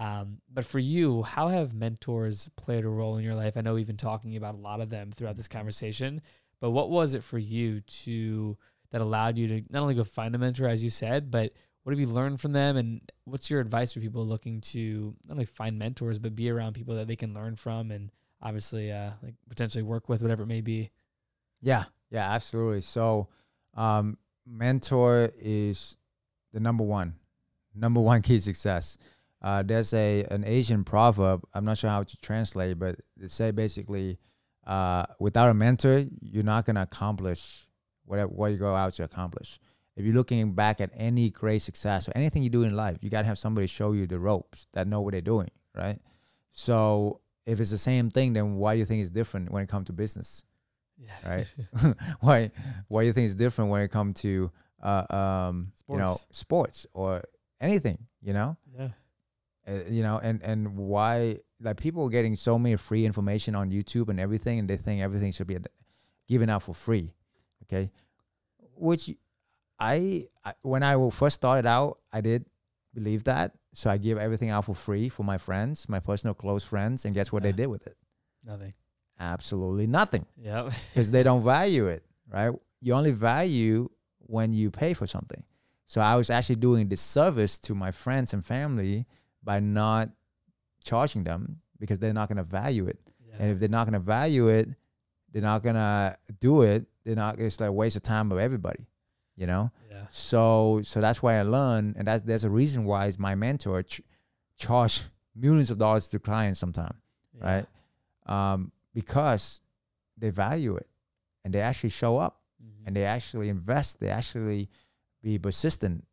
um, 0.00 0.38
but 0.52 0.64
for 0.64 0.80
you 0.80 1.22
how 1.22 1.48
have 1.48 1.72
mentors 1.74 2.50
played 2.56 2.84
a 2.84 2.88
role 2.88 3.16
in 3.16 3.24
your 3.24 3.34
life? 3.36 3.56
I 3.56 3.60
know 3.60 3.74
we've 3.74 3.86
been 3.86 3.96
talking 3.96 4.36
about 4.36 4.54
a 4.54 4.58
lot 4.58 4.80
of 4.80 4.90
them 4.90 5.12
throughout 5.12 5.36
this 5.36 5.48
conversation 5.48 6.20
but 6.60 6.70
what 6.70 6.90
was 6.90 7.14
it 7.14 7.22
for 7.22 7.38
you 7.38 7.80
to 7.80 8.56
that 8.90 9.00
allowed 9.00 9.38
you 9.38 9.46
to 9.46 9.62
not 9.70 9.82
only 9.82 9.94
go 9.94 10.04
find 10.04 10.34
a 10.34 10.38
mentor 10.38 10.66
as 10.66 10.82
you 10.82 10.90
said 10.90 11.30
but 11.30 11.52
what 11.82 11.92
have 11.92 12.00
you 12.00 12.06
learned 12.06 12.40
from 12.40 12.52
them? 12.52 12.76
And 12.76 13.00
what's 13.24 13.50
your 13.50 13.60
advice 13.60 13.94
for 13.94 14.00
people 14.00 14.24
looking 14.26 14.60
to 14.60 15.14
not 15.26 15.34
only 15.34 15.44
find 15.44 15.78
mentors 15.78 16.18
but 16.18 16.36
be 16.36 16.50
around 16.50 16.74
people 16.74 16.94
that 16.96 17.08
they 17.08 17.16
can 17.16 17.34
learn 17.34 17.56
from 17.56 17.90
and 17.90 18.10
obviously 18.42 18.92
uh, 18.92 19.10
like 19.22 19.34
potentially 19.48 19.82
work 19.82 20.08
with 20.08 20.22
whatever 20.22 20.42
it 20.42 20.48
may 20.48 20.60
be? 20.60 20.90
Yeah, 21.60 21.84
yeah, 22.10 22.30
absolutely. 22.32 22.82
So, 22.82 23.28
um, 23.74 24.18
mentor 24.46 25.30
is 25.38 25.96
the 26.52 26.60
number 26.60 26.84
one, 26.84 27.14
number 27.74 28.00
one 28.00 28.22
key 28.22 28.40
success. 28.40 28.98
Uh, 29.42 29.62
there's 29.62 29.94
a 29.94 30.24
an 30.30 30.44
Asian 30.44 30.84
proverb. 30.84 31.44
I'm 31.54 31.64
not 31.64 31.78
sure 31.78 31.90
how 31.90 32.02
to 32.02 32.16
translate, 32.18 32.78
but 32.78 32.96
they 33.16 33.28
say 33.28 33.50
basically, 33.50 34.18
uh, 34.66 35.06
without 35.18 35.48
a 35.50 35.54
mentor, 35.54 36.04
you're 36.20 36.42
not 36.44 36.66
gonna 36.66 36.82
accomplish 36.82 37.66
whatever 38.04 38.28
what 38.30 38.52
you 38.52 38.58
go 38.58 38.74
out 38.74 38.92
to 38.94 39.04
accomplish. 39.04 39.58
If 39.96 40.04
you're 40.04 40.14
looking 40.14 40.52
back 40.52 40.80
at 40.80 40.90
any 40.94 41.30
great 41.30 41.62
success 41.62 42.08
or 42.08 42.12
anything 42.14 42.42
you 42.42 42.50
do 42.50 42.62
in 42.62 42.74
life, 42.76 42.98
you 43.00 43.10
gotta 43.10 43.26
have 43.26 43.38
somebody 43.38 43.66
show 43.66 43.92
you 43.92 44.06
the 44.06 44.18
ropes 44.18 44.66
that 44.72 44.86
know 44.86 45.00
what 45.00 45.12
they're 45.12 45.20
doing, 45.20 45.50
right? 45.74 45.98
So 46.52 47.20
if 47.46 47.60
it's 47.60 47.70
the 47.70 47.78
same 47.78 48.10
thing, 48.10 48.32
then 48.34 48.56
why 48.56 48.74
do 48.74 48.78
you 48.78 48.84
think 48.84 49.00
it's 49.00 49.10
different 49.10 49.50
when 49.50 49.62
it 49.62 49.68
comes 49.68 49.86
to 49.86 49.92
business? 49.92 50.44
yeah 50.98 51.28
Right. 51.28 51.46
why 52.20 52.50
why 52.88 53.02
do 53.02 53.06
you 53.06 53.12
think 53.12 53.24
it's 53.26 53.34
different 53.34 53.70
when 53.70 53.80
it 53.80 53.90
comes 53.90 54.20
to 54.20 54.50
uh 54.82 55.06
um 55.10 55.72
you 55.88 55.96
know 55.96 56.08
Sports. 56.08 56.38
sports 56.38 56.86
or 56.92 57.22
anything 57.60 57.98
you 58.20 58.32
know 58.34 58.56
yeah 58.78 58.88
uh, 59.70 59.74
you 59.88 60.02
know 60.02 60.18
and 60.22 60.42
and 60.42 60.76
why 60.76 61.38
like 61.60 61.76
people 61.78 62.04
are 62.06 62.10
getting 62.10 62.34
so 62.36 62.58
many 62.58 62.76
free 62.76 63.04
information 63.06 63.54
on 63.54 63.70
youtube 63.70 64.08
and 64.08 64.18
everything 64.20 64.58
and 64.58 64.68
they 64.68 64.76
think 64.76 65.00
everything 65.00 65.30
should 65.32 65.46
be 65.46 65.56
given 66.28 66.48
out 66.50 66.62
for 66.62 66.74
free 66.74 67.12
okay 67.64 67.90
which 68.76 69.10
i, 69.78 70.26
I 70.44 70.52
when 70.62 70.82
i 70.82 70.94
first 71.10 71.36
started 71.36 71.66
out 71.66 71.98
i 72.12 72.20
did 72.20 72.44
believe 72.94 73.24
that 73.24 73.52
so 73.72 73.90
i 73.90 73.96
give 73.98 74.18
everything 74.18 74.50
out 74.50 74.64
for 74.64 74.74
free 74.74 75.08
for 75.08 75.22
my 75.24 75.38
friends 75.38 75.88
my 75.88 76.00
personal 76.00 76.34
close 76.34 76.64
friends 76.64 77.04
and 77.04 77.14
guess 77.14 77.30
what 77.32 77.42
Yeah. 77.42 77.50
they 77.52 77.56
did 77.56 77.66
with 77.68 77.86
it 77.86 77.96
nothing 78.44 78.74
absolutely 79.18 79.86
nothing 79.86 80.26
Yeah. 80.36 80.70
because 80.94 81.10
they 81.10 81.22
don't 81.22 81.44
value 81.44 81.86
it, 81.88 82.02
right? 82.32 82.52
You 82.80 82.94
only 82.94 83.10
value 83.12 83.90
when 84.18 84.54
you 84.54 84.70
pay 84.70 84.94
for 84.94 85.06
something. 85.06 85.42
So 85.86 86.00
I 86.00 86.16
was 86.16 86.30
actually 86.30 86.56
doing 86.56 86.88
disservice 86.88 87.58
to 87.58 87.74
my 87.74 87.90
friends 87.92 88.32
and 88.32 88.42
family 88.46 89.04
by 89.42 89.60
not 89.60 90.10
charging 90.84 91.24
them 91.24 91.60
because 91.78 91.98
they're 91.98 92.12
not 92.12 92.28
going 92.28 92.36
to 92.38 92.42
value 92.44 92.86
it. 92.86 92.98
And 93.38 93.50
if 93.52 93.58
they're 93.58 93.68
not 93.70 93.84
going 93.86 93.94
to 93.94 94.00
value 94.00 94.48
it, 94.48 94.68
they're 95.32 95.40
not 95.40 95.62
going 95.62 95.76
to 95.76 96.16
do 96.40 96.62
it. 96.62 96.86
They're 97.04 97.16
not. 97.16 97.38
It's 97.38 97.58
like 97.60 97.68
a 97.68 97.72
waste 97.72 97.96
of 97.96 98.02
time 98.02 98.30
of 98.32 98.38
everybody, 98.38 98.86
you 99.36 99.46
know. 99.46 99.70
yeah. 99.90 100.06
So 100.10 100.80
so 100.82 101.00
that's 101.00 101.22
why 101.22 101.38
I 101.38 101.42
learned, 101.42 101.96
and 101.96 102.06
that's 102.06 102.22
there's 102.24 102.44
a 102.44 102.50
reason 102.50 102.84
why 102.84 103.06
is 103.06 103.18
my 103.18 103.34
mentor 103.34 103.82
ch- 103.82 104.02
charge 104.58 105.02
millions 105.34 105.70
of 105.70 105.78
dollars 105.78 106.08
to 106.08 106.18
clients 106.18 106.58
sometimes 106.60 106.98
Yeah. 107.38 107.64
right? 108.26 108.52
Um, 108.52 108.72
because 108.92 109.60
they 110.18 110.28
value 110.30 110.76
it 110.76 110.88
and 111.44 111.54
they 111.54 111.60
actually 111.62 111.90
show 111.90 112.18
up 112.18 112.42
Mhm. 112.62 112.86
and 112.88 112.96
they 112.96 113.04
actually 113.04 113.48
invest. 113.48 114.00
They 114.00 114.08
actually 114.10 114.68
be 115.22 115.38
persistent. 115.38 116.04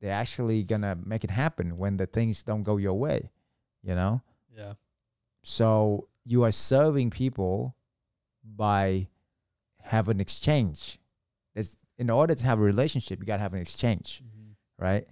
They're 0.00 0.12
actually 0.12 0.62
gonna 0.64 0.96
make 1.04 1.24
it 1.24 1.30
happen 1.30 1.78
when 1.78 1.96
the 1.96 2.06
things 2.06 2.42
don't 2.42 2.62
go 2.62 2.76
your 2.76 2.94
way, 2.94 3.30
you 3.82 3.94
know. 3.94 4.22
yeah. 4.54 4.74
So 5.42 6.06
you 6.24 6.42
are 6.44 6.52
serving 6.52 7.10
people 7.10 7.74
by 8.44 9.08
having 9.82 10.20
exchange. 10.20 10.98
It's 11.54 11.76
in 11.98 12.08
order 12.10 12.34
to 12.34 12.44
have 12.44 12.58
a 12.58 12.62
relationship, 12.62 13.18
you 13.20 13.26
gotta 13.26 13.42
have 13.42 13.54
an 13.54 13.60
exchange 13.60 14.22
Mhm. 14.24 14.54
right? 14.78 15.06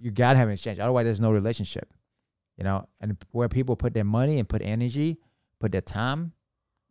You 0.00 0.10
gotta 0.10 0.38
have 0.38 0.48
an 0.48 0.52
exchange. 0.54 0.78
Otherwise, 0.78 1.04
there's 1.04 1.20
no 1.20 1.32
relationship. 1.32 1.92
You 2.56 2.64
know, 2.64 2.86
and 3.00 3.16
where 3.30 3.48
people 3.48 3.76
put 3.76 3.94
their 3.94 4.04
money 4.04 4.38
and 4.38 4.48
put 4.48 4.60
energy, 4.62 5.18
put 5.58 5.72
their 5.72 5.80
time, 5.80 6.32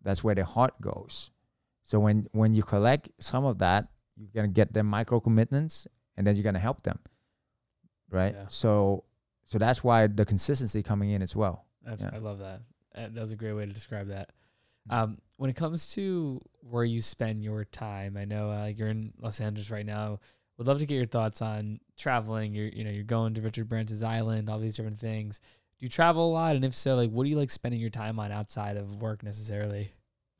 that's 0.01 0.23
where 0.23 0.33
their 0.35 0.45
heart 0.45 0.79
goes. 0.81 1.31
So 1.83 1.99
when 1.99 2.27
when 2.31 2.53
you 2.55 2.63
collect 2.63 3.09
some 3.19 3.45
of 3.45 3.59
that, 3.59 3.87
you're 4.15 4.31
gonna 4.33 4.47
get 4.47 4.73
them 4.73 4.87
micro 4.87 5.19
commitments, 5.19 5.87
and 6.17 6.25
then 6.25 6.35
you're 6.35 6.43
gonna 6.43 6.59
help 6.59 6.83
them, 6.83 6.99
right? 8.09 8.33
Yeah. 8.35 8.45
So 8.49 9.05
so 9.45 9.57
that's 9.57 9.83
why 9.83 10.07
the 10.07 10.25
consistency 10.25 10.81
coming 10.83 11.11
in 11.11 11.21
as 11.21 11.35
well. 11.35 11.65
Yeah. 11.85 12.11
I 12.13 12.17
love 12.17 12.39
that. 12.39 12.61
Uh, 12.95 13.07
That 13.11 13.21
was 13.21 13.31
a 13.31 13.35
great 13.35 13.53
way 13.53 13.65
to 13.65 13.73
describe 13.73 14.07
that. 14.07 14.31
Mm. 14.89 14.95
Um, 14.95 15.17
when 15.37 15.49
it 15.49 15.55
comes 15.55 15.93
to 15.93 16.39
where 16.61 16.83
you 16.83 17.01
spend 17.01 17.43
your 17.43 17.65
time, 17.65 18.17
I 18.17 18.25
know 18.25 18.51
uh, 18.51 18.67
you're 18.67 18.89
in 18.89 19.13
Los 19.19 19.41
Angeles 19.41 19.71
right 19.71 19.85
now. 19.85 20.19
Would 20.57 20.67
love 20.67 20.79
to 20.79 20.85
get 20.85 20.95
your 20.95 21.05
thoughts 21.07 21.41
on 21.41 21.79
traveling. 21.97 22.53
You're, 22.53 22.67
you 22.67 22.83
know, 22.83 22.91
you're 22.91 23.03
going 23.03 23.33
to 23.33 23.41
Richard 23.41 23.67
Branson 23.67 24.05
Island, 24.05 24.49
all 24.49 24.59
these 24.59 24.75
different 24.75 24.99
things. 24.99 25.39
Do 25.79 25.85
you 25.85 25.89
travel 25.89 26.29
a 26.29 26.31
lot? 26.31 26.55
And 26.55 26.63
if 26.63 26.75
so, 26.75 26.95
like, 26.95 27.09
what 27.09 27.23
do 27.23 27.29
you 27.29 27.37
like 27.37 27.49
spending 27.49 27.81
your 27.81 27.89
time 27.89 28.19
on 28.19 28.31
outside 28.31 28.77
of 28.77 29.01
work 29.01 29.23
necessarily? 29.23 29.91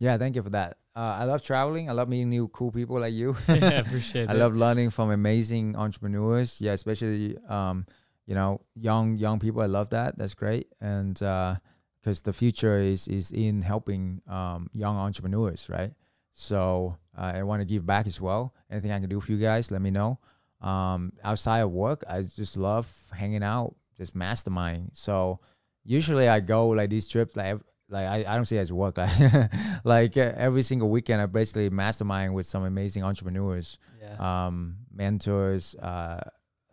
Yeah, 0.01 0.17
thank 0.17 0.35
you 0.35 0.41
for 0.41 0.49
that. 0.49 0.77
Uh, 0.95 1.17
I 1.19 1.25
love 1.25 1.43
traveling. 1.43 1.87
I 1.87 1.93
love 1.93 2.09
meeting 2.09 2.31
new 2.31 2.47
cool 2.47 2.71
people 2.71 2.99
like 2.99 3.13
you. 3.13 3.37
yeah, 3.47 3.79
appreciate 3.85 4.29
I 4.29 4.33
it. 4.33 4.37
love 4.37 4.55
learning 4.55 4.89
from 4.89 5.11
amazing 5.11 5.75
entrepreneurs. 5.75 6.59
Yeah, 6.59 6.73
especially 6.73 7.37
um, 7.47 7.85
you 8.25 8.33
know, 8.33 8.61
young 8.73 9.15
young 9.19 9.37
people. 9.37 9.61
I 9.61 9.67
love 9.67 9.91
that. 9.91 10.17
That's 10.17 10.33
great. 10.33 10.73
And 10.81 11.13
because 11.13 12.21
the 12.23 12.33
future 12.33 12.77
is 12.79 13.07
is 13.07 13.29
in 13.31 13.61
helping 13.61 14.23
um, 14.27 14.71
young 14.73 14.97
entrepreneurs, 14.97 15.69
right? 15.69 15.93
So 16.33 16.97
uh, 17.15 17.33
I 17.35 17.43
want 17.43 17.61
to 17.61 17.65
give 17.65 17.85
back 17.85 18.07
as 18.07 18.19
well. 18.19 18.55
Anything 18.71 18.91
I 18.91 18.99
can 18.99 19.09
do 19.09 19.19
for 19.19 19.31
you 19.31 19.37
guys, 19.37 19.69
let 19.69 19.83
me 19.83 19.91
know. 19.91 20.17
Um, 20.61 21.13
outside 21.23 21.59
of 21.59 21.71
work, 21.71 22.03
I 22.09 22.23
just 22.23 22.57
love 22.57 22.91
hanging 23.13 23.43
out, 23.43 23.75
just 23.97 24.15
mastermind. 24.15 24.91
So 24.93 25.41
usually 25.83 26.27
I 26.27 26.39
go 26.39 26.69
like 26.69 26.89
these 26.89 27.07
trips, 27.07 27.35
like 27.35 27.59
like 27.91 28.07
I, 28.07 28.33
I 28.33 28.35
don't 28.35 28.45
see 28.45 28.57
it 28.57 28.61
as 28.61 28.73
work. 28.73 28.97
Like 28.97 29.51
like 29.83 30.17
uh, 30.17 30.33
every 30.35 30.63
single 30.63 30.89
weekend, 30.89 31.21
I 31.21 31.25
basically 31.25 31.69
mastermind 31.69 32.33
with 32.33 32.45
some 32.45 32.63
amazing 32.63 33.03
entrepreneurs 33.03 33.77
yeah. 34.01 34.47
um, 34.47 34.77
mentors, 34.93 35.75
uh, 35.75 36.21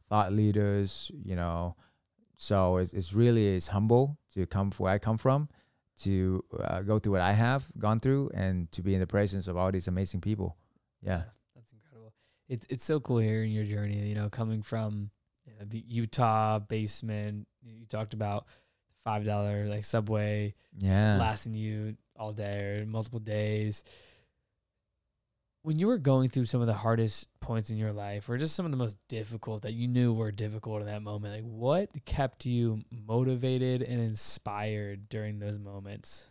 thought 0.09 0.33
leaders, 0.33 1.11
you 1.23 1.37
know. 1.37 1.77
So 2.37 2.77
it's, 2.77 2.93
it's 2.93 3.13
really 3.13 3.47
is 3.47 3.67
humble 3.67 4.19
to 4.35 4.47
come 4.47 4.71
from 4.71 4.85
where 4.85 4.93
I 4.93 4.99
come 4.99 5.19
from, 5.19 5.49
to 6.03 6.45
uh, 6.63 6.83
go 6.83 7.01
through 7.01 7.13
what 7.13 7.21
I 7.21 7.33
have 7.33 7.67
gone 7.79 7.99
through, 7.99 8.31
and 8.33 8.71
to 8.73 8.83
be 8.83 8.95
in 8.95 9.01
the 9.01 9.07
presence 9.07 9.49
of 9.49 9.57
all 9.57 9.73
these 9.73 9.89
amazing 9.89 10.21
people. 10.21 10.57
Yeah. 11.03 11.23
That's 11.57 11.73
incredible. 11.73 12.15
It's 12.49 12.65
it's 12.71 12.85
so 12.85 13.01
cool 13.01 13.19
hearing 13.19 13.51
your 13.51 13.65
journey. 13.65 13.99
You 14.09 14.15
know, 14.15 14.29
coming 14.29 14.63
from 14.63 15.11
you 15.45 15.53
know, 15.59 15.67
the 15.67 15.81
Utah 15.81 16.61
basement. 16.61 17.49
You 17.63 17.87
talked 17.87 18.15
about 18.15 18.47
five 19.09 19.25
dollar 19.25 19.67
like 19.69 19.87
subway 19.87 20.55
Yeah. 20.77 21.17
lasting 21.17 21.55
you 21.55 21.97
all 22.15 22.33
day 22.35 22.81
or 22.81 22.87
multiple 22.87 23.21
days. 23.21 23.83
When 25.63 25.79
you 25.79 25.87
were 25.87 25.97
going 25.97 26.29
through 26.29 26.45
some 26.45 26.61
of 26.61 26.67
the 26.67 26.75
hardest 26.75 27.27
points 27.41 27.71
in 27.71 27.79
your 27.79 27.93
life, 27.93 28.29
or 28.29 28.37
just 28.37 28.55
some 28.55 28.67
of 28.67 28.71
the 28.71 28.77
most 28.77 28.99
difficult 29.09 29.63
that 29.63 29.73
you 29.73 29.89
knew 29.89 30.13
were 30.13 30.31
difficult 30.31 30.81
in 30.83 30.87
that 30.89 31.03
moment, 31.03 31.35
like 31.35 31.45
what 31.45 31.89
kept 32.05 32.45
you 32.45 32.83
motivated 32.91 33.81
and 33.83 33.99
inspired 34.01 35.09
during 35.09 35.39
those 35.39 35.59
moments? 35.59 36.27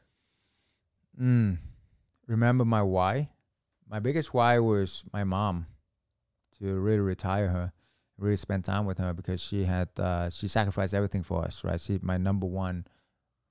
Mm. 1.19 1.57
Remember 2.27 2.63
my 2.63 2.83
why? 2.83 3.29
My 3.89 3.99
biggest 3.99 4.33
why 4.35 4.59
was 4.59 5.03
my 5.11 5.23
mom 5.23 5.65
to 6.59 6.79
really 6.79 6.99
retire 6.99 7.47
her, 7.49 7.73
really 8.17 8.35
spend 8.35 8.65
time 8.65 8.85
with 8.85 8.97
her 8.97 9.13
because 9.13 9.41
she 9.41 9.63
had 9.63 9.89
uh, 9.99 10.29
she 10.29 10.47
sacrificed 10.47 10.93
everything 10.93 11.23
for 11.23 11.43
us, 11.43 11.63
right? 11.63 11.79
She 11.79 11.99
my 12.01 12.17
number 12.17 12.45
one, 12.45 12.85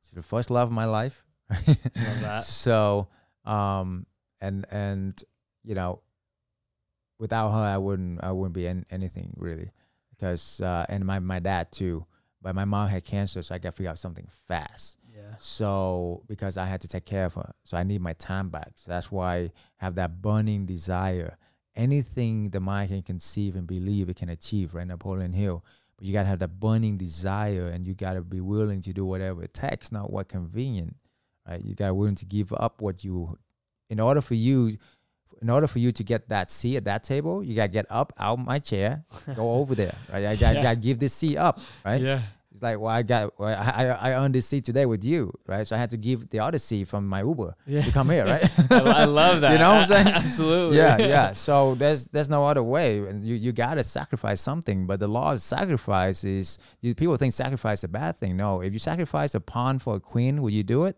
she's 0.03 0.13
the 0.13 0.23
first 0.23 0.51
love 0.51 0.69
of 0.69 0.73
my 0.73 0.85
life. 0.85 1.25
Love 1.51 2.21
that. 2.23 2.45
So, 2.45 3.09
um, 3.45 4.07
and 4.41 4.67
and 4.71 5.23
you 5.65 5.75
know, 5.75 6.01
without 7.19 7.51
her, 7.53 7.59
I 7.59 7.79
wouldn't 7.79 8.23
I 8.23 8.33
wouldn't 8.33 8.55
be 8.55 8.67
in 8.67 8.85
anything 8.91 9.35
really, 9.37 9.71
because 10.11 10.61
uh, 10.61 10.87
and 10.89 11.05
my 11.05 11.19
my 11.21 11.39
dad 11.39 11.73
too. 11.73 12.07
But 12.43 12.55
my 12.55 12.65
mom 12.65 12.89
had 12.89 13.05
cancer, 13.05 13.43
so 13.43 13.55
I 13.55 13.59
got 13.59 13.71
to 13.71 13.77
figure 13.77 13.91
out 13.91 13.99
something 13.99 14.29
fast. 14.47 14.99
Yeah. 15.13 15.35
So 15.39 16.23
because 16.29 16.57
I 16.57 16.67
had 16.67 16.81
to 16.83 16.89
take 16.89 17.05
care 17.05 17.25
of 17.25 17.35
her, 17.35 17.53
so 17.65 17.77
I 17.77 17.83
need 17.83 18.01
my 18.01 18.13
time 18.13 18.51
back. 18.51 18.73
So 18.77 18.91
that's 18.91 19.11
why 19.11 19.37
I 19.37 19.51
have 19.77 19.95
that 19.97 20.21
burning 20.23 20.67
desire. 20.67 21.39
Anything 21.77 22.51
the 22.51 22.61
mind 22.61 22.89
can 22.91 23.03
conceive 23.03 23.55
and 23.55 23.67
believe 23.67 24.09
it 24.09 24.17
can 24.17 24.29
achieve, 24.31 24.75
right? 24.75 24.87
Napoleon 24.87 25.33
Hill. 25.33 25.63
but 25.99 26.07
you 26.07 26.13
gotta 26.13 26.29
have 26.29 26.39
that 26.41 26.59
burning 26.61 26.97
desire, 26.97 27.69
and 27.69 27.87
you 27.87 27.95
gotta 27.95 28.21
be 28.23 28.41
willing 28.41 28.81
to 28.83 28.93
do 28.93 29.05
whatever 29.05 29.43
it 29.45 29.53
takes, 29.55 29.93
not 29.93 30.11
what 30.11 30.29
convenient, 30.29 30.97
right? 31.49 31.63
You 31.65 31.75
gotta 31.75 31.95
willing 31.95 32.15
to 32.17 32.25
give 32.27 32.53
up 32.53 32.81
what 32.81 33.05
you, 33.05 33.39
in 33.91 34.01
order 34.01 34.21
for 34.21 34.35
you, 34.35 34.77
in 35.43 35.51
order 35.51 35.67
for 35.67 35.79
you 35.81 35.93
to 35.93 36.03
get 36.03 36.29
that 36.31 36.51
seat 36.51 36.77
at 36.79 36.85
that 36.85 37.03
table, 37.03 37.43
you 37.45 37.55
gotta 37.55 37.69
get 37.69 37.87
up 37.91 38.13
out 38.19 38.39
of 38.39 38.45
my 38.47 38.59
chair, 38.59 39.05
go 39.35 39.53
over 39.55 39.75
there, 39.75 39.95
right? 40.11 40.25
I 40.25 40.33
Yeah. 40.41 40.63
gotta 40.63 40.77
give 40.77 40.99
this 40.99 41.13
seat 41.13 41.37
up, 41.37 41.61
right? 41.85 42.01
Yeah. 42.01 42.23
It's 42.57 42.63
like, 42.63 42.81
well, 42.81 42.91
I 42.91 43.03
got, 43.03 43.39
well, 43.39 43.51
I, 43.51 43.85
I, 43.85 43.85
I 44.13 44.13
earned 44.15 44.35
this 44.35 44.47
seat 44.47 44.65
today 44.65 44.87
with 44.87 45.05
you, 45.05 45.31
right? 45.47 45.67
So 45.67 45.77
I 45.77 45.79
had 45.79 45.91
to 45.91 45.99
give 45.99 46.31
the 46.31 46.39
other 46.41 46.59
seat 46.59 46.89
from 46.89 47.07
my 47.07 47.21
Uber 47.21 47.55
Yeah. 47.67 47.83
to 47.83 47.93
come 47.93 48.09
here, 48.09 48.25
right? 48.25 48.49
I, 48.73 49.03
I 49.03 49.05
love 49.05 49.43
that. 49.43 49.53
You 49.53 49.59
know 49.59 49.75
what 49.75 49.83
I'm 49.83 49.87
saying? 49.89 50.07
Absolutely. 50.25 50.79
yeah, 50.79 50.97
yeah. 50.97 51.33
So 51.35 51.75
there's 51.75 52.07
there's 52.07 52.31
no 52.31 52.47
other 52.47 52.63
way, 52.63 53.01
and 53.01 53.27
you 53.27 53.35
you 53.35 53.53
gotta 53.53 53.85
sacrifice 53.85 54.41
something. 54.41 54.87
But 54.87 55.01
the 55.01 55.07
law 55.09 55.35
of 55.35 55.43
sacrifice 55.43 56.25
is 56.25 56.59
you, 56.81 56.95
people 56.95 57.15
think 57.19 57.35
sacrifice 57.35 57.81
is 57.81 57.85
a 57.85 57.89
bad 57.89 58.17
thing. 58.17 58.39
No, 58.39 58.63
if 58.63 58.73
you 58.73 58.79
sacrifice 58.79 59.35
a 59.35 59.41
pawn 59.41 59.79
for 59.79 59.97
a 59.97 60.01
queen, 60.01 60.41
will 60.41 60.49
you 60.49 60.63
do 60.63 60.87
it? 60.87 60.97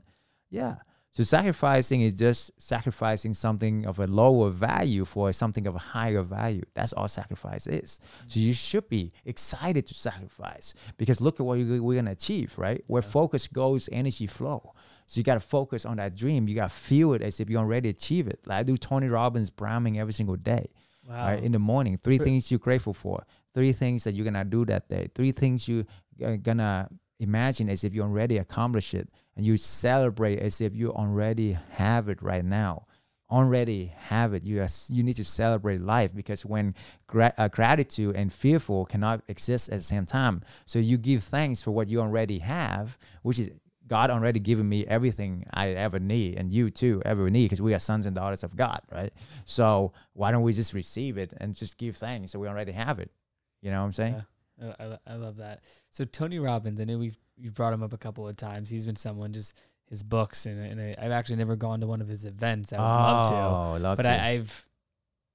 Yeah. 0.50 0.76
So 1.18 1.24
sacrificing 1.24 2.02
is 2.02 2.12
just 2.12 2.52
sacrificing 2.62 3.34
something 3.34 3.86
of 3.86 3.98
a 3.98 4.06
lower 4.06 4.50
value 4.50 5.04
for 5.04 5.32
something 5.32 5.66
of 5.66 5.74
a 5.74 5.78
higher 5.80 6.22
value. 6.22 6.62
That's 6.74 6.92
all 6.92 7.08
sacrifice 7.08 7.66
is. 7.66 7.98
So 8.28 8.38
you 8.38 8.50
mm-hmm. 8.50 8.52
should 8.52 8.88
be 8.88 9.10
excited 9.24 9.84
to 9.88 9.94
sacrifice 9.94 10.74
because 10.96 11.20
look 11.20 11.40
at 11.40 11.44
what 11.44 11.58
you- 11.58 11.82
we're 11.82 11.96
gonna 11.96 12.12
achieve, 12.12 12.56
right? 12.56 12.84
Where 12.86 13.02
focus 13.02 13.48
goes, 13.48 13.88
energy 13.90 14.28
flow. 14.28 14.74
So 15.06 15.18
you 15.18 15.24
gotta 15.24 15.40
focus 15.40 15.84
on 15.84 15.96
that 15.96 16.14
dream. 16.14 16.46
You 16.46 16.54
gotta 16.54 16.68
feel 16.68 17.14
it 17.14 17.22
as 17.22 17.40
if 17.40 17.50
you 17.50 17.56
already 17.56 17.88
achieve 17.88 18.28
it. 18.28 18.38
Like 18.46 18.60
I 18.60 18.62
do 18.62 18.76
Tony 18.76 19.08
Robbins 19.08 19.50
priming 19.50 19.98
every 19.98 20.12
single 20.12 20.36
day 20.36 20.68
Wow. 21.08 21.30
right? 21.30 21.42
In 21.42 21.50
the 21.50 21.58
morning, 21.58 21.96
three 21.96 22.18
things 22.18 22.48
you're 22.52 22.60
grateful 22.60 22.94
for, 22.94 23.26
three 23.54 23.72
things 23.72 24.04
that 24.04 24.14
you're 24.14 24.24
gonna 24.24 24.44
do 24.44 24.64
that 24.66 24.88
day, 24.88 25.08
three 25.16 25.32
things 25.32 25.66
you 25.66 25.84
are 26.22 26.36
gonna 26.36 26.88
imagine 27.18 27.68
as 27.68 27.84
if 27.84 27.94
you 27.94 28.02
already 28.02 28.38
accomplish 28.38 28.94
it, 28.94 29.08
and 29.36 29.44
you 29.44 29.56
celebrate 29.56 30.38
as 30.38 30.60
if 30.60 30.74
you 30.74 30.92
already 30.92 31.58
have 31.72 32.08
it 32.08 32.22
right 32.22 32.44
now. 32.44 32.86
Already 33.30 33.92
have 33.96 34.32
it. 34.32 34.42
You 34.42 34.62
are, 34.62 34.68
you 34.88 35.02
need 35.02 35.16
to 35.16 35.24
celebrate 35.24 35.80
life 35.80 36.14
because 36.14 36.46
when 36.46 36.74
gra- 37.06 37.34
uh, 37.36 37.48
gratitude 37.48 38.16
and 38.16 38.32
fearful 38.32 38.86
cannot 38.86 39.22
exist 39.28 39.68
at 39.68 39.78
the 39.78 39.84
same 39.84 40.06
time, 40.06 40.42
so 40.64 40.78
you 40.78 40.96
give 40.96 41.22
thanks 41.24 41.62
for 41.62 41.72
what 41.72 41.88
you 41.88 42.00
already 42.00 42.38
have, 42.38 42.96
which 43.22 43.38
is 43.38 43.50
God 43.86 44.10
already 44.10 44.40
given 44.40 44.68
me 44.68 44.86
everything 44.86 45.44
I 45.52 45.70
ever 45.70 45.98
need, 45.98 46.38
and 46.38 46.52
you 46.52 46.70
too 46.70 47.02
ever 47.04 47.28
need, 47.30 47.46
because 47.46 47.62
we 47.62 47.74
are 47.74 47.78
sons 47.78 48.06
and 48.06 48.14
daughters 48.14 48.44
of 48.44 48.56
God, 48.56 48.80
right? 48.92 49.12
So 49.44 49.92
why 50.12 50.30
don't 50.30 50.42
we 50.42 50.52
just 50.52 50.74
receive 50.74 51.18
it 51.18 51.32
and 51.38 51.54
just 51.54 51.78
give 51.78 51.96
thanks 51.96 52.32
so 52.32 52.38
we 52.38 52.48
already 52.48 52.72
have 52.72 52.98
it? 52.98 53.10
You 53.60 53.70
know 53.70 53.80
what 53.80 53.86
I'm 53.86 53.92
saying? 53.92 54.14
Yeah. 54.14 54.22
I, 54.62 54.84
I, 54.84 54.98
I 55.06 55.14
love 55.16 55.36
that. 55.36 55.60
So 55.90 56.04
Tony 56.04 56.38
Robbins, 56.38 56.80
I 56.80 56.84
know 56.84 56.98
we've 56.98 57.16
you've 57.36 57.54
brought 57.54 57.72
him 57.72 57.82
up 57.82 57.92
a 57.92 57.98
couple 57.98 58.26
of 58.26 58.36
times. 58.36 58.68
He's 58.70 58.86
been 58.86 58.96
someone 58.96 59.32
just 59.32 59.54
his 59.88 60.02
books, 60.02 60.44
and, 60.46 60.60
and 60.60 60.80
I, 60.80 60.94
I've 61.04 61.12
actually 61.12 61.36
never 61.36 61.56
gone 61.56 61.80
to 61.80 61.86
one 61.86 62.00
of 62.00 62.08
his 62.08 62.24
events. 62.24 62.72
I 62.72 62.76
would 62.76 62.82
love 62.84 63.28
to. 63.28 63.34
Oh, 63.34 63.76
love 63.82 63.96
but 63.96 64.02
to. 64.02 64.10
I, 64.10 64.28
I've 64.30 64.66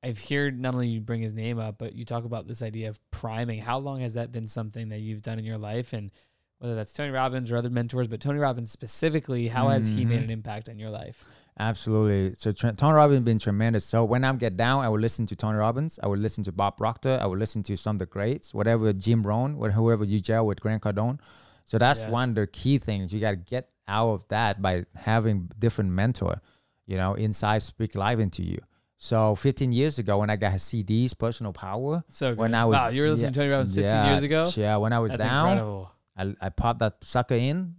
I've 0.04 0.24
heard 0.26 0.60
not 0.60 0.74
only 0.74 0.90
you 0.90 1.00
bring 1.02 1.22
his 1.22 1.34
name 1.34 1.60
up, 1.60 1.78
but 1.78 1.96
you 1.96 2.04
talk 2.06 2.26
about 2.26 2.48
this 2.48 2.62
idea 2.62 2.90
of 2.90 3.00
priming. 3.12 3.60
How 3.62 3.78
long 3.80 4.02
has 4.02 4.16
that 4.16 4.32
been 4.32 4.48
something 4.48 4.90
that 4.90 5.00
you've 5.00 5.22
done 5.22 5.40
in 5.40 5.46
your 5.46 5.58
life, 5.58 5.94
and 5.94 6.12
whether 6.60 6.76
that's 6.76 6.94
Tony 6.94 7.10
Robbins 7.12 7.52
or 7.52 7.58
other 7.58 7.70
mentors, 7.70 8.08
but 8.08 8.20
Tony 8.20 8.40
Robbins 8.40 8.72
specifically, 8.72 9.48
how 9.48 9.70
has 9.70 9.90
he 9.90 10.06
made 10.06 10.20
Mhm. 10.20 10.24
an 10.26 10.30
impact 10.30 10.70
on 10.70 10.78
your 10.80 10.90
life? 10.90 11.26
Absolutely. 11.60 12.36
So 12.38 12.52
Tr- 12.52 12.70
Tony 12.70 12.94
Robbins 12.94 13.18
has 13.20 13.24
been 13.26 13.40
tremendous. 13.40 13.86
So 13.86 14.04
when 14.04 14.24
I 14.24 14.34
get 14.34 14.58
down, 14.58 14.84
I 14.84 14.90
would 14.90 15.02
listen 15.02 15.26
to 15.28 15.36
Tony 15.36 15.58
Robbins. 15.58 16.00
I 16.02 16.08
would 16.08 16.20
listen 16.20 16.44
to 16.46 16.52
Bob 16.52 16.78
Proctor. 16.78 17.20
I 17.22 17.26
would 17.26 17.40
listen 17.40 17.62
to 17.64 17.78
some 17.78 17.96
of 17.98 18.00
the 18.00 18.06
greats, 18.06 18.54
whatever 18.54 18.92
Jim 18.94 19.24
Rohn, 19.24 19.56
whoever 19.72 20.04
you 20.04 20.20
gel 20.20 20.46
with 20.48 20.60
Grant 20.60 20.82
Cardone. 20.84 21.20
So 21.66 21.78
that's 21.78 22.02
Yeah. 22.02 22.10
one 22.10 22.30
of 22.30 22.36
the 22.36 22.48
key 22.48 22.78
things. 22.80 23.14
You 23.14 23.20
got 23.20 23.32
to 23.32 23.38
get 23.38 23.70
out 23.88 24.10
of 24.14 24.28
that 24.30 24.62
by 24.62 24.86
having 24.96 25.50
different 25.60 25.92
mentor, 25.92 26.42
you 26.88 26.98
know, 26.98 27.14
inside 27.14 27.62
speak 27.64 27.96
live 27.96 28.20
into 28.20 28.44
you. 28.44 28.58
So 28.98 29.36
15 29.36 29.72
years 29.74 30.00
ago, 30.00 30.18
when 30.20 30.30
I 30.30 30.38
got 30.38 30.54
his 30.54 30.64
CDs, 30.64 31.14
Personal 31.18 31.52
Power. 31.54 32.04
So 32.10 32.32
good. 32.32 32.38
When 32.40 32.56
I 32.56 32.66
was- 32.66 32.76
wow, 32.80 32.88
you 32.88 33.02
were 33.02 33.10
listening 33.10 33.28
yeah, 33.28 33.32
to 33.32 33.40
Tony 33.40 33.50
Robbins 33.52 33.76
15 33.76 33.84
yeah, 33.92 34.10
years 34.12 34.24
ago. 34.24 34.52
Yeah, 34.56 34.78
when 34.78 34.94
I 34.94 35.00
was 35.00 35.12
That's 35.12 35.24
down, 35.24 35.50
incredible. 35.52 35.92
I, 36.16 36.36
I 36.46 36.50
popped 36.50 36.80
that 36.80 37.04
sucker 37.04 37.36
in, 37.36 37.76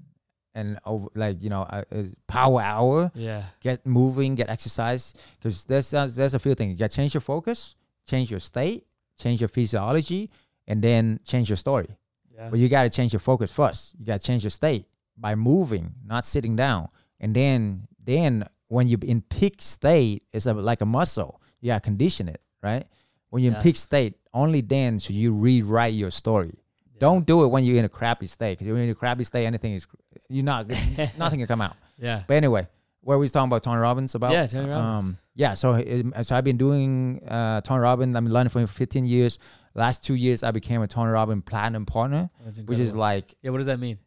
and 0.54 0.78
over 0.86 1.08
like 1.14 1.42
you 1.42 1.50
know, 1.50 1.62
uh, 1.62 1.82
uh, 1.92 2.02
power 2.26 2.60
hour 2.60 3.10
Yeah, 3.14 3.44
get 3.60 3.84
moving, 3.86 4.34
get 4.34 4.48
exercise. 4.50 5.14
Because 5.38 5.64
there's 5.64 5.90
there's 5.90 6.14
there's 6.16 6.34
a 6.34 6.38
few 6.38 6.54
things. 6.54 6.72
You 6.72 6.78
got 6.78 6.90
to 6.90 6.96
change 6.96 7.14
your 7.14 7.20
focus, 7.20 7.74
change 8.06 8.30
your 8.30 8.40
state, 8.40 8.86
change 9.18 9.40
your 9.40 9.48
physiology, 9.48 10.30
and 10.66 10.82
then 10.82 11.20
change 11.24 11.48
your 11.50 11.56
story. 11.56 11.88
yeah, 12.34 12.48
But 12.50 12.58
you 12.60 12.68
got 12.68 12.84
to 12.84 12.90
change 12.90 13.12
your 13.12 13.20
focus 13.20 13.50
first. 13.52 13.94
You 13.98 14.04
got 14.06 14.20
to 14.20 14.26
change 14.26 14.42
your 14.44 14.50
state 14.50 14.86
by 15.16 15.34
moving, 15.34 15.94
not 16.04 16.24
sitting 16.26 16.56
down. 16.56 16.88
And 17.20 17.34
then 17.34 17.86
then 18.04 18.46
when 18.68 18.88
you're 18.88 19.00
in 19.04 19.22
peak 19.22 19.60
state, 19.60 20.22
it's 20.32 20.46
a, 20.46 20.52
like 20.54 20.80
a 20.80 20.86
muscle. 20.86 21.40
You 21.60 21.68
got 21.68 21.82
to 21.82 21.86
condition 21.88 22.28
it, 22.28 22.40
right? 22.62 22.84
When 23.30 23.42
you're 23.42 23.52
Yeah. 23.52 23.58
in 23.58 23.62
peak 23.62 23.76
state, 23.76 24.14
only 24.32 24.60
then 24.60 24.98
should 24.98 25.14
you 25.16 25.32
rewrite 25.32 25.94
your 25.94 26.10
story. 26.10 26.60
Don't 26.98 27.26
do 27.26 27.44
it 27.44 27.48
when 27.48 27.64
you're 27.64 27.76
in 27.78 27.84
a 27.84 27.88
crappy 27.88 28.26
state. 28.26 28.52
Because 28.58 28.68
when 28.68 28.76
you're 28.76 28.84
in 28.84 28.90
a 28.90 28.94
crappy 28.94 29.24
state, 29.24 29.46
anything 29.46 29.74
is 29.74 29.86
you're 30.28 30.44
not 30.44 30.68
nothing 31.18 31.38
can 31.40 31.46
come 31.46 31.60
out. 31.60 31.76
Yeah, 31.98 32.24
But 32.26 32.34
anyway, 32.34 32.66
where 33.02 33.18
we 33.18 33.28
talking 33.28 33.48
about 33.48 33.62
Tony 33.62 33.78
Robbins 33.78 34.14
about? 34.14 34.32
Yeah, 34.32 34.46
Tony 34.46 34.68
Robbins. 34.68 35.04
Um, 35.04 35.18
yeah, 35.34 35.54
so 35.54 35.74
it- 35.74 36.06
so 36.26 36.34
I've 36.36 36.44
been 36.44 36.56
doing 36.56 37.20
uh, 37.28 37.60
Tony 37.60 37.80
Robbins. 37.80 38.16
I've 38.16 38.24
been 38.24 38.32
learning 38.32 38.50
from 38.50 38.62
him 38.62 38.66
for 38.68 38.74
15 38.74 39.04
years. 39.04 39.38
Last 39.74 40.04
two 40.04 40.14
years, 40.14 40.42
I 40.42 40.50
became 40.52 40.82
a 40.82 40.86
Tony 40.86 41.10
Robbins 41.10 41.42
platinum 41.46 41.84
partner, 41.86 42.30
which 42.66 42.78
is 42.78 42.94
like 42.96 43.34
yeah. 43.42 43.50
What 43.50 43.58
does 43.58 43.66
that 43.66 43.78
mean? 43.80 43.98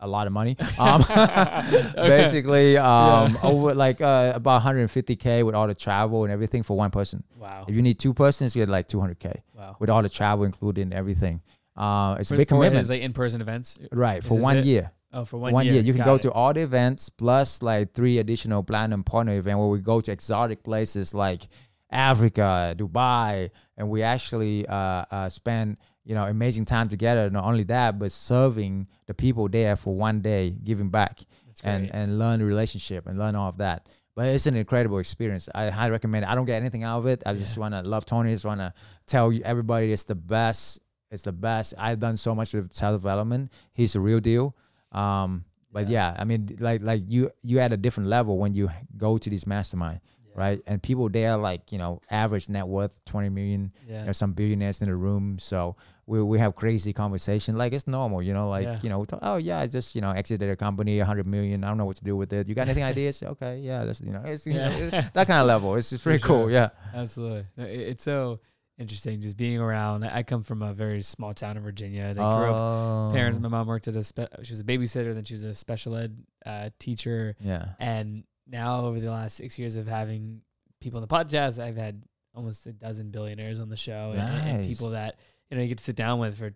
a 0.00 0.06
lot 0.06 0.28
of 0.28 0.32
money. 0.32 0.56
Um, 0.78 1.00
Okay. 1.02 1.92
basically, 1.96 2.76
um, 2.76 3.32
Yeah. 3.32 3.38
over 3.42 3.74
like 3.74 4.00
uh, 4.00 4.32
about 4.34 4.62
150k 4.62 5.44
with 5.44 5.54
all 5.56 5.66
the 5.66 5.74
travel 5.74 6.22
and 6.24 6.32
everything 6.32 6.62
for 6.62 6.76
one 6.76 6.90
person. 6.92 7.24
Wow, 7.36 7.64
If 7.66 7.74
you 7.74 7.82
need 7.82 7.98
two 7.98 8.14
persons, 8.14 8.54
you 8.54 8.62
get 8.62 8.68
like 8.68 8.86
200k 8.86 9.40
wow. 9.56 9.76
with 9.80 9.90
all 9.90 10.02
the 10.02 10.08
travel 10.08 10.44
included 10.44 10.82
and 10.82 10.94
everything. 10.94 11.40
Uh, 11.76 12.16
it's 12.20 12.28
For, 12.28 12.34
a 12.36 12.38
big 12.38 12.46
commitment, 12.48 12.76
his 12.76 12.88
like 12.90 13.02
in-person 13.02 13.40
events. 13.40 13.76
right? 13.90 14.18
is 14.22 14.26
For 14.28 14.38
one 14.38 14.58
it? 14.58 14.64
year. 14.64 14.92
Oh, 15.12 15.24
for 15.24 15.38
one, 15.38 15.52
one, 15.52 15.66
year. 15.66 15.80
You 15.80 15.92
can 15.92 16.00
Got 16.00 16.06
go 16.06 16.14
it. 16.16 16.22
to 16.22 16.32
all 16.32 16.52
the 16.52 16.60
events 16.60 17.08
plus 17.08 17.62
like 17.62 17.94
three 17.94 18.18
additional 18.18 18.62
platinum 18.62 19.04
partner 19.04 19.38
event 19.38 19.58
where 19.58 19.68
we 19.68 19.78
go 19.78 20.00
to 20.00 20.12
exotic 20.12 20.62
places 20.62 21.14
like 21.14 21.48
Africa, 21.90 22.74
Dubai, 22.76 23.50
and 23.76 23.88
we 23.88 24.02
actually 24.02 24.66
uh, 24.66 25.04
uh, 25.10 25.28
spend 25.28 25.78
you 26.04 26.14
know 26.14 26.24
amazing 26.24 26.66
time 26.66 26.88
together. 26.88 27.30
Not 27.30 27.44
only 27.44 27.64
that, 27.64 27.98
but 27.98 28.12
serving 28.12 28.86
the 29.06 29.14
people 29.14 29.48
there 29.48 29.76
for 29.76 29.94
one 29.94 30.20
day, 30.20 30.50
giving 30.62 30.90
back 30.90 31.20
and 31.64 31.90
and 31.94 32.18
learn 32.18 32.40
the 32.40 32.44
relationship 32.44 33.06
and 33.06 33.18
learn 33.18 33.34
all 33.34 33.48
of 33.48 33.58
that. 33.58 33.88
But 34.14 34.26
it's 34.26 34.46
an 34.46 34.56
incredible 34.56 34.98
experience. 34.98 35.48
I 35.54 35.70
highly 35.70 35.92
recommend 35.92 36.24
it. 36.24 36.28
I 36.28 36.34
don't 36.34 36.44
get 36.44 36.56
anything 36.56 36.82
out 36.82 36.98
of 36.98 37.06
it. 37.06 37.22
I 37.24 37.34
just 37.34 37.56
want 37.56 37.72
to 37.72 37.88
love 37.88 38.04
Tony. 38.04 38.32
Just 38.32 38.44
want 38.44 38.60
to 38.60 38.74
tell 39.06 39.32
you 39.32 39.42
everybody 39.44 39.92
it's 39.92 40.04
the 40.04 40.16
best. 40.16 40.80
It's 41.10 41.22
the 41.22 41.32
best. 41.32 41.72
I've 41.78 42.00
done 42.00 42.16
so 42.16 42.34
much 42.34 42.52
with 42.52 42.72
self 42.74 43.00
development. 43.00 43.52
He's 43.72 43.92
the 43.94 44.00
real 44.00 44.20
deal. 44.20 44.56
Um, 44.92 45.44
but 45.72 45.88
Yeah. 45.88 46.12
yeah. 46.14 46.20
I 46.20 46.24
mean, 46.24 46.56
like 46.60 46.82
like 46.82 47.02
you 47.08 47.30
you 47.42 47.60
at 47.60 47.72
a 47.72 47.76
different 47.76 48.08
level 48.08 48.38
when 48.38 48.54
you 48.54 48.70
go 48.96 49.18
to 49.18 49.28
these 49.30 49.46
mastermind, 49.46 50.00
Yeah. 50.26 50.32
right? 50.36 50.60
And 50.66 50.82
people 50.82 51.08
there 51.10 51.36
like 51.36 51.70
you 51.72 51.78
know 51.78 52.00
average 52.10 52.48
net 52.48 52.66
worth 52.66 52.98
twenty 53.04 53.28
million. 53.28 53.72
Yeah. 53.86 54.04
There's 54.04 54.16
some 54.16 54.32
billionaires 54.32 54.80
in 54.80 54.88
the 54.88 54.96
room, 54.96 55.38
so 55.38 55.76
we 56.06 56.22
we 56.22 56.38
have 56.38 56.54
crazy 56.56 56.94
conversation. 56.94 57.58
Like 57.58 57.74
it's 57.74 57.86
normal, 57.86 58.22
you 58.22 58.32
know. 58.32 58.48
Like 58.48 58.64
Yeah. 58.64 58.80
you 58.82 58.88
know, 58.88 59.04
talk, 59.04 59.20
oh 59.22 59.36
yeah, 59.36 59.58
I 59.60 59.66
just 59.66 59.94
you 59.94 60.00
know 60.00 60.12
exited 60.12 60.48
a 60.48 60.56
company, 60.56 61.00
a 61.00 61.04
hundred 61.04 61.26
million. 61.26 61.64
I 61.64 61.68
don't 61.68 61.76
know 61.76 61.84
what 61.84 61.96
to 61.96 62.04
do 62.04 62.16
with 62.16 62.32
it. 62.32 62.48
You 62.48 62.54
got 62.54 62.66
anything 62.68 62.84
ideas? 62.94 63.22
Okay, 63.22 63.58
yeah, 63.60 63.84
that's 63.84 64.00
you 64.00 64.12
know, 64.12 64.22
it's 64.24 64.46
you 64.46 64.54
know, 64.54 64.70
Yeah. 64.90 65.10
that 65.12 65.26
kind 65.26 65.40
of 65.40 65.46
level. 65.46 65.74
It's 65.76 65.92
For 65.92 65.98
pretty 65.98 66.22
cool. 66.22 66.50
Yeah. 66.50 66.70
Absolutely. 66.94 67.44
It- 67.58 67.88
It's 67.92 68.04
so 68.04 68.40
interesting 68.78 69.20
just 69.20 69.36
being 69.36 69.58
around. 69.58 70.04
I 70.04 70.22
come 70.22 70.42
from 70.42 70.62
a 70.62 70.72
very 70.72 71.02
small 71.02 71.34
town 71.34 71.56
in 71.56 71.62
Virginia. 71.62 72.06
I 72.10 72.12
grew 72.14 72.22
up. 72.22 72.56
Oh, 72.56 73.10
Parents, 73.12 73.40
my 73.40 73.48
mom 73.48 73.66
worked 73.66 73.88
at 73.88 73.96
a, 73.96 74.04
spe- 74.04 74.42
she 74.42 74.52
was 74.52 74.60
a 74.60 74.64
babysitter, 74.64 75.14
then 75.14 75.24
she 75.24 75.34
was 75.34 75.44
a 75.44 75.54
special 75.54 75.96
ed 75.96 76.16
uh, 76.46 76.70
teacher. 76.78 77.36
Yeah. 77.40 77.70
And 77.78 78.24
now, 78.46 78.84
over 78.86 79.00
the 79.00 79.10
last 79.10 79.36
six 79.36 79.58
years 79.58 79.76
of 79.76 79.86
having 79.86 80.42
people 80.80 80.98
on 81.00 81.06
the 81.06 81.12
podcast, 81.12 81.62
I've 81.62 81.76
had 81.76 82.02
almost 82.34 82.66
a 82.66 82.72
dozen 82.72 83.10
billionaires 83.10 83.60
on 83.60 83.68
the 83.68 83.76
show 83.76 84.12
and, 84.16 84.20
and 84.20 84.66
people 84.66 84.90
that 84.90 85.16
you 85.50 85.56
know 85.56 85.62
you 85.62 85.68
get 85.68 85.78
to 85.78 85.84
sit 85.84 85.96
down 85.96 86.20
with 86.20 86.38
for 86.38 86.54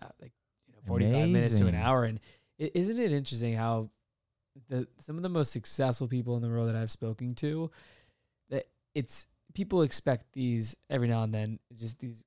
uh, 0.00 0.06
like 0.20 0.32
you 0.66 0.74
know, 0.74 0.80
forty 0.86 1.04
five 1.04 1.28
minutes 1.28 1.58
to 1.58 1.66
an 1.66 1.74
hour. 1.74 2.04
And 2.04 2.20
is 2.58 2.70
isn't 2.88 2.98
it 2.98 3.12
interesting 3.12 3.54
how 3.54 3.90
the 4.68 4.88
some 4.98 5.16
of 5.16 5.22
the 5.22 5.28
most 5.28 5.52
successful 5.52 6.08
people 6.08 6.36
in 6.36 6.42
the 6.42 6.48
world 6.48 6.68
that 6.68 6.76
I've 6.76 6.90
spoken 6.90 7.34
to 7.36 7.70
that 8.48 8.66
it's 8.94 9.26
people 9.54 9.82
expect 9.82 10.32
these 10.32 10.76
every 10.88 11.08
now 11.08 11.22
and 11.22 11.34
then 11.34 11.58
just 11.74 11.98
these 11.98 12.22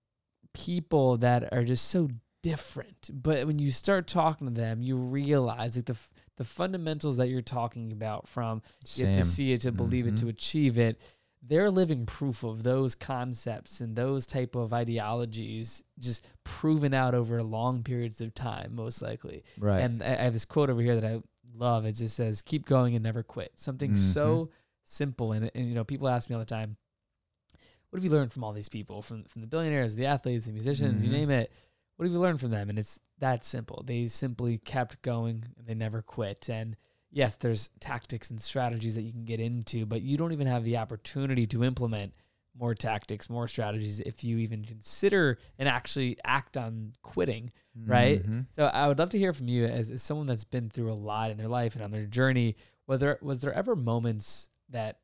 people 0.54 1.18
that 1.18 1.52
are 1.54 1.64
just 1.64 1.90
so 1.90 2.10
different. 2.42 3.10
But 3.12 3.48
when 3.48 3.58
you 3.60 3.72
start 3.72 4.08
talking 4.08 4.48
to 4.48 4.54
them 4.54 4.82
you 4.82 4.96
realize 4.98 5.76
like 5.78 5.86
the 5.86 5.94
f- 5.94 6.12
the 6.36 6.44
fundamentals 6.44 7.18
that 7.18 7.30
you're 7.30 7.42
talking 7.42 7.92
about 7.92 8.28
from 8.28 8.62
you 8.96 9.06
have 9.06 9.16
to 9.16 9.24
see 9.24 9.54
it 9.54 9.62
to 9.62 9.72
believe 9.72 10.08
it 10.08 10.18
to 10.18 10.26
Mhm. 10.26 10.30
achieve 10.30 10.78
it 10.78 11.00
they're 11.46 11.70
living 11.72 12.06
proof 12.06 12.44
of 12.44 12.64
those 12.64 12.96
concepts 12.96 13.82
and 13.82 13.96
those 13.98 14.26
type 14.26 14.56
of 14.56 14.72
ideologies 14.74 15.84
just 16.00 16.26
proven 16.46 16.94
out 16.94 17.14
over 17.14 17.44
long 17.44 17.84
periods 17.84 18.22
of 18.22 18.34
time 18.34 18.74
most 18.76 19.02
likely. 19.02 19.44
Right. 19.60 19.80
and 19.82 20.02
I, 20.04 20.14
I 20.14 20.24
have 20.24 20.34
this 20.34 20.46
quote 20.46 20.70
over 20.70 20.82
here 20.82 21.00
that 21.00 21.06
i 21.06 21.22
love. 21.56 21.86
It 21.86 21.94
just 21.94 22.16
says 22.16 22.42
keep 22.42 22.66
going 22.66 22.96
and 22.96 23.04
never 23.04 23.24
quit. 23.24 23.52
Something 23.60 23.96
so 23.96 24.50
simple 24.86 25.32
and, 25.34 25.50
and 25.56 25.68
you 25.70 25.76
know 25.76 25.84
people 25.86 26.08
ask 26.10 26.30
me 26.30 26.34
all 26.34 26.40
the 26.40 26.46
time 26.46 26.76
what 27.94 28.00
have 28.00 28.04
you 28.04 28.10
learned 28.18 28.34
from 28.34 28.44
all 28.44 28.54
these 28.54 28.70
people 28.70 29.04
from 29.04 29.24
from 29.26 29.42
the 29.42 29.48
billionaires 29.48 29.94
the 29.96 30.08
athletes 30.08 30.48
the 30.48 30.52
musicians 30.52 31.04
you 31.06 31.10
Mhm. 31.12 31.14
name 31.14 31.30
it 31.30 31.52
what 31.96 32.06
have 32.06 32.12
you 32.12 32.20
learned 32.20 32.40
from 32.40 32.50
them 32.50 32.70
and 32.72 32.80
it's 32.80 33.00
that 33.20 33.46
simple 33.46 33.84
they 33.86 34.08
simply 34.08 34.58
kept 34.58 35.02
going 35.04 35.46
and 35.58 35.68
they 35.68 35.76
never 35.76 36.02
quit 36.02 36.50
and 36.50 36.76
yes 37.12 37.36
there's 37.36 37.70
tactics 37.80 38.32
and 38.32 38.42
strategies 38.42 38.96
that 38.96 39.04
you 39.04 39.12
can 39.12 39.26
get 39.26 39.40
into 39.40 39.86
but 39.86 40.02
you 40.02 40.18
don't 40.18 40.32
even 40.32 40.48
have 40.48 40.64
the 40.64 40.78
opportunity 40.78 41.46
to 41.46 41.64
implement 41.64 42.14
more 42.56 42.74
tactics 42.74 43.30
more 43.30 43.48
strategies 43.48 44.00
if 44.00 44.24
you 44.24 44.40
even 44.40 44.66
consider 44.66 45.38
and 45.60 45.70
actually 45.70 46.18
act 46.24 46.58
on 46.58 46.94
quitting 47.04 47.52
right? 47.86 48.24
Mhm. 48.24 48.46
so 48.50 48.66
i 48.66 48.88
would 48.88 48.98
love 48.98 49.12
to 49.12 49.20
hear 49.20 49.34
from 49.34 49.48
you 49.48 49.66
as, 49.66 49.92
as 49.92 50.02
someone 50.02 50.26
that's 50.26 50.44
been 50.44 50.70
through 50.72 50.92
a 50.92 50.96
lot 50.96 51.30
in 51.30 51.38
their 51.38 51.48
life 51.48 51.76
and 51.76 51.84
on 51.84 51.92
their 51.92 52.08
journey 52.08 52.56
whether 52.88 53.20
was 53.22 53.40
there 53.42 53.54
ever 53.54 53.76
moments 53.76 54.50
that 54.70 55.00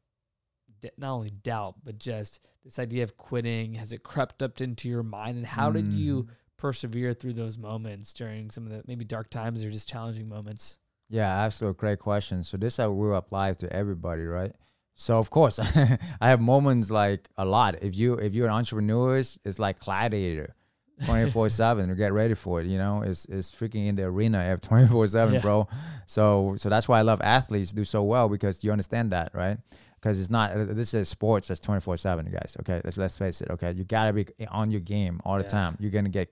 not 0.97 1.11
only 1.13 1.30
doubt 1.30 1.75
but 1.84 1.97
just 1.99 2.39
this 2.65 2.80
idea 2.80 3.03
of 3.03 3.17
quitting 3.17 3.75
has 3.75 3.91
it 3.93 4.03
crept 4.03 4.41
up 4.43 4.59
into 4.61 4.88
your 4.89 5.03
mind 5.03 5.38
and 5.38 5.45
how 5.45 5.71
did 5.71 5.88
you 5.93 6.23
Mhm. 6.23 6.30
persevere 6.57 7.13
through 7.13 7.34
those 7.34 7.57
moments 7.57 8.11
during 8.13 8.51
some 8.51 8.65
of 8.65 8.71
the 8.71 8.84
maybe 8.88 9.05
dark 9.05 9.30
times 9.30 9.63
or 9.63 9.71
just 9.71 9.88
challenging 9.88 10.27
moments 10.27 10.77
Yeah, 11.11 11.30
absolutely 11.45 11.80
great 11.80 11.99
question. 11.99 12.43
So 12.43 12.55
this 12.57 12.77
I 12.80 12.86
will 12.86 13.15
apply 13.15 13.53
to 13.53 13.73
everybody, 13.73 14.25
right? 14.25 14.53
So 14.95 15.17
of 15.17 15.30
course, 15.32 15.57
I 16.21 16.27
have 16.30 16.39
moments 16.41 16.91
like 16.91 17.30
a 17.38 17.45
lot. 17.45 17.82
If 17.82 17.95
you 17.97 18.13
if 18.15 18.36
you're 18.36 18.45
an 18.47 18.53
entrepreneur, 18.53 19.17
it's 19.17 19.57
like 19.57 19.80
gladiator, 19.80 20.53
twenty 21.05 21.32
four 21.32 21.49
seven. 21.49 21.95
Get 21.95 22.13
ready 22.13 22.36
for 22.36 22.61
it. 22.61 22.67
You 22.67 22.77
know, 22.77 23.01
it's 23.01 23.25
it's 23.25 23.49
freaking 23.49 23.88
in 23.88 23.95
the 23.95 24.03
arena 24.03 24.55
twenty 24.61 24.88
four 24.88 25.07
seven, 25.07 25.41
bro. 25.41 25.67
So 26.05 26.55
so 26.57 26.69
that's 26.69 26.88
why 26.88 26.99
I 26.99 27.01
love 27.03 27.21
athletes 27.21 27.71
do 27.71 27.86
so 27.86 28.03
well 28.03 28.30
because 28.30 28.63
you 28.63 28.71
understand 28.71 29.11
that, 29.11 29.34
right? 29.34 29.57
Because 30.01 30.19
it's 30.19 30.29
not 30.29 30.51
uh, 30.51 30.65
this 30.65 30.93
is 30.93 31.09
sports 31.09 31.49
that's 31.49 31.59
twenty 31.59 31.81
four 31.81 31.97
seven, 31.97 32.25
you 32.25 32.31
guys. 32.31 32.55
Okay, 32.61 32.79
let's 32.83 32.97
let's 32.97 33.15
face 33.17 33.41
it. 33.41 33.49
Okay, 33.51 33.71
you 33.73 33.83
gotta 33.83 34.13
be 34.13 34.25
on 34.49 34.71
your 34.71 34.79
game 34.81 35.19
all 35.25 35.37
the 35.37 35.43
Yeah. 35.43 35.49
time. 35.49 35.77
You're 35.79 35.91
gonna 35.91 36.09
get 36.09 36.31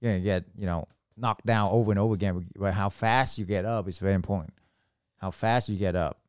you're 0.00 0.12
gonna 0.12 0.24
get 0.24 0.44
you 0.56 0.66
know 0.66 0.88
knocked 1.16 1.46
down 1.46 1.68
over 1.70 1.92
and 1.92 1.98
over 2.00 2.14
again. 2.14 2.46
But 2.56 2.74
how 2.74 2.88
fast 2.88 3.38
you 3.38 3.44
get 3.44 3.64
up 3.64 3.88
is 3.88 3.98
very 3.98 4.14
important. 4.14 4.52
How 5.18 5.30
fast 5.30 5.68
you 5.68 5.76
get 5.78 5.94
up. 5.94 6.20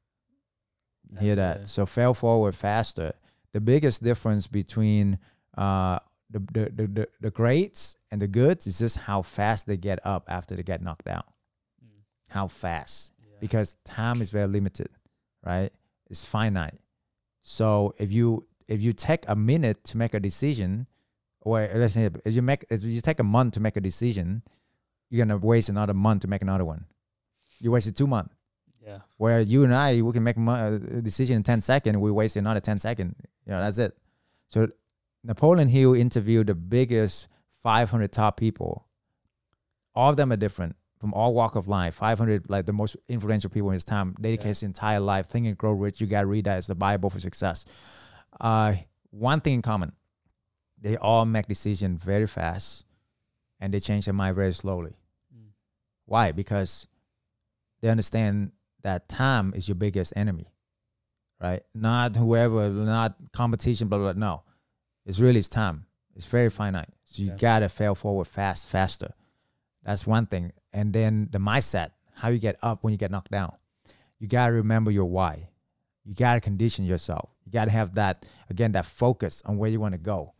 You 1.11 1.17
hear 1.19 1.35
that? 1.35 1.67
So 1.67 1.85
fail 1.85 2.13
forward 2.13 2.55
faster. 2.55 3.13
The 3.53 3.61
biggest 3.61 4.03
difference 4.03 4.47
between 4.47 5.17
uh, 5.57 5.99
the, 6.29 6.39
the, 6.39 6.71
the, 6.75 6.87
the, 6.87 7.07
the 7.21 7.31
greats 7.31 7.95
and 8.11 8.21
the 8.21 8.27
goods 8.27 8.67
is 8.67 8.79
just 8.79 8.97
how 8.97 9.21
fast 9.21 9.65
they 9.65 9.77
get 9.77 9.99
up 10.05 10.25
after 10.27 10.55
they 10.55 10.63
get 10.63 10.81
knocked 10.81 11.05
down. 11.05 11.23
Mm. 11.83 11.89
How 12.27 12.47
fast. 12.47 13.13
Yeah. 13.19 13.37
Because 13.39 13.77
time 13.85 14.21
is 14.21 14.31
very 14.31 14.47
limited, 14.47 14.89
right? 15.45 15.71
It's 16.09 16.23
finite. 16.23 16.79
So 17.41 17.93
if 17.97 18.11
you 18.11 18.45
if 18.67 18.81
you 18.81 18.93
take 18.93 19.25
a 19.27 19.35
minute 19.35 19.83
to 19.85 19.97
make 19.97 20.13
a 20.13 20.19
decision, 20.19 20.87
or 21.41 21.69
let's 21.75 21.93
say 21.93 22.09
if 22.25 22.35
you 22.35 22.41
make 22.41 22.65
if 22.69 22.83
you 22.83 23.01
take 23.01 23.19
a 23.19 23.23
month 23.23 23.53
to 23.53 23.59
make 23.59 23.77
a 23.77 23.81
decision, 23.81 24.43
you're 25.09 25.25
gonna 25.25 25.37
waste 25.37 25.69
another 25.69 25.93
month 25.93 26.21
to 26.21 26.27
make 26.27 26.41
another 26.41 26.65
one. 26.65 26.85
You 27.59 27.71
wasted 27.71 27.95
two 27.95 28.07
months. 28.07 28.33
yeah 28.85 28.99
Where 29.17 29.41
you 29.41 29.63
and 29.63 29.73
I, 29.73 30.01
we 30.01 30.11
can 30.11 30.23
make 30.23 30.37
uh, 30.37 30.79
a 30.97 31.01
decision 31.01 31.37
in 31.37 31.43
10 31.43 31.61
seconds, 31.61 31.97
we 31.97 32.11
waste 32.11 32.35
another 32.35 32.59
10 32.59 32.79
seconds. 32.79 33.15
You 33.45 33.53
know, 33.53 33.61
that's 33.61 33.77
it. 33.77 33.95
So 34.49 34.67
Napoleon 35.23 35.69
Hill 35.69 35.93
interviewed 35.93 36.47
the 36.47 36.55
biggest 36.55 37.27
500 37.63 38.11
top 38.11 38.37
people. 38.37 38.85
All 39.95 40.09
of 40.09 40.17
them 40.17 40.31
are 40.31 40.37
different 40.37 40.75
from 41.05 41.13
all 41.13 41.35
walk 41.35 41.55
of 41.55 41.67
life. 41.67 41.93
500, 41.93 42.49
like 42.49 42.65
the 42.65 42.73
most 42.73 42.97
influential 43.07 43.51
people 43.51 43.69
in 43.69 43.75
his 43.75 43.83
time, 43.83 44.15
dedicated 44.19 44.47
his 44.47 44.63
entire 44.63 44.99
life. 44.99 45.27
Think 45.27 45.45
and 45.45 45.55
Grow 45.55 45.71
Rich. 45.71 46.01
You 46.01 46.07
got 46.07 46.21
to 46.21 46.25
read 46.25 46.45
that. 46.45 46.57
It's 46.57 46.65
the 46.65 46.73
Bible 46.73 47.11
for 47.11 47.19
success. 47.19 47.63
Uh, 48.41 48.73
one 49.11 49.39
thing 49.39 49.53
in 49.53 49.61
common, 49.61 49.91
they 50.81 50.97
all 50.97 51.23
make 51.25 51.45
decisions 51.47 52.03
very 52.03 52.25
fast 52.25 52.85
and 53.59 53.71
they 53.71 53.79
change 53.79 54.05
their 54.05 54.15
mind 54.15 54.35
very 54.35 54.51
slowly. 54.51 54.95
Mm. 55.31 55.49
Why? 56.05 56.31
Because 56.31 56.87
they 57.81 57.89
understand 57.89 58.51
that 58.81 59.07
time 59.07 59.53
is 59.55 59.67
your 59.67 59.75
biggest 59.75 60.11
enemy, 60.15 60.47
right? 61.39 61.61
Not 61.75 62.15
whoever, 62.15 62.67
not 62.69 63.15
competition, 63.31 63.89
blah, 63.89 63.99
blah, 63.99 64.13
blah. 64.13 64.19
No, 64.19 64.41
it's 65.05 65.19
really 65.19 65.37
it's 65.37 65.49
time. 65.49 65.85
It's 66.15 66.25
very 66.25 66.49
finite. 66.49 66.89
So 67.05 67.21
you 67.21 67.29
Yeah. 67.29 67.37
gotta 67.37 67.69
fail 67.69 67.93
forward 67.93 68.25
fast, 68.25 68.65
faster. 68.65 69.13
That's 69.83 70.07
one 70.07 70.25
thing. 70.25 70.51
And 70.75 70.91
then 70.91 71.29
the 71.31 71.37
mindset, 71.39 71.91
how 72.15 72.27
you 72.27 72.37
get 72.37 72.57
up 72.61 72.83
when 72.83 72.91
you 72.91 72.97
get 72.97 73.09
knocked 73.09 73.31
down. 73.31 73.53
You 74.19 74.27
gotta 74.27 74.51
remember 74.53 74.91
your 74.91 75.05
why. 75.05 75.47
You 76.03 76.13
gotta 76.13 76.41
condition 76.41 76.83
yourself. 76.85 77.29
You 77.45 77.51
gotta 77.53 77.71
have 77.71 77.95
that 77.95 78.25
again, 78.49 78.73
that 78.73 78.85
focus 78.85 79.41
on 79.45 79.57
where 79.57 79.69
you 79.69 79.79
want 79.79 79.93
to 79.93 79.97
go. 79.97 80.33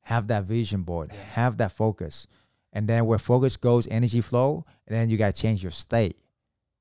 Have 0.00 0.28
that 0.28 0.44
vision 0.44 0.82
board. 0.82 1.10
Yeah. 1.12 1.20
Have 1.32 1.58
that 1.58 1.72
focus. 1.72 2.26
And 2.72 2.88
then 2.88 3.04
where 3.04 3.18
focus 3.18 3.58
goes, 3.58 3.86
energy 3.86 4.22
flow, 4.22 4.64
and 4.86 4.96
then 4.96 5.10
you 5.10 5.18
gotta 5.18 5.34
change 5.34 5.62
your 5.62 5.70
state. 5.72 6.16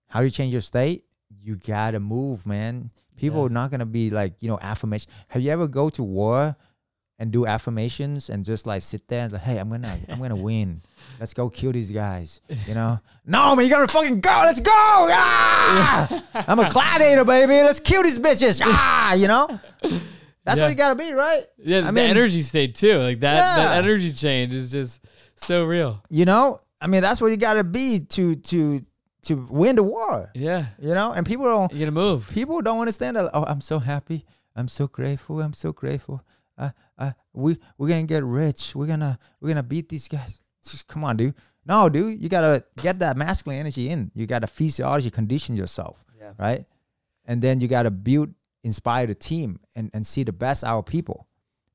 How 0.07 0.19
do 0.21 0.25
you 0.25 0.31
change 0.31 0.53
your 0.53 0.61
state? 0.61 1.03
You 1.43 1.57
gotta 1.57 1.99
move, 1.99 2.45
man. 2.47 2.91
People 3.17 3.41
Yeah. 3.41 3.47
are 3.47 3.49
not 3.49 3.71
gonna 3.71 3.85
be 3.85 4.09
like, 4.09 4.41
you 4.41 4.47
know, 4.47 4.57
affirmation. 4.61 5.11
Have 5.27 5.41
you 5.41 5.51
ever 5.51 5.67
go 5.67 5.89
to 5.89 6.01
war 6.03 6.55
and 7.19 7.31
do 7.31 7.45
affirmations 7.45 8.29
and 8.29 8.45
just 8.45 8.65
like 8.65 8.81
sit 8.81 9.07
there 9.09 9.25
and 9.25 9.33
like, 9.33 9.41
hey, 9.43 9.57
I'm 9.57 9.69
gonna 9.69 9.99
I'm 10.09 10.19
gonna 10.19 10.35
win. 10.35 10.81
Let's 11.19 11.33
go 11.33 11.49
kill 11.49 11.71
these 11.71 11.91
guys. 11.91 12.41
You 12.67 12.73
know? 12.75 12.99
No, 13.23 13.55
man, 13.55 13.65
you 13.65 13.71
gotta 13.71 13.87
fucking 13.87 14.19
go. 14.19 14.29
Let's 14.43 14.59
go. 14.59 14.71
Ah! 14.73 16.23
I'm 16.47 16.57
a 16.59 16.67
gladiator, 16.69 17.23
baby. 17.23 17.53
Let's 17.53 17.79
kill 17.79 18.01
these 18.03 18.17
bitches. 18.17 18.59
Ah, 18.65 19.13
you 19.13 19.27
know? 19.27 19.47
That's 20.43 20.57
Yeah. 20.59 20.63
what 20.65 20.69
you 20.69 20.75
gotta 20.75 20.95
be, 20.95 21.13
right? 21.13 21.43
yeah 21.59 21.79
I 21.79 21.81
the 21.81 21.91
mean- 21.91 22.09
energy 22.09 22.41
state 22.41 22.73
too 22.75 22.97
like 22.97 23.19
that 23.19 23.35
that 23.57 23.77
energy 23.83 24.11
change 24.11 24.55
is 24.55 24.71
just 24.71 25.01
so 25.35 25.65
real 25.65 26.01
You 26.09 26.25
know? 26.25 26.59
I 26.81 26.87
mean, 26.87 27.01
that's 27.03 27.21
what 27.21 27.27
you 27.27 27.37
gotta 27.37 27.63
be 27.63 27.99
to 28.09 28.35
to 28.35 28.81
to 29.23 29.47
win 29.51 29.75
the 29.75 29.83
war. 29.83 30.31
yeah 30.33 30.65
You 30.79 30.95
know? 30.95 31.11
And 31.11 31.23
people 31.25 31.45
don't 31.45 31.71
you 31.71 31.79
gotta 31.79 31.91
move 31.91 32.27
people 32.33 32.59
don't 32.61 32.79
understand 32.79 33.17
that. 33.17 33.29
Oh, 33.35 33.43
I'm 33.45 33.61
so 33.61 33.77
happy. 33.77 34.25
I'm 34.55 34.67
so 34.67 34.87
grateful. 34.87 35.39
I'm 35.41 35.53
so 35.53 35.71
grateful. 35.71 36.23
Uh, 36.57 36.71
uh, 36.97 37.11
we 37.33 37.57
we're 37.77 37.87
gonna 37.89 38.03
get 38.03 38.23
rich. 38.23 38.73
We're 38.75 38.87
gonna 38.87 39.19
we're 39.39 39.49
gonna 39.49 39.61
beat 39.63 39.89
these 39.89 40.07
guys. 40.07 40.40
Just, 40.63 40.87
come 40.87 41.03
on, 41.03 41.17
dude. 41.17 41.33
No, 41.65 41.89
dude. 41.89 42.21
You 42.21 42.29
gotta 42.29 42.63
get 42.81 42.99
that 42.99 43.17
masculine 43.17 43.59
energy 43.59 43.89
in. 43.89 44.11
You 44.15 44.25
gotta 44.27 44.47
physiology 44.47 45.09
condition 45.11 45.55
yourself, 45.55 46.03
yeah 46.19 46.31
right? 46.39 46.65
And 47.25 47.41
then 47.41 47.59
you 47.59 47.67
gotta 47.67 47.91
build, 47.91 48.33
inspire 48.63 49.05
the 49.07 49.15
team, 49.15 49.59
and 49.75 49.89
and 49.93 50.05
see 50.05 50.23
the 50.23 50.33
best 50.33 50.63
out 50.63 50.79
of 50.79 50.85
people, 50.85 51.27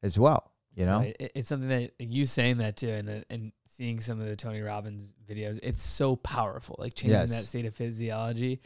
as 0.03 0.18
well. 0.18 0.53
You 0.74 0.87
know. 0.87 1.01
It- 1.01 1.32
It's 1.34 1.49
something 1.49 1.68
that 1.68 1.93
you 1.99 2.26
saying 2.26 2.59
that 2.59 2.76
too, 2.76 2.89
and 2.91 3.09
uh, 3.09 3.20
and 3.30 3.53
seeing 3.68 4.01
some 4.01 4.20
of 4.20 4.26
the 4.26 4.37
Tony 4.37 4.61
Robbins 4.61 5.12
videos, 5.28 5.59
it's 5.62 5.82
so 5.82 6.16
powerful. 6.16 6.76
Like 6.78 6.95
changing 6.95 7.18
Yes. 7.20 7.30
that 7.30 7.45
state 7.45 7.66
of 7.66 7.74
physiology, 7.74 8.61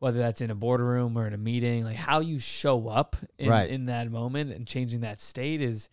whether 0.00 0.18
that's 0.18 0.40
in 0.40 0.50
a 0.50 0.54
boardroom 0.54 1.16
or 1.18 1.26
in 1.26 1.32
a 1.34 1.38
meeting, 1.38 1.84
like 1.84 1.96
how 1.96 2.20
you 2.20 2.38
show 2.38 2.88
up 2.88 3.16
in, 3.38 3.48
Right. 3.48 3.70
in 3.70 3.86
that 3.86 4.10
moment 4.10 4.52
and 4.52 4.66
changing 4.66 5.00
that 5.00 5.20
state 5.20 5.60
is 5.62 5.88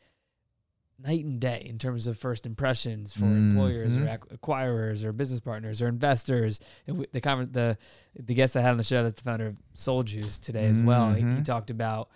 night 1.00 1.24
and 1.24 1.40
day 1.40 1.64
in 1.70 1.78
terms 1.78 2.08
of 2.08 2.18
first 2.18 2.46
impressions 2.46 3.14
for 3.14 3.26
employers 3.26 3.98
or 3.98 4.02
Mhm. 4.06 4.14
ac- 4.16 4.36
acquirers 4.38 5.04
or 5.04 5.12
business 5.14 5.40
partners 5.40 5.82
or 5.82 5.88
investors. 5.88 6.60
We, 6.88 7.06
the 7.12 7.22
conver- 7.22 7.52
the 7.52 7.78
the 8.16 8.34
guest 8.34 8.56
I 8.58 8.62
had 8.62 8.72
on 8.72 8.78
the 8.78 8.84
show, 8.84 9.04
that's 9.04 9.22
the 9.22 9.30
founder 9.30 9.48
of 9.48 9.58
Soul 9.74 10.02
Juice 10.04 10.40
today 10.40 10.66
as 10.66 10.82
well. 10.82 11.14
He, 11.14 11.22
he 11.22 11.28
Mhm. 11.42 11.46
talked 11.46 11.70
about, 11.70 12.10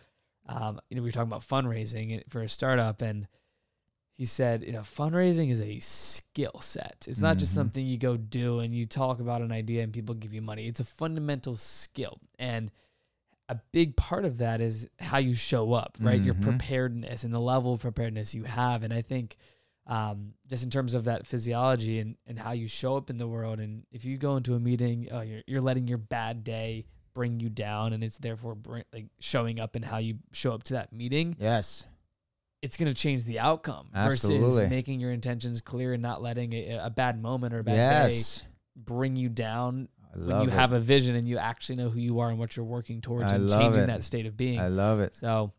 um, 0.48 0.82
you 0.90 0.96
know, 0.96 1.04
we 1.04 1.10
were 1.10 1.12
talking 1.12 1.30
about 1.32 1.42
fundraising 1.48 2.24
for 2.28 2.42
a 2.42 2.50
startup, 2.50 3.02
and 3.04 3.28
he 4.18 4.26
said, 4.26 4.64
you 4.64 4.72
know, 4.72 4.82
fundraising 4.82 5.50
is 5.52 5.62
a 5.62 5.80
skill 5.80 6.60
set. 6.60 7.06
It's 7.08 7.20
not 7.20 7.38
just 7.38 7.52
Mhm. 7.54 7.56
something 7.56 7.86
you 7.86 7.98
go 8.00 8.18
do 8.18 8.60
and 8.60 8.74
you 8.74 8.86
talk 8.86 9.20
about 9.20 9.42
an 9.42 9.52
idea 9.52 9.84
and 9.84 9.94
people 9.94 10.16
give 10.16 10.34
you 10.34 10.42
money. 10.42 10.68
It's 10.68 10.80
a 10.80 10.84
fundamental 10.86 11.56
skill. 11.56 12.20
And 12.40 12.72
a 13.52 13.62
big 13.72 13.96
part 13.96 14.26
of 14.26 14.38
that 14.38 14.62
is 14.62 14.88
how 15.00 15.18
you 15.18 15.34
show 15.34 15.74
up, 15.74 15.98
right? 16.00 16.20
Your 16.22 16.34
Mhm. 16.36 16.42
preparedness 16.42 17.24
and 17.24 17.34
the 17.34 17.40
level 17.40 17.74
of 17.74 17.82
preparedness 17.82 18.34
you 18.34 18.44
have. 18.44 18.84
And 18.84 18.94
I 18.94 19.02
think 19.02 19.38
um, 19.88 20.36
just 20.48 20.64
in 20.64 20.70
terms 20.70 20.94
of 20.94 21.06
that 21.06 21.26
physiology 21.28 22.00
and, 22.00 22.16
and 22.28 22.38
how 22.40 22.52
you 22.52 22.68
show 22.68 22.96
up 22.96 23.10
in 23.10 23.18
the 23.18 23.28
world. 23.28 23.60
And 23.60 23.84
if 23.92 24.06
you 24.06 24.16
go 24.18 24.38
into 24.38 24.54
a 24.54 24.60
meeting, 24.60 25.12
uh, 25.12 25.22
you're, 25.22 25.42
you're 25.48 25.60
letting 25.62 25.88
your 25.88 25.98
bad 25.98 26.44
day 26.44 26.86
bring 27.14 27.40
you 27.40 27.50
down 27.50 27.92
and 27.92 28.04
it's 28.04 28.18
therefore 28.18 28.56
bring, 28.56 28.84
like 28.94 29.08
showing 29.20 29.60
up 29.60 29.76
in 29.76 29.82
how 29.84 29.98
you 29.98 30.20
show 30.32 30.54
up 30.54 30.64
to 30.64 30.74
that 30.74 30.94
meeting 30.94 31.36
Yes. 31.40 31.88
it's 32.62 32.78
going 32.78 32.88
to 32.90 32.94
change 32.94 33.26
the 33.26 33.40
outcome 33.40 33.90
versus 34.10 34.30
making 34.70 35.00
your 35.02 35.12
intentions 35.12 35.60
clear 35.62 35.92
and 35.94 36.02
not 36.02 36.22
letting 36.22 36.54
a, 36.54 36.78
a 36.84 36.90
bad 36.90 37.22
moment 37.22 37.54
or 37.54 37.60
a 37.60 37.64
bad 37.64 37.74
Yes. 37.76 38.40
day 38.42 38.48
bring 38.78 39.16
you 39.18 39.28
down 39.30 39.90
when 40.16 40.42
you 40.42 40.48
it. 40.50 40.54
have 40.54 40.74
a 40.74 40.80
vision 40.80 41.16
and 41.16 41.28
you 41.28 41.38
actually 41.38 41.76
know 41.78 41.90
who 41.90 42.00
you 42.00 42.20
are 42.20 42.30
and 42.30 42.38
what 42.40 42.56
you're 42.56 42.66
working 42.66 43.02
towards 43.02 43.32
I 43.34 43.36
and 43.38 43.50
changing 43.50 43.84
it. 43.84 43.88
that 43.88 44.04
state 44.04 44.26
of 44.26 44.36
being. 44.38 44.60
I 44.60 44.68
love 44.68 45.00
it. 45.00 45.16
so 45.16 45.52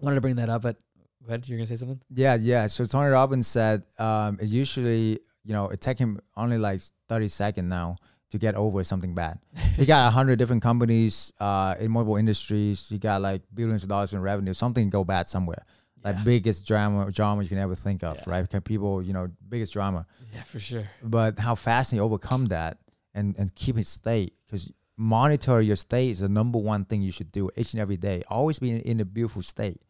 wanted 0.00 0.14
to 0.16 0.20
bring 0.20 0.36
that 0.36 0.48
up, 0.48 0.62
but 0.62 0.76
go 1.22 1.28
ahead. 1.28 1.48
You're 1.48 1.58
gonna 1.58 1.66
say 1.66 1.76
something. 1.76 2.00
Yeah, 2.14 2.36
yeah. 2.40 2.66
So 2.68 2.84
Tony 2.86 3.08
Robbins 3.10 3.46
said 3.46 3.82
um, 3.98 4.38
it 4.40 4.48
usually, 4.48 5.20
you 5.44 5.52
know, 5.52 5.68
it 5.68 5.80
take 5.80 5.98
him 5.98 6.20
only 6.36 6.58
like 6.58 6.80
30 7.08 7.28
seconds 7.28 7.68
now 7.68 7.96
to 8.30 8.38
get 8.38 8.54
over 8.54 8.84
something 8.84 9.14
bad. 9.14 9.38
he 9.76 9.84
got 9.84 10.06
a 10.06 10.10
hundred 10.18 10.38
different 10.38 10.62
companies 10.62 11.32
uh, 11.40 11.74
in 11.80 11.90
mobile 11.90 12.16
industries. 12.16 12.88
He 12.88 12.98
got 12.98 13.20
like 13.22 13.42
billions 13.52 13.82
of 13.82 13.88
dollars 13.88 14.14
in 14.14 14.20
revenue. 14.22 14.54
Something 14.54 14.88
go 14.88 15.02
bad 15.04 15.28
somewhere. 15.28 15.64
Like 16.04 16.16
Yeah. 16.16 16.24
biggest 16.24 16.66
drama 16.66 17.10
drama 17.10 17.42
you 17.42 17.48
can 17.48 17.58
ever 17.58 17.74
think 17.74 18.02
of, 18.04 18.16
Yeah. 18.18 18.22
right? 18.26 18.42
Because 18.42 18.62
people, 18.62 19.02
you 19.02 19.12
know, 19.12 19.28
biggest 19.48 19.72
drama. 19.74 20.06
Yeah, 20.32 20.44
for 20.44 20.60
sure. 20.60 20.84
But 21.02 21.38
how 21.38 21.54
fast 21.56 21.90
he 21.90 21.98
overcome 22.00 22.46
that 22.46 22.78
and 23.14 23.34
and 23.38 23.54
keep 23.54 23.76
his 23.76 23.88
state 23.88 24.34
because 24.46 24.70
monitor 24.96 25.60
your 25.60 25.76
state 25.76 26.10
is 26.10 26.18
the 26.20 26.28
number 26.28 26.58
one 26.58 26.84
thing 26.84 27.02
you 27.02 27.10
should 27.12 27.32
do 27.32 27.50
each 27.56 27.72
and 27.74 27.80
every 27.80 27.96
day. 27.96 28.22
Always 28.28 28.58
be 28.58 28.70
in, 28.70 28.80
in 28.80 29.00
a 29.00 29.04
beautiful 29.04 29.42
state. 29.42 29.80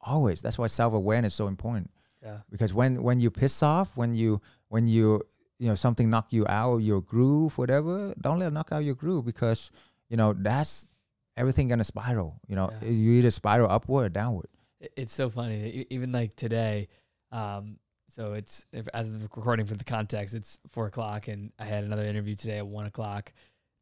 Always. 0.00 0.42
That's 0.42 0.58
why 0.58 0.66
self 0.68 0.92
awareness 0.94 1.32
is 1.32 1.36
so 1.36 1.46
important 1.48 1.90
Yeah. 2.22 2.38
because 2.50 2.72
when 2.74 3.02
when 3.02 3.20
you 3.20 3.30
piss 3.30 3.62
off 3.62 3.96
when 3.96 4.14
you 4.14 4.40
when 4.68 4.86
you 4.88 5.22
you 5.58 5.68
know 5.68 5.74
something 5.76 6.10
knock 6.10 6.32
you 6.32 6.44
out 6.48 6.74
of 6.74 6.80
your 6.82 7.00
groove 7.00 7.56
whatever 7.58 8.12
don't 8.20 8.38
let 8.38 8.48
it 8.48 8.52
knock 8.52 8.70
out 8.72 8.82
your 8.84 8.94
groove 8.96 9.24
because 9.24 9.70
you 10.10 10.16
know 10.16 10.32
that's 10.32 10.88
everything 11.36 11.68
gonna 11.68 11.84
spiral 11.84 12.40
you 12.48 12.56
know 12.56 12.70
Yeah. 12.82 12.88
you 12.88 13.12
either 13.12 13.30
spiral 13.30 13.70
upward 13.70 14.06
or 14.06 14.08
downward 14.08 14.48
It's 14.96 15.14
so 15.14 15.30
funny. 15.30 15.86
Even 15.88 16.12
like 16.12 16.34
today, 16.36 16.88
um, 17.32 17.78
so 18.14 18.34
it's 18.34 18.66
if, 18.72 18.86
as 18.94 19.08
of 19.08 19.22
recording 19.22 19.66
for 19.66 19.74
the 19.74 19.84
context, 19.84 20.34
it's 20.34 20.58
four 20.70 20.86
o'clock, 20.86 21.28
and 21.28 21.52
I 21.58 21.64
had 21.64 21.84
another 21.84 22.04
interview 22.04 22.34
today 22.34 22.58
at 22.58 22.66
one 22.66 22.86
o'clock 22.86 23.32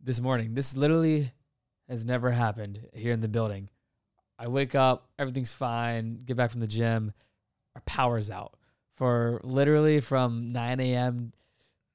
this 0.01 0.21
morning. 0.21 0.55
This 0.55 0.77
literally 0.77 1.33
has 1.89 2.05
never 2.05 2.31
happened 2.31 2.81
here 2.95 3.13
in 3.13 3.21
the 3.21 3.29
building. 3.29 3.69
I 4.39 4.49
wake 4.49 4.75
up, 4.75 5.09
everything's 5.19 5.53
fine. 5.53 6.23
Get 6.25 6.37
back 6.37 6.51
from 6.51 6.61
the 6.61 6.67
gym, 6.67 7.13
our 7.75 7.83
power's 7.83 8.31
out 8.31 8.55
for 8.97 9.41
literally 9.45 10.01
from 10.01 10.53
nine 10.53 10.81
a.m. 10.81 11.33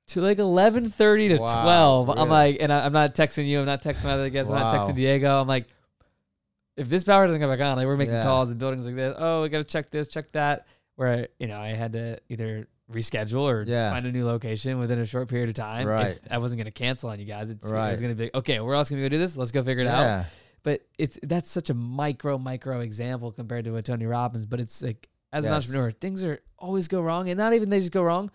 to 0.09 0.21
like 0.21 0.37
eleven 0.37 0.89
thirty 0.89 1.29
to 1.29 1.37
Wow, 1.37 1.61
twelve. 1.61 2.09
I'm 2.11 2.29
like, 2.29 2.57
and 2.59 2.71
I, 2.71 2.85
I'm 2.85 2.93
not 2.93 3.15
texting 3.15 3.47
you. 3.47 3.59
I'm 3.59 3.65
not 3.65 3.81
texting 3.81 4.05
my 4.05 4.11
other 4.11 4.29
guests. 4.29 4.51
I'm 4.51 4.57
not 4.59 4.73
texting 4.73 4.95
Diego. 4.95 5.41
I'm 5.41 5.47
like, 5.47 5.65
if 6.75 6.87
this 6.87 7.03
power 7.03 7.25
doesn't 7.25 7.41
come 7.41 7.49
back 7.49 7.59
on, 7.59 7.77
like 7.77 7.87
we're 7.87 7.97
making 7.97 8.13
Yeah. 8.13 8.23
calls, 8.23 8.49
the 8.49 8.55
buildings 8.55 8.85
like 8.85 8.95
this. 8.95 9.15
Oh, 9.17 9.41
we 9.41 9.49
got 9.49 9.57
to 9.57 9.63
check 9.63 9.89
this, 9.89 10.07
check 10.07 10.31
that. 10.33 10.67
Where 10.97 11.13
I, 11.21 11.27
you 11.39 11.47
know 11.47 11.59
I 11.59 11.69
had 11.69 11.93
to 11.93 12.19
either 12.27 12.67
reschedule 12.91 13.41
or 13.43 13.63
Yeah. 13.67 13.91
find 13.91 14.05
a 14.05 14.11
new 14.11 14.25
location 14.25 14.77
within 14.79 14.99
a 14.99 15.05
short 15.05 15.29
period 15.29 15.49
of 15.49 15.55
time. 15.55 15.87
Right. 15.87 16.07
If 16.11 16.19
I 16.29 16.37
wasn't 16.39 16.57
going 16.59 16.65
to 16.65 16.71
cancel 16.71 17.09
on 17.09 17.19
you 17.19 17.25
guys. 17.25 17.49
It's, 17.49 17.69
It 17.69 17.73
Right. 17.73 17.97
going 17.99 18.11
to 18.11 18.15
be 18.15 18.29
okay. 18.33 18.59
We're 18.59 18.73
else 18.75 18.89
going 18.89 19.01
to 19.01 19.09
go 19.09 19.13
do 19.15 19.17
this? 19.19 19.35
Let's 19.37 19.51
go 19.51 19.63
figure 19.63 19.83
it 19.83 19.87
out. 19.87 20.25
But 20.63 20.81
it's 20.97 21.17
that's 21.23 21.49
such 21.49 21.69
a 21.69 21.73
micro 21.73 22.37
micro 22.37 22.81
example 22.81 23.31
compared 23.31 23.63
to 23.65 23.75
a 23.77 23.81
Tony 23.81 24.05
Robbins. 24.05 24.45
But 24.45 24.59
it's 24.59 24.81
like 24.83 25.07
as 25.31 25.45
an 25.45 25.53
entrepreneur, 25.53 25.91
things 25.91 26.25
are 26.25 26.39
always 26.59 26.87
go 26.87 26.99
wrong, 27.01 27.29
and 27.29 27.37
not 27.37 27.53
even 27.53 27.69
they 27.69 27.79
just 27.79 27.91
go 27.93 28.03
wrong. 28.03 28.31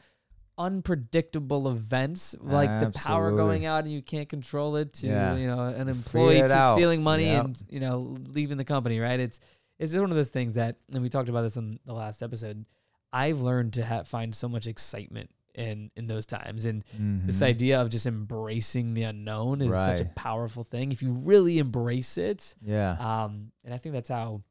Unpredictable 0.59 1.69
events 1.71 2.35
like 2.41 2.69
the 2.81 2.91
power 2.97 3.33
going 3.33 3.65
out 3.67 3.83
and 3.85 3.93
you 3.93 4.01
can't 4.03 4.29
control 4.29 4.77
it 4.77 4.93
to 4.93 5.07
Yeah. 5.09 5.35
you 5.35 5.47
know 5.47 5.61
an 5.65 5.89
employee 5.89 6.39
to 6.41 6.53
out. 6.55 6.75
stealing 6.75 7.03
money 7.03 7.25
Yep. 7.25 7.45
and 7.45 7.63
you 7.69 7.81
know 7.81 8.17
leaving 8.29 8.59
the 8.59 8.65
company 8.65 9.01
right 9.01 9.19
it's 9.19 9.41
it's 9.83 9.93
just 9.93 10.01
one 10.01 10.11
of 10.11 10.16
those 10.16 10.30
things 10.30 10.55
that 10.55 10.76
and 10.93 11.03
we 11.03 11.09
talked 11.09 11.28
about 11.28 11.43
this 11.43 11.57
in 11.57 11.78
the 11.85 11.93
last 11.93 12.22
episode 12.22 12.64
i've 13.12 13.41
learned 13.41 13.72
to 13.74 13.85
ha- 13.85 14.03
find 14.05 14.35
so 14.35 14.49
much 14.49 14.66
excitement 14.66 15.28
in 15.55 15.91
in 15.97 16.07
those 16.07 16.24
times 16.24 16.64
and 16.64 16.83
this 17.26 17.41
Mhm. 17.41 17.47
idea 17.47 17.80
of 17.83 17.91
just 17.91 18.07
embracing 18.07 18.95
the 18.95 19.03
unknown 19.03 19.61
is 19.61 19.72
such 19.74 20.01
a 20.01 20.05
powerful 20.07 20.64
thing 20.64 20.93
if 20.93 21.03
you 21.03 21.12
really 21.12 21.59
embrace 21.59 22.16
it 22.16 22.55
yeah 22.62 22.93
um, 23.24 23.53
and 23.64 23.74
I 23.74 23.78
think 23.78 23.93
that's 23.93 24.09
how 24.09 24.43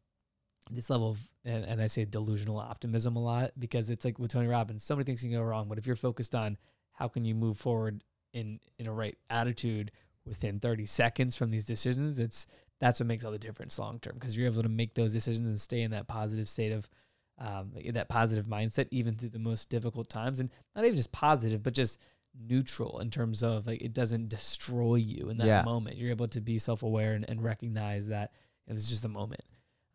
this 0.69 0.89
level 0.89 1.09
of, 1.11 1.19
and, 1.43 1.65
and 1.65 1.81
I 1.81 1.87
say 1.87 2.05
delusional 2.05 2.57
optimism 2.59 3.15
a 3.15 3.19
lot 3.23 3.51
because 3.59 3.89
it's 3.89 4.05
like 4.05 4.19
with 4.19 4.31
Tony 4.31 4.47
Robbins, 4.47 4.83
so 4.83 4.95
many 4.95 5.03
things 5.05 5.21
can 5.21 5.31
go 5.31 5.41
wrong. 5.41 5.67
But 5.67 5.77
if 5.79 5.85
you're 5.87 5.97
focused 5.97 6.33
on 6.35 6.57
how 6.93 7.07
can 7.09 7.25
you 7.25 7.33
move 7.35 7.57
forward 7.57 8.03
in 8.31 8.59
in 8.79 8.85
a 8.87 8.93
right 8.93 9.17
attitude 9.29 9.91
within 10.25 10.59
30 10.59 10.85
seconds 10.85 11.35
from 11.35 11.51
these 11.51 11.65
decisions, 11.65 12.19
it's 12.19 12.47
that's 12.79 12.99
what 12.99 13.07
makes 13.07 13.23
all 13.23 13.31
the 13.31 13.37
difference 13.37 13.77
long 13.77 13.99
term 13.99 14.15
because 14.15 14.35
you're 14.35 14.47
able 14.47 14.63
to 14.63 14.69
make 14.69 14.93
those 14.95 15.13
decisions 15.13 15.47
and 15.47 15.59
stay 15.61 15.81
in 15.81 15.91
that 15.91 16.07
positive 16.07 16.49
state 16.49 16.71
of 16.71 16.89
um, 17.37 17.71
that 17.93 18.07
positive 18.09 18.45
mindset 18.45 18.87
even 18.91 19.15
through 19.15 19.29
the 19.29 19.39
most 19.39 19.69
difficult 19.69 20.09
times, 20.09 20.39
and 20.39 20.49
not 20.75 20.85
even 20.85 20.97
just 20.97 21.11
positive, 21.11 21.63
but 21.63 21.73
just 21.73 21.99
neutral 22.39 22.99
in 22.99 23.09
terms 23.09 23.43
of 23.43 23.65
like 23.67 23.81
it 23.81 23.93
doesn't 23.93 24.29
destroy 24.29 24.95
you 24.95 25.29
in 25.29 25.37
that 25.37 25.47
Yeah. 25.47 25.61
moment. 25.63 25.97
You're 25.97 26.11
able 26.11 26.27
to 26.29 26.41
be 26.41 26.57
self 26.59 26.83
aware 26.83 27.13
and, 27.13 27.27
and 27.29 27.43
recognize 27.43 28.07
that 28.07 28.31
you 28.67 28.73
know, 28.73 28.77
is 28.77 28.89
just 28.89 29.05
a 29.05 29.09
moment. 29.09 29.41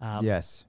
Um, 0.01 0.25
yes 0.25 0.65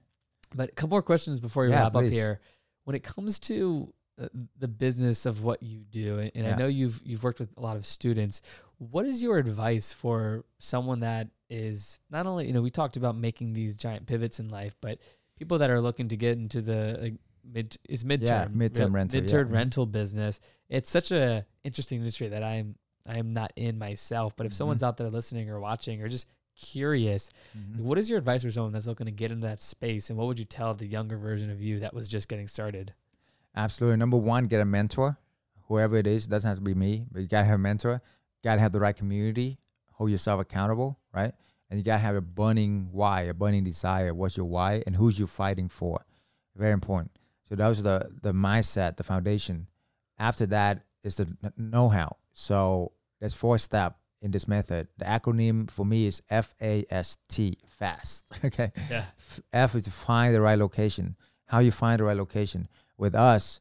But 0.54 0.70
a 0.70 0.72
couple 0.72 0.90
more 0.90 1.02
questions 1.02 1.40
before 1.40 1.64
we 1.64 1.70
Yeah, 1.70 1.82
wrap 1.82 1.94
up 1.96 2.04
here. 2.04 2.40
When 2.84 2.96
it 2.96 3.02
comes 3.02 3.38
to 3.40 3.92
uh, 4.20 4.28
the 4.58 4.68
business 4.68 5.26
of 5.26 5.44
what 5.44 5.62
you 5.62 5.80
do, 5.80 6.18
and, 6.20 6.30
and 6.34 6.46
I 6.46 6.54
know 6.56 6.66
you've 6.68 7.00
you've 7.04 7.22
worked 7.22 7.38
with 7.40 7.50
a 7.56 7.60
lot 7.60 7.76
of 7.76 7.84
students, 7.86 8.40
what 8.78 9.06
is 9.06 9.22
your 9.22 9.38
advice 9.38 9.92
for 9.92 10.44
someone 10.58 11.00
that 11.00 11.28
is 11.50 12.00
not 12.10 12.26
only 12.26 12.46
you 12.46 12.52
know 12.52 12.62
we 12.62 12.70
talked 12.70 12.96
about 12.96 13.16
making 13.16 13.52
these 13.52 13.76
giant 13.76 14.06
pivots 14.06 14.38
in 14.40 14.48
life, 14.48 14.76
but 14.80 14.98
people 15.36 15.58
that 15.58 15.70
are 15.70 15.80
looking 15.80 16.08
to 16.08 16.16
get 16.16 16.36
into 16.38 16.60
the 16.62 16.98
like, 17.00 17.14
mid 17.44 17.76
is 17.88 18.04
midterm 18.04 18.22
yeah, 18.22 18.46
midterm 18.46 18.92
rental, 18.92 19.20
midterm 19.20 19.48
Mhm. 19.48 19.52
rental 19.52 19.86
business. 19.86 20.40
It's 20.68 20.90
such 20.90 21.10
a 21.12 21.46
interesting 21.64 21.98
industry 21.98 22.28
that 22.28 22.42
I'm 22.42 22.76
I 23.06 23.16
am 23.18 23.32
not 23.32 23.52
in 23.56 23.78
myself. 23.78 24.36
But 24.36 24.44
if 24.46 24.52
Mhm. 24.52 24.56
someone's 24.56 24.82
out 24.82 24.98
there 24.98 25.08
listening 25.08 25.48
or 25.48 25.58
watching 25.60 26.02
or 26.02 26.08
just 26.08 26.26
curious, 26.54 27.30
Mhm. 27.56 27.78
what 27.78 27.96
is 27.96 28.10
your 28.10 28.18
advice 28.18 28.42
for 28.42 28.50
someone 28.50 28.72
that's 28.72 28.86
looking 28.86 29.06
to 29.06 29.12
get 29.12 29.30
into 29.30 29.46
that 29.46 29.62
space? 29.62 30.10
And 30.10 30.18
what 30.18 30.26
would 30.26 30.38
you 30.38 30.44
tell 30.44 30.74
the 30.74 30.86
younger 30.86 31.16
version 31.16 31.50
of 31.50 31.62
you 31.62 31.80
that 31.80 31.94
was 31.94 32.06
just 32.06 32.28
getting 32.28 32.48
started? 32.48 32.92
Absolutely. 33.56 33.96
Number 33.96 34.18
one, 34.18 34.44
get 34.44 34.60
a 34.60 34.64
mentor, 34.66 35.16
whoever 35.68 35.96
it 35.96 36.06
is. 36.06 36.26
Doesn't 36.26 36.46
have 36.46 36.58
to 36.58 36.62
be 36.62 36.74
me, 36.74 37.06
but 37.10 37.20
you 37.22 37.28
gotta 37.28 37.46
have 37.46 37.54
a 37.54 37.58
mentor. 37.58 38.02
Gotta 38.44 38.60
have 38.60 38.72
the 38.72 38.80
right 38.80 38.96
community. 38.96 39.58
Hold 39.92 40.10
yourself 40.10 40.40
accountable, 40.40 40.98
right? 41.12 41.32
And 41.70 41.78
you 41.78 41.84
gotta 41.84 42.00
have 42.00 42.16
a 42.16 42.20
burning 42.20 42.88
why, 42.92 43.22
a 43.22 43.34
burning 43.34 43.64
desire. 43.64 44.14
What's 44.14 44.36
your 44.36 44.46
why, 44.46 44.82
and 44.86 44.96
who's 44.96 45.18
you 45.18 45.26
fighting 45.26 45.68
for? 45.68 46.04
Very 46.56 46.72
important. 46.72 47.12
So 47.48 47.54
those 47.54 47.80
are 47.80 47.82
the 47.82 48.10
the 48.22 48.32
mindset, 48.32 48.96
the 48.96 49.04
foundation. 49.04 49.66
After 50.18 50.46
that 50.46 50.84
is 51.02 51.16
the 51.16 51.28
know-how. 51.56 52.16
So 52.32 52.92
there's 53.20 53.34
four 53.34 53.58
step 53.58 53.96
in 54.20 54.30
this 54.32 54.48
method. 54.48 54.88
The 54.98 55.04
acronym 55.04 55.70
for 55.70 55.86
me 55.86 56.06
is 56.06 56.22
F 56.30 56.54
A 56.60 56.84
S 56.90 57.18
T, 57.28 57.58
fast. 57.68 58.24
Okay. 58.44 58.72
Yeah. 58.90 59.04
F- 59.18 59.40
F 59.52 59.74
is 59.74 59.84
to 59.84 59.90
find 59.90 60.34
the 60.34 60.40
right 60.40 60.58
location. 60.58 61.16
How 61.46 61.60
you 61.60 61.70
find 61.70 62.00
the 62.00 62.04
right 62.04 62.16
location. 62.16 62.68
With 62.96 63.14
us, 63.14 63.60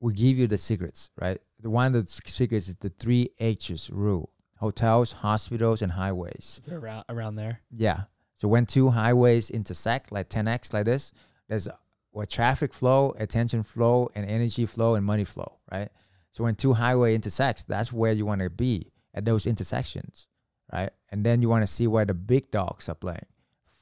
we 0.00 0.14
give 0.14 0.38
you 0.38 0.46
the 0.46 0.58
secrets, 0.58 1.10
right? 1.20 1.38
The 1.60 1.70
one 1.70 1.94
of 1.94 2.06
the 2.06 2.10
secrets 2.10 2.68
is 2.68 2.76
the 2.76 2.88
three 2.90 3.30
H's 3.38 3.90
rule: 3.90 4.30
hotels, 4.58 5.12
hospitals, 5.12 5.82
and 5.82 5.92
highways. 5.92 6.60
They're 6.66 6.78
around, 6.78 7.04
around 7.08 7.36
there. 7.36 7.60
Yeah. 7.70 8.04
So 8.34 8.48
when 8.48 8.64
two 8.64 8.88
highways 8.88 9.50
intersect, 9.50 10.10
like 10.10 10.30
10x, 10.30 10.72
like 10.72 10.86
this, 10.86 11.12
there's 11.48 11.68
what 12.10 12.30
traffic 12.30 12.72
flow, 12.72 13.14
attention 13.18 13.62
flow, 13.62 14.08
and 14.14 14.28
energy 14.28 14.64
flow 14.64 14.94
and 14.94 15.04
money 15.04 15.24
flow, 15.24 15.58
right? 15.70 15.90
So 16.32 16.44
when 16.44 16.54
two 16.54 16.72
highway 16.72 17.14
intersects, 17.14 17.64
that's 17.64 17.92
where 17.92 18.12
you 18.12 18.24
want 18.24 18.40
to 18.40 18.50
be 18.50 18.92
at 19.14 19.24
those 19.24 19.46
intersections, 19.46 20.26
right? 20.72 20.90
And 21.10 21.24
then 21.24 21.42
you 21.42 21.48
want 21.48 21.62
to 21.62 21.66
see 21.66 21.86
where 21.86 22.04
the 22.04 22.14
big 22.14 22.50
dogs 22.50 22.88
are 22.88 22.94
playing. 22.94 23.26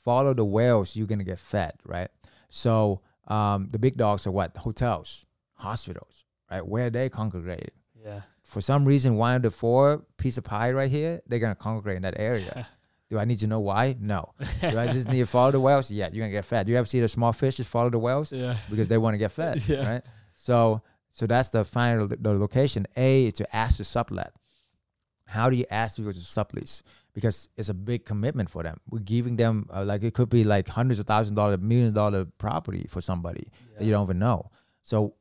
Follow 0.05 0.35
the 0.35 0.45
whales, 0.45 0.97
you're 0.97 1.07
gonna 1.07 1.25
get 1.25 1.39
fed, 1.39 1.75
right? 1.85 2.09
So 2.49 3.03
um, 3.27 3.69
the 3.71 3.79
big 3.79 3.97
dogs 3.97 4.27
are 4.27 4.31
what? 4.31 4.57
Hotels, 4.57 5.27
hospitals, 5.59 6.25
right? 6.51 6.67
Where 6.67 6.91
they 6.91 7.09
congregate. 7.09 7.73
Yeah. 8.05 8.23
For 8.43 8.61
some 8.61 8.85
reason, 8.85 9.17
one 9.17 9.37
of 9.37 9.43
the 9.43 9.51
four 9.51 10.05
piece 10.17 10.39
of 10.39 10.45
pie 10.45 10.73
right 10.73 10.91
here, 10.91 11.21
they're 11.27 11.39
gonna 11.39 11.55
congregate 11.55 11.97
in 11.97 12.03
that 12.03 12.19
area. 12.19 12.67
Do 13.11 13.19
I 13.19 13.25
need 13.25 13.39
to 13.41 13.47
know 13.47 13.61
why? 13.61 13.97
No. 13.99 14.35
Do 14.61 14.79
I 14.79 14.87
just 14.89 15.09
need 15.13 15.21
to 15.21 15.27
follow 15.27 15.51
the 15.51 15.61
whales? 15.61 15.91
Yeah, 15.91 16.09
you're 16.13 16.25
gonna 16.25 16.33
get 16.33 16.45
fed. 16.45 16.67
Do 16.67 16.73
you 16.73 16.79
ever 16.79 16.87
see 16.87 17.01
the 17.01 17.09
small 17.09 17.33
fish 17.33 17.57
just 17.57 17.71
follow 17.71 17.89
the 17.91 17.99
whales 17.99 18.33
yeah. 18.33 18.57
because 18.71 18.89
they 18.89 18.99
want 18.99 19.15
to 19.15 19.19
get 19.19 19.33
fed, 19.33 19.63
Yeah. 19.67 19.95
right? 19.95 20.03
So, 20.37 20.83
so 21.13 21.27
that's 21.27 21.49
the 21.49 21.65
final 21.65 22.07
the 22.07 22.33
location. 22.35 22.87
A 22.97 23.27
is 23.27 23.35
to 23.35 23.57
ask 23.57 23.79
to 23.79 23.85
sublet. 23.85 24.33
How 25.25 25.51
do 25.51 25.57
you 25.57 25.65
ask 25.71 25.97
people 25.97 26.13
to 26.13 26.19
sublease? 26.19 26.83
Because 27.15 27.49
it's 27.57 27.69
a 27.69 27.75
big 27.75 28.05
commitment 28.05 28.49
for 28.51 28.63
them. 28.63 28.79
We're 28.89 29.01
giving 29.01 29.37
them 29.37 29.69
uh, 29.75 29.85
like 29.85 30.03
it 30.05 30.15
could 30.15 30.29
be 30.29 30.45
like 30.45 30.69
hundreds 30.69 30.99
of 30.99 31.07
thousand 31.07 31.35
dollar, 31.35 31.57
million 31.59 31.93
dollar 31.93 32.27
property 32.27 32.87
for 32.89 33.01
somebody 33.01 33.49
that 33.77 33.85
you 33.85 33.91
don't 33.91 34.05
even 34.05 34.19
know. 34.19 34.51
So, 34.83 35.15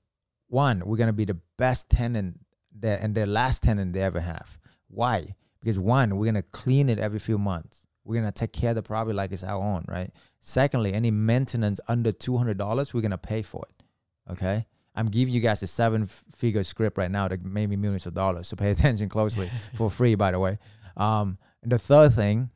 one, 0.48 0.82
we're 0.86 0.98
gonna 0.98 1.14
be 1.14 1.26
the 1.26 1.40
best 1.58 1.90
tenant 1.90 2.40
that 2.80 3.02
and 3.02 3.16
the 3.16 3.26
last 3.26 3.64
tenant 3.64 3.94
they 3.94 4.02
ever 4.02 4.20
have. 4.20 4.58
Why? 4.88 5.36
Because 5.60 5.80
one, 5.80 6.18
we're 6.18 6.26
gonna 6.26 6.44
clean 6.44 6.90
it 6.90 7.00
every 7.00 7.20
few 7.20 7.38
months. 7.38 7.86
We're 8.04 8.16
gonna 8.16 8.32
take 8.32 8.54
care 8.54 8.72
of 8.72 8.76
the 8.76 8.84
property 8.84 9.14
like 9.14 9.32
it's 9.32 9.44
our 9.44 9.62
own, 9.62 9.86
right? 9.88 10.12
Secondly, 10.40 10.94
any 10.94 11.12
maintenance 11.12 11.80
under 11.88 12.12
two 12.12 12.38
hundred 12.38 12.58
dollars, 12.58 12.94
we're 12.94 13.02
gonna 13.02 13.18
pay 13.18 13.42
for 13.42 13.66
it. 13.70 13.84
Okay. 14.32 14.66
I'm 14.96 15.08
giving 15.08 15.32
you 15.32 15.42
guys 15.42 15.62
a 15.62 15.68
seven-figure 15.68 16.64
script 16.64 16.98
right 16.98 17.12
now 17.12 17.28
that 17.28 17.46
made 17.46 17.70
me 17.70 17.76
millions 17.76 18.08
of 18.08 18.16
dollars. 18.16 18.48
So 18.48 18.56
pay 18.56 18.72
attention 18.76 19.10
closely 19.10 19.52
for 19.76 19.92
free, 19.92 20.16
by 20.16 20.32
the 20.32 20.40
way. 20.40 20.58
Um, 20.96 21.38
and 21.62 21.72
the 21.72 21.78
third 21.78 22.14
thing 22.14 22.50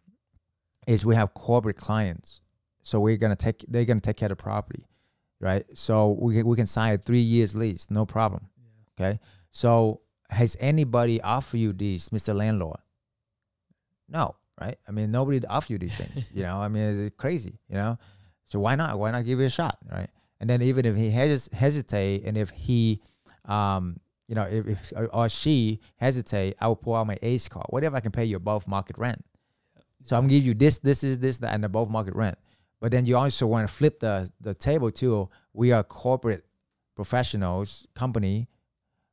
is 0.88 1.06
we 1.06 1.16
have 1.16 1.36
corporate 1.36 1.78
clients. 1.78 2.42
So 2.82 3.00
we're 3.00 3.18
gonna 3.18 3.36
take 3.36 3.64
they're 3.68 3.86
gonna 3.86 4.00
take 4.00 4.18
care 4.18 4.28
of 4.32 4.38
the 4.38 4.42
property, 4.42 4.86
right? 5.42 5.66
So 5.74 6.16
we 6.20 6.36
can, 6.36 6.46
we 6.46 6.56
can 6.56 6.68
sign 6.68 6.94
a 6.94 6.98
three 6.98 7.20
years 7.20 7.56
lease, 7.56 7.90
no 7.90 8.06
problem. 8.06 8.48
Okay. 9.00 9.20
So 9.52 10.02
has 10.30 10.56
anybody 10.60 11.22
offered 11.22 11.58
you 11.58 11.74
these, 11.74 12.10
Mr. 12.10 12.34
Landlord? 12.36 12.80
No, 14.08 14.36
right? 14.60 14.78
I 14.88 14.92
mean, 14.92 15.12
nobody 15.12 15.46
offered 15.46 15.72
you 15.72 15.78
these 15.80 15.96
things. 15.96 16.30
you 16.34 16.44
know, 16.44 16.58
I 16.58 16.68
mean, 16.68 17.06
it's 17.08 17.16
crazy. 17.18 17.56
You 17.68 17.76
know, 17.76 17.98
so 18.46 18.60
why 18.60 18.76
not? 18.76 18.98
Why 19.00 19.12
not 19.12 19.26
give 19.26 19.40
it 19.40 19.46
a 19.46 19.50
shot, 19.50 19.78
right? 19.92 20.10
And 20.40 20.50
then 20.50 20.62
even 20.62 20.86
if 20.86 20.96
he 20.96 21.10
hes- 21.10 21.50
hesitate, 21.52 22.24
and 22.24 22.38
if 22.38 22.50
he, 22.52 23.02
um, 23.46 24.00
you 24.28 24.36
know, 24.36 24.44
if, 24.44 24.68
if 24.68 24.94
or 25.14 25.30
she 25.30 25.80
hesitate, 25.98 26.56
I 26.60 26.68
will 26.68 26.76
pull 26.76 26.96
out 26.96 27.08
my 27.08 27.18
ACE 27.22 27.48
card. 27.48 27.68
Whatever 27.70 27.98
I 27.98 28.00
can 28.00 28.12
pay 28.12 28.26
you 28.26 28.38
above 28.38 28.68
market 28.68 28.98
rent. 28.98 29.24
So 30.04 30.16
I'm 30.16 30.24
gonna 30.24 30.34
give 30.34 30.46
you 30.46 30.54
this, 30.54 30.80
this 30.80 31.04
is 31.04 31.20
this, 31.20 31.38
that, 31.40 31.54
and 31.54 31.64
above 31.64 31.90
market 31.90 32.16
rent. 32.16 32.38
But 32.82 32.92
then 32.92 33.06
you 33.06 33.16
also 33.16 33.48
want 33.48 33.70
to 33.70 33.74
flip 33.74 34.00
the 34.00 34.32
the 34.42 34.54
table 34.54 34.92
too. 34.92 35.30
We 35.54 35.72
are 35.72 35.84
corporate 35.84 36.44
professionals, 36.96 37.88
company. 37.96 38.50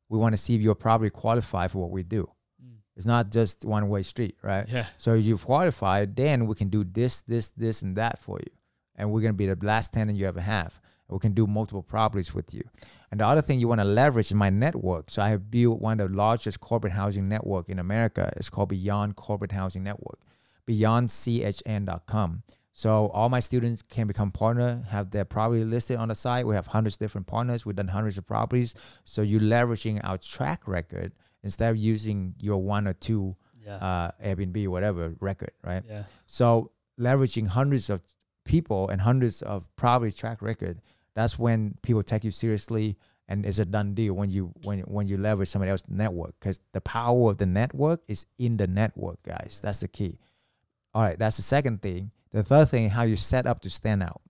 We 0.09 0.19
want 0.19 0.33
to 0.33 0.39
see 0.39 0.55
if 0.57 0.63
you're 0.63 0.75
probably 0.75 1.11
qualified 1.11 1.71
for 1.71 1.79
what 1.79 1.91
we 1.91 2.03
do. 2.03 2.31
Mm. 2.65 2.79
It's 2.97 3.07
not 3.07 3.31
just 3.31 3.67
one 3.67 3.91
way 3.91 4.03
street, 4.03 4.37
right? 4.43 4.67
Yeah. 4.67 4.87
So 4.97 5.15
if 5.15 5.25
you've 5.25 5.45
qualified, 5.45 6.17
then 6.17 6.47
we 6.47 6.55
can 6.55 6.71
do 6.71 6.83
this, 6.83 7.21
this, 7.23 7.51
this, 7.51 7.83
and 7.83 7.95
that 7.97 8.19
for 8.19 8.39
you. 8.39 8.53
And 8.97 9.13
we're 9.13 9.21
gonna 9.21 9.35
be 9.35 9.47
the 9.47 9.59
last 9.65 9.93
tenant 9.93 10.19
you 10.19 10.27
ever 10.27 10.41
have. 10.41 10.81
We 11.09 11.19
can 11.19 11.33
do 11.33 11.47
multiple 11.47 11.83
properties 11.83 12.35
with 12.35 12.55
you. 12.55 12.63
And 13.11 13.21
the 13.21 13.27
other 13.27 13.41
thing 13.41 13.59
you 13.61 13.69
want 13.69 13.81
to 13.81 13.85
leverage 13.85 14.27
is 14.27 14.35
my 14.35 14.51
network. 14.51 15.09
So 15.11 15.23
I 15.23 15.31
have 15.31 15.51
built 15.51 15.81
one 15.81 15.99
of 16.01 16.11
the 16.11 16.17
largest 16.17 16.61
corporate 16.61 16.93
housing 16.93 17.29
network 17.29 17.71
in 17.71 17.79
America. 17.79 18.31
It's 18.37 18.51
called 18.51 18.69
Beyond 18.69 19.17
Corporate 19.17 19.53
Housing 19.53 19.83
Network, 19.83 20.21
beyondchn.com. 20.67 22.43
So 22.79 23.09
all 23.09 23.29
my 23.29 23.41
students 23.41 23.83
can 23.83 24.07
become 24.07 24.31
partner, 24.31 24.85
have 24.91 25.11
their 25.11 25.25
property 25.25 25.65
listed 25.65 25.97
on 25.97 26.07
the 26.11 26.15
site. 26.15 26.47
We 26.47 26.55
have 26.55 26.69
hundreds 26.69 26.95
of 26.95 27.01
different 27.01 27.27
partners. 27.27 27.67
We've 27.67 27.75
done 27.75 27.89
hundreds 27.89 28.19
of 28.19 28.25
properties. 28.25 28.77
So 29.03 29.21
you're 29.21 29.41
leveraging 29.41 30.01
our 30.05 30.17
track 30.17 30.69
record 30.69 31.11
instead 31.43 31.71
of 31.71 31.77
using 31.77 32.37
your 32.39 32.63
one 32.63 32.87
or 32.87 32.93
two 32.93 33.35
Yeah. 33.67 33.79
uh, 33.79 34.11
Airbnb, 34.25 34.69
whatever 34.69 35.13
record, 35.19 35.51
right? 35.65 35.83
yeah. 35.89 36.05
So 36.27 36.71
leveraging 37.01 37.49
hundreds 37.49 37.91
of 37.91 38.01
people 38.45 38.89
and 38.91 39.01
hundreds 39.01 39.43
of 39.43 39.67
properties 39.75 40.15
track 40.15 40.41
record, 40.41 40.81
that's 41.17 41.37
when 41.37 41.75
people 41.83 42.05
take 42.05 42.23
you 42.23 42.31
seriously 42.31 42.97
and 43.27 43.45
it's 43.45 43.59
a 43.59 43.65
done 43.65 43.95
deal 43.95 44.15
when 44.15 44.31
you 44.31 44.53
when 44.63 44.79
when 44.83 45.09
you 45.09 45.17
leverage 45.19 45.49
somebody 45.49 45.73
else's 45.73 45.89
network 45.91 46.35
because 46.39 46.61
the 46.75 46.81
power 46.81 47.33
of 47.33 47.39
the 47.39 47.47
network 47.47 48.03
is 48.07 48.25
in 48.39 48.57
the 48.57 48.69
network, 48.69 49.21
guys. 49.25 49.59
That's 49.65 49.81
the 49.81 49.89
key. 49.89 50.21
All 50.95 51.03
right, 51.03 51.19
that's 51.19 51.39
the 51.39 51.43
second 51.43 51.83
thing. 51.83 52.13
The 52.33 52.43
third 52.43 52.69
thing, 52.69 52.91
how 52.91 53.03
you 53.03 53.17
set 53.17 53.47
up 53.47 53.61
to 53.63 53.71
stand 53.71 54.03
out. 54.03 54.21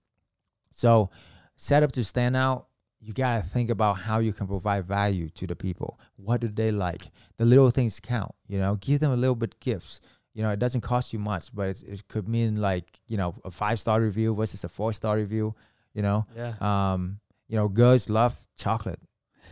So 0.71 1.09
set 1.55 1.83
up 1.83 1.91
to 1.93 2.03
stand 2.03 2.35
out, 2.35 2.67
you 3.01 3.13
gotta 3.13 3.41
think 3.41 3.69
about 3.69 3.93
how 3.99 4.19
you 4.19 4.33
can 4.33 4.47
provide 4.47 4.85
value 4.85 5.29
to 5.29 5.47
the 5.47 5.55
people. 5.55 5.99
What 6.15 6.41
do 6.41 6.47
they 6.47 6.71
like? 6.71 7.11
The 7.37 7.45
little 7.45 7.69
things 7.69 7.99
count. 7.99 8.33
You 8.47 8.59
know, 8.59 8.75
give 8.75 8.99
them 8.99 9.11
a 9.11 9.17
little 9.17 9.35
bit 9.35 9.59
gifts 9.59 10.01
you 10.33 10.43
know, 10.43 10.51
it 10.51 10.59
doesn't 10.59 10.81
cost 10.81 11.11
you 11.11 11.19
much, 11.19 11.53
but 11.53 11.69
it's, 11.69 11.83
it 11.83 12.07
could 12.07 12.27
mean 12.27 12.61
like, 12.61 12.99
you 13.07 13.17
know, 13.17 13.35
a 13.43 13.51
five 13.51 13.79
star 13.79 13.99
review 13.99 14.35
versus 14.35 14.63
a 14.63 14.69
four 14.69 14.93
star 14.93 15.17
review, 15.17 15.55
you 15.93 16.01
know. 16.01 16.25
Yeah. 16.35 16.53
Um, 16.61 17.19
you 17.47 17.55
know, 17.55 17.67
girls 17.67 18.09
love 18.09 18.39
chocolate, 18.57 19.01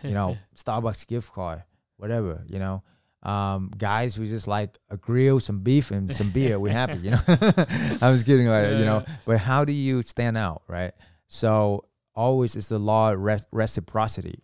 you 0.03 0.11
know, 0.11 0.37
Starbucks 0.55 1.07
gift 1.07 1.33
card, 1.33 1.63
whatever, 1.97 2.43
you 2.47 2.59
know. 2.59 2.83
Um, 3.27 3.71
guys, 3.77 4.17
we 4.17 4.29
just 4.29 4.47
like 4.47 4.79
a 4.89 4.95
grill, 4.95 5.41
some 5.41 5.59
beef, 5.59 5.91
and 5.91 6.15
some 6.15 6.31
beer. 6.31 6.57
We're 6.59 6.71
happy, 6.71 6.99
you 6.99 7.11
know. 7.11 7.19
I 7.27 8.09
was 8.09 8.23
kidding, 8.23 8.47
like, 8.47 8.69
you 8.71 8.85
know. 8.85 9.03
But 9.25 9.39
how 9.39 9.65
do 9.65 9.73
you 9.73 10.01
stand 10.01 10.37
out, 10.37 10.63
right? 10.67 10.93
So 11.27 11.83
always 12.15 12.55
is 12.55 12.69
the 12.69 12.79
law 12.79 13.11
of 13.11 13.19
res- 13.19 13.45
reciprocity. 13.51 14.43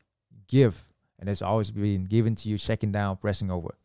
Give, 0.49 0.85
and 1.17 1.29
it's 1.29 1.41
always 1.41 1.71
being 1.71 2.03
given 2.03 2.35
to 2.35 2.49
you, 2.49 2.57
checking 2.57 2.91
down, 2.91 3.15
pressing 3.17 3.49
over. 3.49 3.77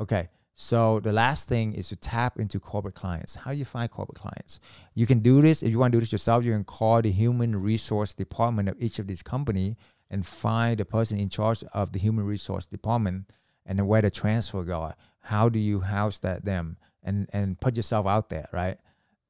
Okay. 0.00 0.28
So 0.54 1.00
the 1.00 1.12
last 1.12 1.48
thing 1.48 1.72
is 1.72 1.88
to 1.88 1.96
tap 1.96 2.38
into 2.38 2.60
corporate 2.60 2.94
clients. 2.94 3.36
How 3.36 3.52
do 3.52 3.56
you 3.56 3.64
find 3.64 3.90
corporate 3.90 4.18
clients? 4.18 4.60
You 4.94 5.06
can 5.06 5.20
do 5.20 5.40
this 5.40 5.62
if 5.62 5.70
you 5.70 5.78
want 5.78 5.92
to 5.92 5.96
do 5.96 6.00
this 6.00 6.12
yourself. 6.12 6.44
You 6.44 6.52
can 6.52 6.64
call 6.64 7.00
the 7.00 7.10
human 7.10 7.56
resource 7.56 8.12
department 8.12 8.68
of 8.68 8.76
each 8.78 8.98
of 8.98 9.06
these 9.06 9.22
company 9.22 9.76
and 10.10 10.26
find 10.26 10.78
the 10.78 10.84
person 10.84 11.18
in 11.18 11.28
charge 11.28 11.64
of 11.72 11.92
the 11.92 11.98
human 11.98 12.26
resource 12.26 12.66
department 12.66 13.30
and 13.66 13.78
then 13.78 13.86
where 13.86 14.02
the 14.02 14.10
transfer 14.10 14.62
go. 14.62 14.92
How 15.20 15.48
do 15.48 15.58
you 15.58 15.80
house 15.80 16.18
that 16.20 16.44
them 16.44 16.76
and 17.02 17.28
and 17.32 17.60
put 17.60 17.76
yourself 17.76 18.06
out 18.06 18.28
there, 18.28 18.48
right? 18.52 18.78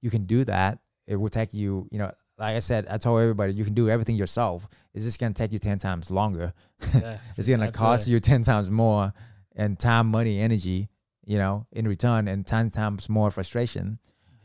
You 0.00 0.10
can 0.10 0.26
do 0.26 0.44
that. 0.44 0.78
It 1.06 1.16
will 1.16 1.28
take 1.28 1.52
you, 1.52 1.88
you 1.90 1.98
know, 1.98 2.12
like 2.38 2.56
I 2.56 2.60
said, 2.60 2.86
I 2.88 2.98
told 2.98 3.20
everybody 3.20 3.52
you 3.52 3.64
can 3.64 3.74
do 3.74 3.88
everything 3.88 4.16
yourself. 4.16 4.68
It's 4.94 5.04
just 5.04 5.20
gonna 5.20 5.34
take 5.34 5.52
you 5.52 5.58
ten 5.58 5.78
times 5.78 6.10
longer. 6.10 6.52
Yeah. 6.94 7.18
it's 7.36 7.48
gonna 7.48 7.70
cost 7.72 8.08
you 8.08 8.18
ten 8.20 8.42
times 8.42 8.70
more 8.70 9.12
and 9.54 9.78
time, 9.78 10.08
money, 10.08 10.40
energy, 10.40 10.88
you 11.24 11.38
know, 11.38 11.66
in 11.72 11.86
return 11.86 12.26
and 12.28 12.46
ten 12.46 12.70
times 12.70 13.08
more 13.08 13.30
frustration. 13.30 13.98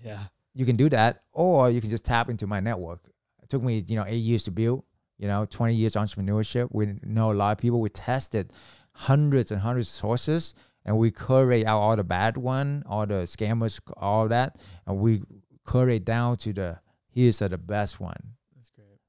Yeah. 0.04 0.20
You 0.54 0.66
can 0.66 0.76
do 0.76 0.90
that, 0.90 1.22
or 1.34 1.70
you 1.70 1.82
can 1.82 1.90
just 1.90 2.06
tap 2.06 2.30
into 2.30 2.48
my 2.48 2.60
network. 2.60 3.00
It 3.44 3.50
took 3.50 3.64
me, 3.64 3.84
you 3.88 3.96
know, 3.96 4.06
eight 4.08 4.18
years 4.18 4.44
to 4.44 4.52
build. 4.52 4.84
You 5.18 5.28
know, 5.28 5.46
twenty 5.46 5.74
years 5.74 5.94
entrepreneurship. 5.94 6.70
We 6.72 7.00
know 7.04 7.32
a 7.32 7.34
lot 7.34 7.52
of 7.54 7.58
people. 7.58 7.82
We 7.82 7.90
tested 7.90 8.52
hundreds 8.98 9.52
and 9.52 9.62
hundreds 9.62 9.88
of 9.90 9.94
sources, 9.94 10.56
and 10.84 10.98
we 10.98 11.12
curate 11.12 11.66
out 11.68 11.80
all 11.80 11.96
the 11.96 12.04
bad 12.04 12.36
one, 12.36 12.84
all 12.88 13.06
the 13.06 13.26
scammers, 13.26 13.80
all 13.96 14.28
that, 14.28 14.58
and 14.88 14.98
we 14.98 15.22
curate 15.70 16.04
down 16.04 16.36
to 16.38 16.52
the 16.52 16.80
here's 17.10 17.40
the 17.40 17.58
best 17.58 18.00
one 18.00 18.36
That's 18.56 18.70
great. 18.70 19.00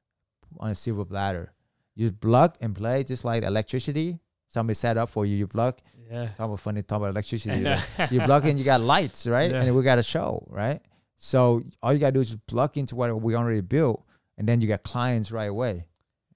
on 0.58 0.70
a 0.70 0.74
silver 0.74 1.04
platter. 1.04 1.52
You 1.94 2.12
plug 2.12 2.56
and 2.60 2.74
play 2.76 3.02
just 3.04 3.24
like 3.24 3.42
electricity. 3.42 4.18
Somebody 4.48 4.74
set 4.74 4.96
up 4.96 5.08
for 5.08 5.24
you. 5.26 5.36
You 5.36 5.46
plug. 5.46 5.78
Yeah. 6.10 6.26
Talk 6.36 6.46
about 6.46 6.60
funny. 6.60 6.82
Talk 6.82 6.98
about 6.98 7.10
electricity. 7.10 7.58
you 8.10 8.20
plug 8.20 8.46
in. 8.46 8.56
You 8.58 8.64
got 8.64 8.80
lights, 8.80 9.26
right? 9.36 9.50
Yeah. 9.50 9.62
And 9.62 9.74
we 9.74 9.82
got 9.82 9.98
a 9.98 10.02
show, 10.02 10.46
right? 10.50 10.80
So 11.16 11.62
all 11.82 11.92
you 11.92 11.98
gotta 11.98 12.12
do 12.12 12.20
is 12.20 12.28
just 12.30 12.46
plug 12.46 12.76
into 12.76 12.94
what 12.94 13.20
we 13.20 13.34
already 13.34 13.62
built, 13.62 14.04
and 14.36 14.46
then 14.48 14.60
you 14.60 14.68
got 14.68 14.82
clients 14.82 15.32
right 15.32 15.50
away, 15.50 15.86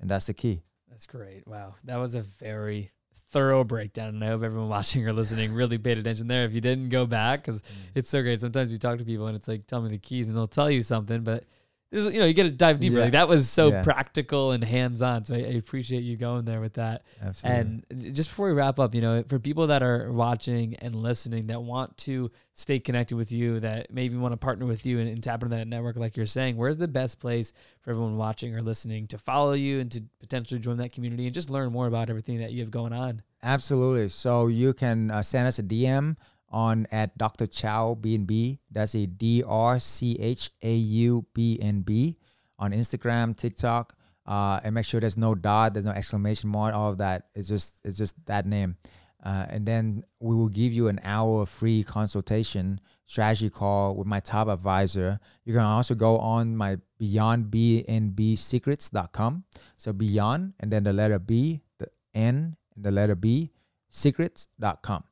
and 0.01 0.11
that's 0.11 0.27
the 0.27 0.35
key. 0.35 0.63
That's 0.91 1.07
great. 1.07 1.47
Wow. 1.47 1.75
That 1.85 1.97
was 1.97 2.15
a 2.15 2.23
very 2.23 2.91
thorough 3.33 3.65
breakdown. 3.65 4.11
And 4.11 4.25
I 4.25 4.29
hope 4.29 4.43
everyone 4.43 4.69
watching 4.69 5.07
or 5.07 5.13
listening 5.13 5.53
really 5.53 5.79
paid 5.79 5.99
attention 5.99 6.29
there. 6.29 6.45
If 6.45 6.53
you 6.53 6.61
didn't 6.61 6.91
go 6.91 7.07
back, 7.07 7.45
because 7.45 7.63
mm. 7.63 7.67
it's 7.95 8.11
so 8.11 8.23
great. 8.23 8.41
Sometimes 8.41 8.71
you 8.71 8.79
talk 8.79 8.99
to 8.99 9.05
people 9.05 9.27
and 9.27 9.35
it's 9.35 9.49
like, 9.49 9.67
tell 9.67 9.83
me 9.83 9.91
the 9.91 9.99
keys, 9.99 10.29
and 10.29 10.37
they'll 10.37 10.47
tell 10.47 10.71
you 10.71 10.83
something, 10.83 11.23
but 11.23 11.45
there's, 11.93 12.07
you 12.07 12.19
know, 12.19 12.25
you 12.25 12.33
got 12.33 12.45
to 12.45 12.51
dive 12.51 12.81
deeper. 12.81 12.97
Yeah. 12.97 13.03
Like 13.05 13.13
that 13.13 13.29
was 13.29 13.49
so 13.49 13.69
Yeah. 13.71 13.83
practical 13.85 14.51
and 14.53 14.65
hands 14.65 15.03
on. 15.03 15.25
So 15.27 15.35
I, 15.35 15.39
I 15.39 15.41
appreciate 15.59 16.03
you 16.03 16.17
going 16.17 16.47
there 16.47 16.61
with 16.61 16.73
that. 16.75 17.03
Absolutely. 17.23 17.61
And 17.93 18.15
just 18.17 18.31
before 18.31 18.47
we 18.49 18.55
wrap 18.55 18.81
up, 18.81 18.95
you 18.95 19.03
know, 19.03 19.23
for 19.29 19.39
people 19.39 19.67
that 19.67 19.83
are 19.83 20.11
watching 20.11 20.75
and 20.77 20.95
listening 20.95 21.49
that 21.49 21.63
want 21.63 21.97
to 21.99 22.31
stay 22.55 22.79
connected 22.81 23.15
with 23.17 23.31
you, 23.31 23.61
that 23.61 23.93
maybe 23.93 24.17
want 24.17 24.33
to 24.33 24.37
partner 24.39 24.65
with 24.65 24.87
you 24.87 25.01
and, 25.01 25.09
and 25.09 25.23
tap 25.23 25.43
into 25.43 25.55
that 25.55 25.69
network, 25.69 25.97
like 25.97 26.17
you're 26.17 26.25
saying, 26.27 26.57
where's 26.57 26.79
the 26.79 26.89
best 26.89 27.21
place 27.21 27.53
for 27.83 27.91
everyone 27.91 28.17
watching 28.17 28.55
or 28.57 28.63
listening 28.63 29.07
to 29.09 29.19
follow 29.19 29.53
you 29.53 29.81
and 29.81 29.93
to 29.93 30.03
potentially 30.19 30.61
join 30.61 30.79
that 30.79 30.93
community 30.93 31.27
and 31.27 31.35
just 31.35 31.51
learn 31.51 31.71
more 31.71 31.87
about 31.87 32.09
everything 32.09 32.39
that 32.39 32.53
you 32.53 32.61
have 32.61 32.71
going 32.71 32.95
on? 32.95 33.21
Absolutely. 33.43 34.09
So 34.09 34.47
you 34.47 34.73
can 34.73 35.11
uh, 35.11 35.21
send 35.23 35.47
us 35.49 35.59
a 35.59 35.63
DM 35.63 36.17
on 36.53 36.87
at 36.93 37.17
Dr. 37.19 37.47
Chau 37.47 37.95
B&B. 37.95 38.61
That's 38.71 38.95
a 38.95 39.07
D 39.07 39.43
R 39.47 39.79
C 39.79 40.17
H 40.21 40.51
A 40.63 40.75
U 40.75 41.27
B 41.35 41.59
N 41.61 41.81
B 41.81 42.19
on 42.59 42.73
Instagram, 42.73 43.37
TikTok, 43.37 43.95
uh, 44.27 44.61
and 44.63 44.75
make 44.75 44.85
sure 44.85 45.01
there's 45.01 45.17
no 45.17 45.35
dot, 45.35 45.75
there's 45.75 45.85
no 45.85 45.91
exclamation 45.91 46.51
mark, 46.51 46.75
all 46.75 46.91
of 46.91 46.99
that. 46.99 47.29
It's 47.35 47.49
just 47.49 47.81
it's 47.85 47.99
just 47.99 48.25
that 48.27 48.47
name. 48.47 48.77
Uh, 49.25 49.47
and 49.49 49.67
then 49.67 50.03
we 50.19 50.35
will 50.35 50.49
give 50.49 50.73
you 50.73 50.89
an 50.89 51.01
hour 51.05 51.47
free 51.47 51.85
consultation 51.85 52.81
strategy 53.07 53.51
call 53.51 53.95
with 53.95 54.07
my 54.07 54.19
top 54.19 54.49
advisor. 54.49 55.21
You 55.45 55.53
can 55.53 55.63
also 55.63 55.95
go 55.95 56.19
on 56.19 56.57
my 56.57 56.79
beyond 56.99 57.51
beyondbnbsecrets.com. 57.51 59.45
So 59.77 59.93
beyond 59.93 60.55
and 60.59 60.73
then 60.73 60.85
the 60.85 60.93
letter 60.93 61.19
B, 61.19 61.61
the 61.79 61.89
N 62.15 62.57
and 62.75 62.85
the 62.85 62.91
letter 62.91 63.15
B, 63.15 63.53
secrets.com. 63.91 65.05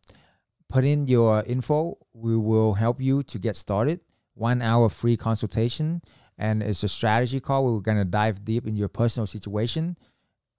Put 0.70 0.84
in 0.84 1.08
your 1.08 1.42
info. 1.46 1.98
We 2.12 2.36
will 2.36 2.74
help 2.74 3.00
you 3.00 3.24
to 3.24 3.38
get 3.40 3.56
started. 3.56 4.00
One 4.34 4.62
hour 4.62 4.88
free 4.88 5.16
consultation. 5.16 6.00
And 6.38 6.62
it's 6.62 6.84
a 6.84 6.88
strategy 6.88 7.40
call. 7.40 7.64
We're 7.64 7.80
to 7.80 8.04
dive 8.04 8.44
deep 8.44 8.68
in 8.68 8.76
your 8.76 8.88
personal 8.88 9.26
situation, 9.26 9.98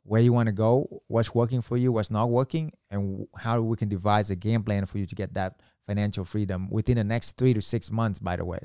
where 0.03 0.21
you 0.21 0.33
want 0.33 0.47
to 0.47 0.53
go, 0.53 1.01
what's 1.07 1.33
working 1.33 1.61
for 1.61 1.77
you, 1.77 1.91
what's 1.91 2.11
not 2.11 2.29
working, 2.29 2.73
and 2.91 3.25
how 3.37 3.61
we 3.61 3.77
can 3.77 3.89
devise 3.89 4.29
a 4.29 4.35
game 4.35 4.63
plan 4.63 4.85
for 4.85 4.97
you 4.97 5.05
to 5.05 5.15
get 5.15 5.33
that 5.33 5.61
financial 5.87 6.25
freedom 6.25 6.69
within 6.69 6.97
the 6.97 7.03
next 7.03 7.37
three 7.37 7.53
to 7.53 7.61
six 7.61 7.89
months, 7.89 8.19
by 8.19 8.35
the 8.35 8.45
way. 8.45 8.59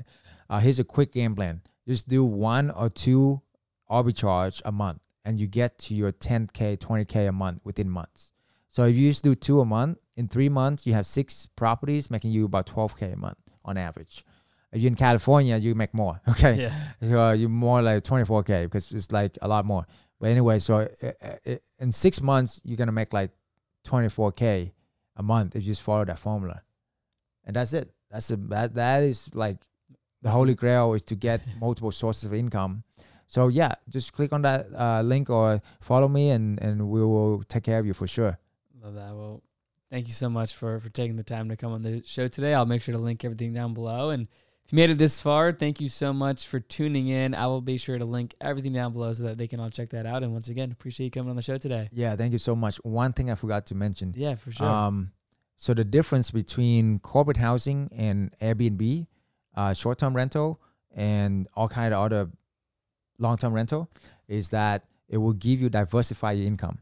Uh, 0.49 0.59
here's 0.59 0.79
a 0.79 0.83
quick 0.83 1.11
game 1.11 1.35
plan 1.35 1.61
just 1.87 2.09
do 2.09 2.25
one 2.25 2.69
or 2.71 2.89
two 2.89 3.41
arbitrage 3.89 4.61
a 4.65 4.71
month, 4.71 4.99
and 5.23 5.39
you 5.39 5.47
get 5.47 5.79
to 5.79 5.95
your 5.95 6.11
10K, 6.11 6.77
20K 6.77 7.29
a 7.29 7.31
month 7.31 7.61
within 7.63 7.89
months. 7.89 8.33
So 8.67 8.83
if 8.83 8.95
you 8.95 9.09
just 9.09 9.23
do 9.23 9.33
two 9.33 9.61
a 9.61 9.65
month, 9.65 9.97
in 10.17 10.27
three 10.27 10.49
months, 10.49 10.85
you 10.87 10.93
have 10.93 11.05
six 11.05 11.47
properties 11.55 12.09
making 12.11 12.31
you 12.31 12.43
about 12.45 12.65
12K 12.67 13.13
a 13.13 13.15
month 13.15 13.37
on 13.63 13.77
average. 13.77 14.25
If 14.73 14.81
you're 14.81 14.89
in 14.89 14.95
California, 14.95 15.55
you 15.57 15.73
make 15.75 15.93
more. 15.93 16.19
Okay, 16.29 16.63
Yeah. 16.63 16.73
so 17.09 17.19
uh, 17.21 17.31
you're 17.33 17.47
more 17.67 17.81
like 17.81 18.03
24k 18.03 18.63
because 18.65 18.91
it's 18.91 19.11
like 19.13 19.37
a 19.41 19.47
lot 19.47 19.63
more. 19.65 19.85
But 20.19 20.29
anyway, 20.31 20.59
so 20.59 20.73
uh, 20.79 21.11
uh, 21.21 21.55
in 21.79 21.91
six 21.91 22.21
months 22.21 22.59
you're 22.65 22.75
gonna 22.77 22.91
make 22.91 23.13
like 23.13 23.31
24k 23.85 24.71
a 25.15 25.23
month 25.23 25.55
if 25.55 25.63
you 25.63 25.71
just 25.71 25.81
follow 25.81 26.05
that 26.05 26.19
formula, 26.19 26.61
and 27.45 27.55
that's 27.55 27.73
it. 27.73 27.91
That's 28.11 28.29
a 28.31 28.35
that 28.53 28.73
that 28.75 29.03
is 29.03 29.33
like 29.35 29.57
the 30.21 30.29
holy 30.31 30.55
grail 30.55 30.93
is 30.93 31.03
to 31.05 31.15
get 31.15 31.41
multiple 31.61 31.91
sources 31.91 32.25
of 32.25 32.33
income. 32.33 32.83
So 33.27 33.47
yeah, 33.49 33.75
just 33.89 34.13
click 34.13 34.31
on 34.33 34.41
that 34.43 34.65
uh, 34.75 35.01
link 35.01 35.29
or 35.29 35.61
follow 35.81 36.07
me, 36.07 36.29
and 36.31 36.59
and 36.61 36.89
we 36.89 37.01
will 37.05 37.43
take 37.43 37.63
care 37.63 37.79
of 37.79 37.85
you 37.85 37.93
for 37.93 38.07
sure. 38.07 38.37
Love 38.81 38.95
that. 38.95 39.13
Well, 39.15 39.41
thank 39.91 40.07
you 40.07 40.13
so 40.13 40.29
much 40.29 40.53
for 40.53 40.79
for 40.79 40.89
taking 40.89 41.15
the 41.15 41.23
time 41.23 41.49
to 41.49 41.55
come 41.55 41.71
on 41.73 41.81
the 41.81 42.03
show 42.05 42.27
today. 42.27 42.53
I'll 42.53 42.65
make 42.65 42.81
sure 42.81 42.93
to 42.93 42.99
link 42.99 43.23
everything 43.23 43.53
down 43.53 43.73
below. 43.73 44.09
And 44.09 44.27
if 44.65 44.73
you 44.73 44.75
made 44.75 44.89
it 44.89 44.97
this 44.97 45.21
far, 45.21 45.53
thank 45.53 45.79
you 45.79 45.87
so 45.87 46.11
much 46.11 46.45
for 46.45 46.59
tuning 46.59 47.07
in. 47.07 47.33
I 47.33 47.47
will 47.47 47.61
be 47.61 47.77
sure 47.77 47.97
to 47.97 48.03
link 48.03 48.35
everything 48.41 48.73
down 48.73 48.91
below 48.91 49.13
so 49.13 49.23
that 49.23 49.37
they 49.37 49.47
can 49.47 49.59
all 49.59 49.69
check 49.69 49.91
that 49.91 50.05
out. 50.05 50.23
And 50.23 50.33
once 50.33 50.49
again, 50.49 50.71
appreciate 50.71 51.05
you 51.05 51.11
coming 51.11 51.29
on 51.29 51.35
the 51.37 51.41
show 51.41 51.57
today. 51.57 51.89
Yeah, 51.93 52.15
thank 52.15 52.33
you 52.33 52.37
so 52.37 52.55
much. 52.55 52.75
One 52.83 53.13
thing 53.13 53.31
I 53.31 53.35
forgot 53.35 53.65
to 53.67 53.75
mention. 53.75 54.13
Yeah, 54.17 54.35
for 54.35 54.51
sure. 54.51 54.67
Um, 54.67 55.11
so 55.55 55.73
the 55.73 55.85
difference 55.85 56.31
between 56.31 56.99
corporate 56.99 57.37
housing 57.37 57.89
and 57.95 58.35
Airbnb, 58.41 59.07
uh, 59.55 59.73
short-term 59.73 60.15
rental, 60.15 60.61
and 60.93 61.47
all 61.55 61.69
kind 61.69 61.93
of 61.93 62.01
other 62.01 62.29
long-term 63.19 63.53
rental 63.53 63.89
is 64.27 64.49
that 64.49 64.83
it 65.07 65.17
will 65.17 65.33
give 65.33 65.61
you 65.61 65.69
diversify 65.69 66.33
your 66.33 66.45
income. 66.45 66.79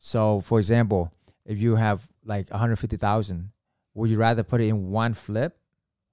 So, 0.00 0.40
for 0.40 0.58
example, 0.58 1.12
if 1.44 1.58
you 1.58 1.76
have 1.76 2.08
like 2.28 2.48
150,000, 2.50 3.50
would 3.94 4.10
you 4.10 4.18
rather 4.18 4.42
put 4.44 4.60
it 4.60 4.68
in 4.68 4.90
one 4.90 5.14
flip, 5.14 5.58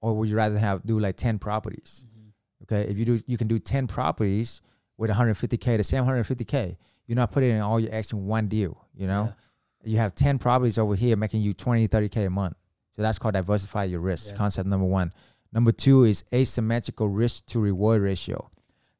or 0.00 0.14
would 0.14 0.28
you 0.28 0.36
rather 0.36 0.58
have 0.58 0.84
do 0.84 0.98
like 0.98 1.16
10 1.16 1.38
properties? 1.38 2.04
Mhm. 2.08 2.32
Okay, 2.64 2.90
if 2.90 2.96
you 2.98 3.04
do, 3.04 3.20
you 3.26 3.36
can 3.38 3.46
do 3.48 3.58
10 3.58 3.86
properties 3.86 4.60
with 4.96 5.10
150k, 5.10 5.76
the 5.76 5.84
same 5.84 6.04
150k. 6.04 6.76
You're 7.06 7.16
not 7.16 7.30
putting 7.32 7.50
in 7.50 7.60
all 7.60 7.78
your 7.78 7.94
eggs 7.94 8.12
in 8.12 8.26
one 8.26 8.48
deal. 8.48 8.86
You 8.94 9.06
know, 9.06 9.34
you 9.84 9.98
have 9.98 10.14
10 10.14 10.38
properties 10.38 10.78
over 10.78 10.94
here 10.96 11.16
making 11.16 11.42
you 11.42 11.52
20 11.52 11.86
30k 11.86 12.26
a 12.26 12.30
month 12.30 12.56
so 12.96 13.02
that's 13.02 13.18
called 13.20 13.34
diversify 13.34 13.84
your 13.84 14.00
risk 14.00 14.30
Yeah. 14.30 14.36
concept 14.36 14.66
number 14.68 14.86
one 14.86 15.12
number 15.52 15.70
two 15.70 16.02
is 16.04 16.24
asymmetrical 16.34 17.08
risk 17.08 17.46
to 17.52 17.60
reward 17.60 18.00
ratio 18.02 18.50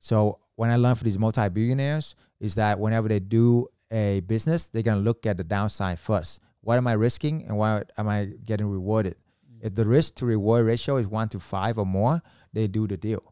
so 0.00 0.38
when 0.54 0.70
i 0.70 0.76
learned 0.76 0.98
for 0.98 1.02
these 1.04 1.18
multi-billionaires 1.18 2.14
is 2.38 2.54
that 2.54 2.78
whenever 2.78 3.08
they 3.08 3.18
do 3.18 3.66
a 3.90 4.20
business 4.20 4.68
they're 4.68 4.82
going 4.84 4.98
to 4.98 5.02
look 5.02 5.26
at 5.26 5.38
the 5.38 5.42
downside 5.44 5.98
first 5.98 6.38
what 6.66 6.76
am 6.76 6.86
i 6.86 6.92
risking 6.92 7.44
and 7.46 7.56
what 7.56 7.90
am 7.96 8.08
i 8.08 8.18
getting 8.44 8.66
rewarded 8.66 9.14
mm. 9.14 9.66
if 9.66 9.74
the 9.74 9.86
risk 9.86 10.14
to 10.16 10.26
reward 10.26 10.66
ratio 10.66 10.96
is 10.96 11.06
one 11.06 11.28
to 11.28 11.38
five 11.40 11.78
or 11.78 11.86
more 11.86 12.22
they 12.52 12.66
do 12.66 12.86
the 12.86 12.96
deal 12.96 13.24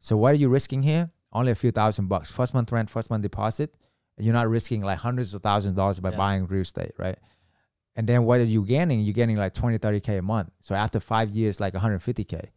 so 0.00 0.16
what 0.16 0.32
are 0.32 0.40
you 0.42 0.48
risking 0.48 0.82
here 0.82 1.10
only 1.32 1.52
a 1.52 1.54
few 1.54 1.70
thousand 1.70 2.06
bucks 2.08 2.30
first 2.30 2.54
month 2.54 2.70
rent 2.72 2.88
first 2.88 3.10
month 3.10 3.22
deposit 3.22 3.74
and 4.16 4.24
you're 4.24 4.34
not 4.34 4.48
risking 4.48 4.82
like 4.82 4.98
hundreds 4.98 5.34
of 5.34 5.42
thousands 5.42 5.72
of 5.72 5.76
dollars 5.76 6.00
by 6.00 6.10
Yeah. 6.10 6.16
buying 6.16 6.46
real 6.46 6.62
estate, 6.62 6.92
right? 6.98 7.18
And 7.94 8.06
then 8.06 8.24
what 8.24 8.40
are 8.40 8.44
you 8.44 8.62
gaining? 8.64 9.00
You're 9.00 9.14
getting 9.14 9.36
like 9.36 9.54
20, 9.54 9.78
30K 9.78 10.18
a 10.18 10.22
month. 10.22 10.50
So 10.60 10.74
after 10.74 11.00
five 11.00 11.30
years, 11.30 11.60
like 11.60 11.74
150K. 11.74 12.50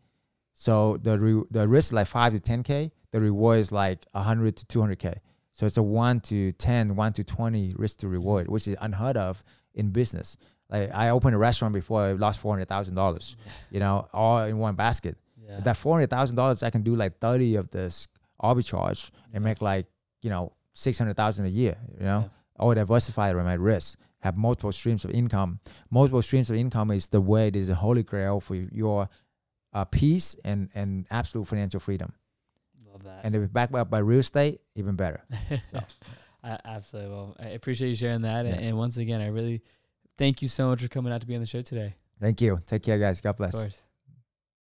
So 0.54 0.98
the 0.98 1.18
re- 1.18 1.44
the 1.50 1.68
risk 1.68 1.90
is 1.90 1.94
like 1.94 2.08
five 2.08 2.34
to 2.34 2.40
10K. 2.40 2.92
The 3.12 3.22
reward 3.22 3.60
is 3.60 3.72
like 3.72 4.06
100 4.12 4.58
to 4.58 4.66
200K. 4.66 5.20
So 5.54 5.66
it's 5.66 5.78
a 5.78 5.84
one 5.84 6.20
to 6.22 6.52
10, 6.54 6.96
one 6.96 7.14
to 7.14 7.24
20 7.24 7.74
risk 7.78 8.00
to 8.00 8.08
reward, 8.08 8.48
which 8.50 8.68
is 8.68 8.76
unheard 8.82 9.18
of 9.18 9.44
in 9.74 9.90
business. 9.92 10.38
Like 10.70 10.94
I 10.94 11.10
opened 11.10 11.36
a 11.36 11.38
restaurant 11.38 11.74
before, 11.74 12.02
I 12.04 12.12
lost 12.14 12.42
$400,000, 12.44 13.36
you 13.72 13.80
know, 13.80 14.08
all 14.14 14.40
in 14.44 14.58
one 14.58 14.76
basket. 14.76 15.18
Yeah. 15.42 15.60
That 15.62 15.76
$400,000, 15.78 16.62
I 16.64 16.70
can 16.70 16.84
do 16.84 16.96
like 16.96 17.18
30 17.20 17.56
of 17.56 17.70
this 17.72 18.08
arbitrage 18.42 19.10
and 19.34 19.44
make 19.44 19.62
like, 19.62 19.88
you 20.22 20.30
know, 20.30 20.54
600,000 20.74 21.46
a 21.46 21.50
year, 21.50 21.78
you 21.98 22.06
know, 22.06 22.30
Yeah. 22.32 22.64
or 22.64 22.76
diversify 22.76 23.34
my 23.34 23.54
risk, 23.56 23.98
have 24.20 24.38
multiple 24.38 24.72
streams 24.72 25.04
of 25.06 25.12
income. 25.12 25.60
Multiple 25.90 26.22
streams 26.22 26.50
of 26.50 26.56
income 26.56 26.92
is 26.92 27.08
the 27.08 27.22
way, 27.22 27.48
it 27.48 27.56
is 27.56 27.68
the 27.68 27.76
holy 27.76 28.04
grail 28.04 28.40
for 28.40 28.56
your 28.56 29.10
uh, 29.74 29.86
peace 29.86 30.36
and, 30.46 30.70
and 30.76 31.08
absolute 31.10 31.48
financial 31.48 31.80
freedom. 31.80 32.14
Love 32.92 33.04
that. 33.04 33.22
And 33.24 33.36
if 33.36 33.42
it's 33.44 33.52
backed 33.52 33.74
up 33.74 33.90
by 33.90 34.00
real 34.00 34.20
estate, 34.20 34.62
even 34.76 34.96
better. 34.96 35.24
so. 35.72 35.80
I, 36.44 36.58
absolutely. 36.66 37.12
Well, 37.12 37.36
I 37.40 37.48
appreciate 37.50 37.90
you 37.90 37.96
sharing 37.96 38.22
that. 38.22 38.46
Yeah. 38.46 38.54
And, 38.54 38.66
and 38.66 38.78
once 38.78 38.98
again, 38.98 39.22
I 39.22 39.28
really 39.28 39.62
thank 40.18 40.42
you 40.42 40.48
so 40.48 40.68
much 40.68 40.82
for 40.82 40.88
coming 40.88 41.12
out 41.12 41.22
to 41.22 41.28
be 41.28 41.36
on 41.36 41.42
the 41.42 41.48
show 41.48 41.62
today. 41.62 41.96
Thank 42.20 42.42
you. 42.42 42.60
Take 42.66 42.84
care, 42.84 42.98
guys. 42.98 43.22
God 43.22 43.38
bless. 43.38 43.54
Of 43.54 43.62
course. 43.62 43.84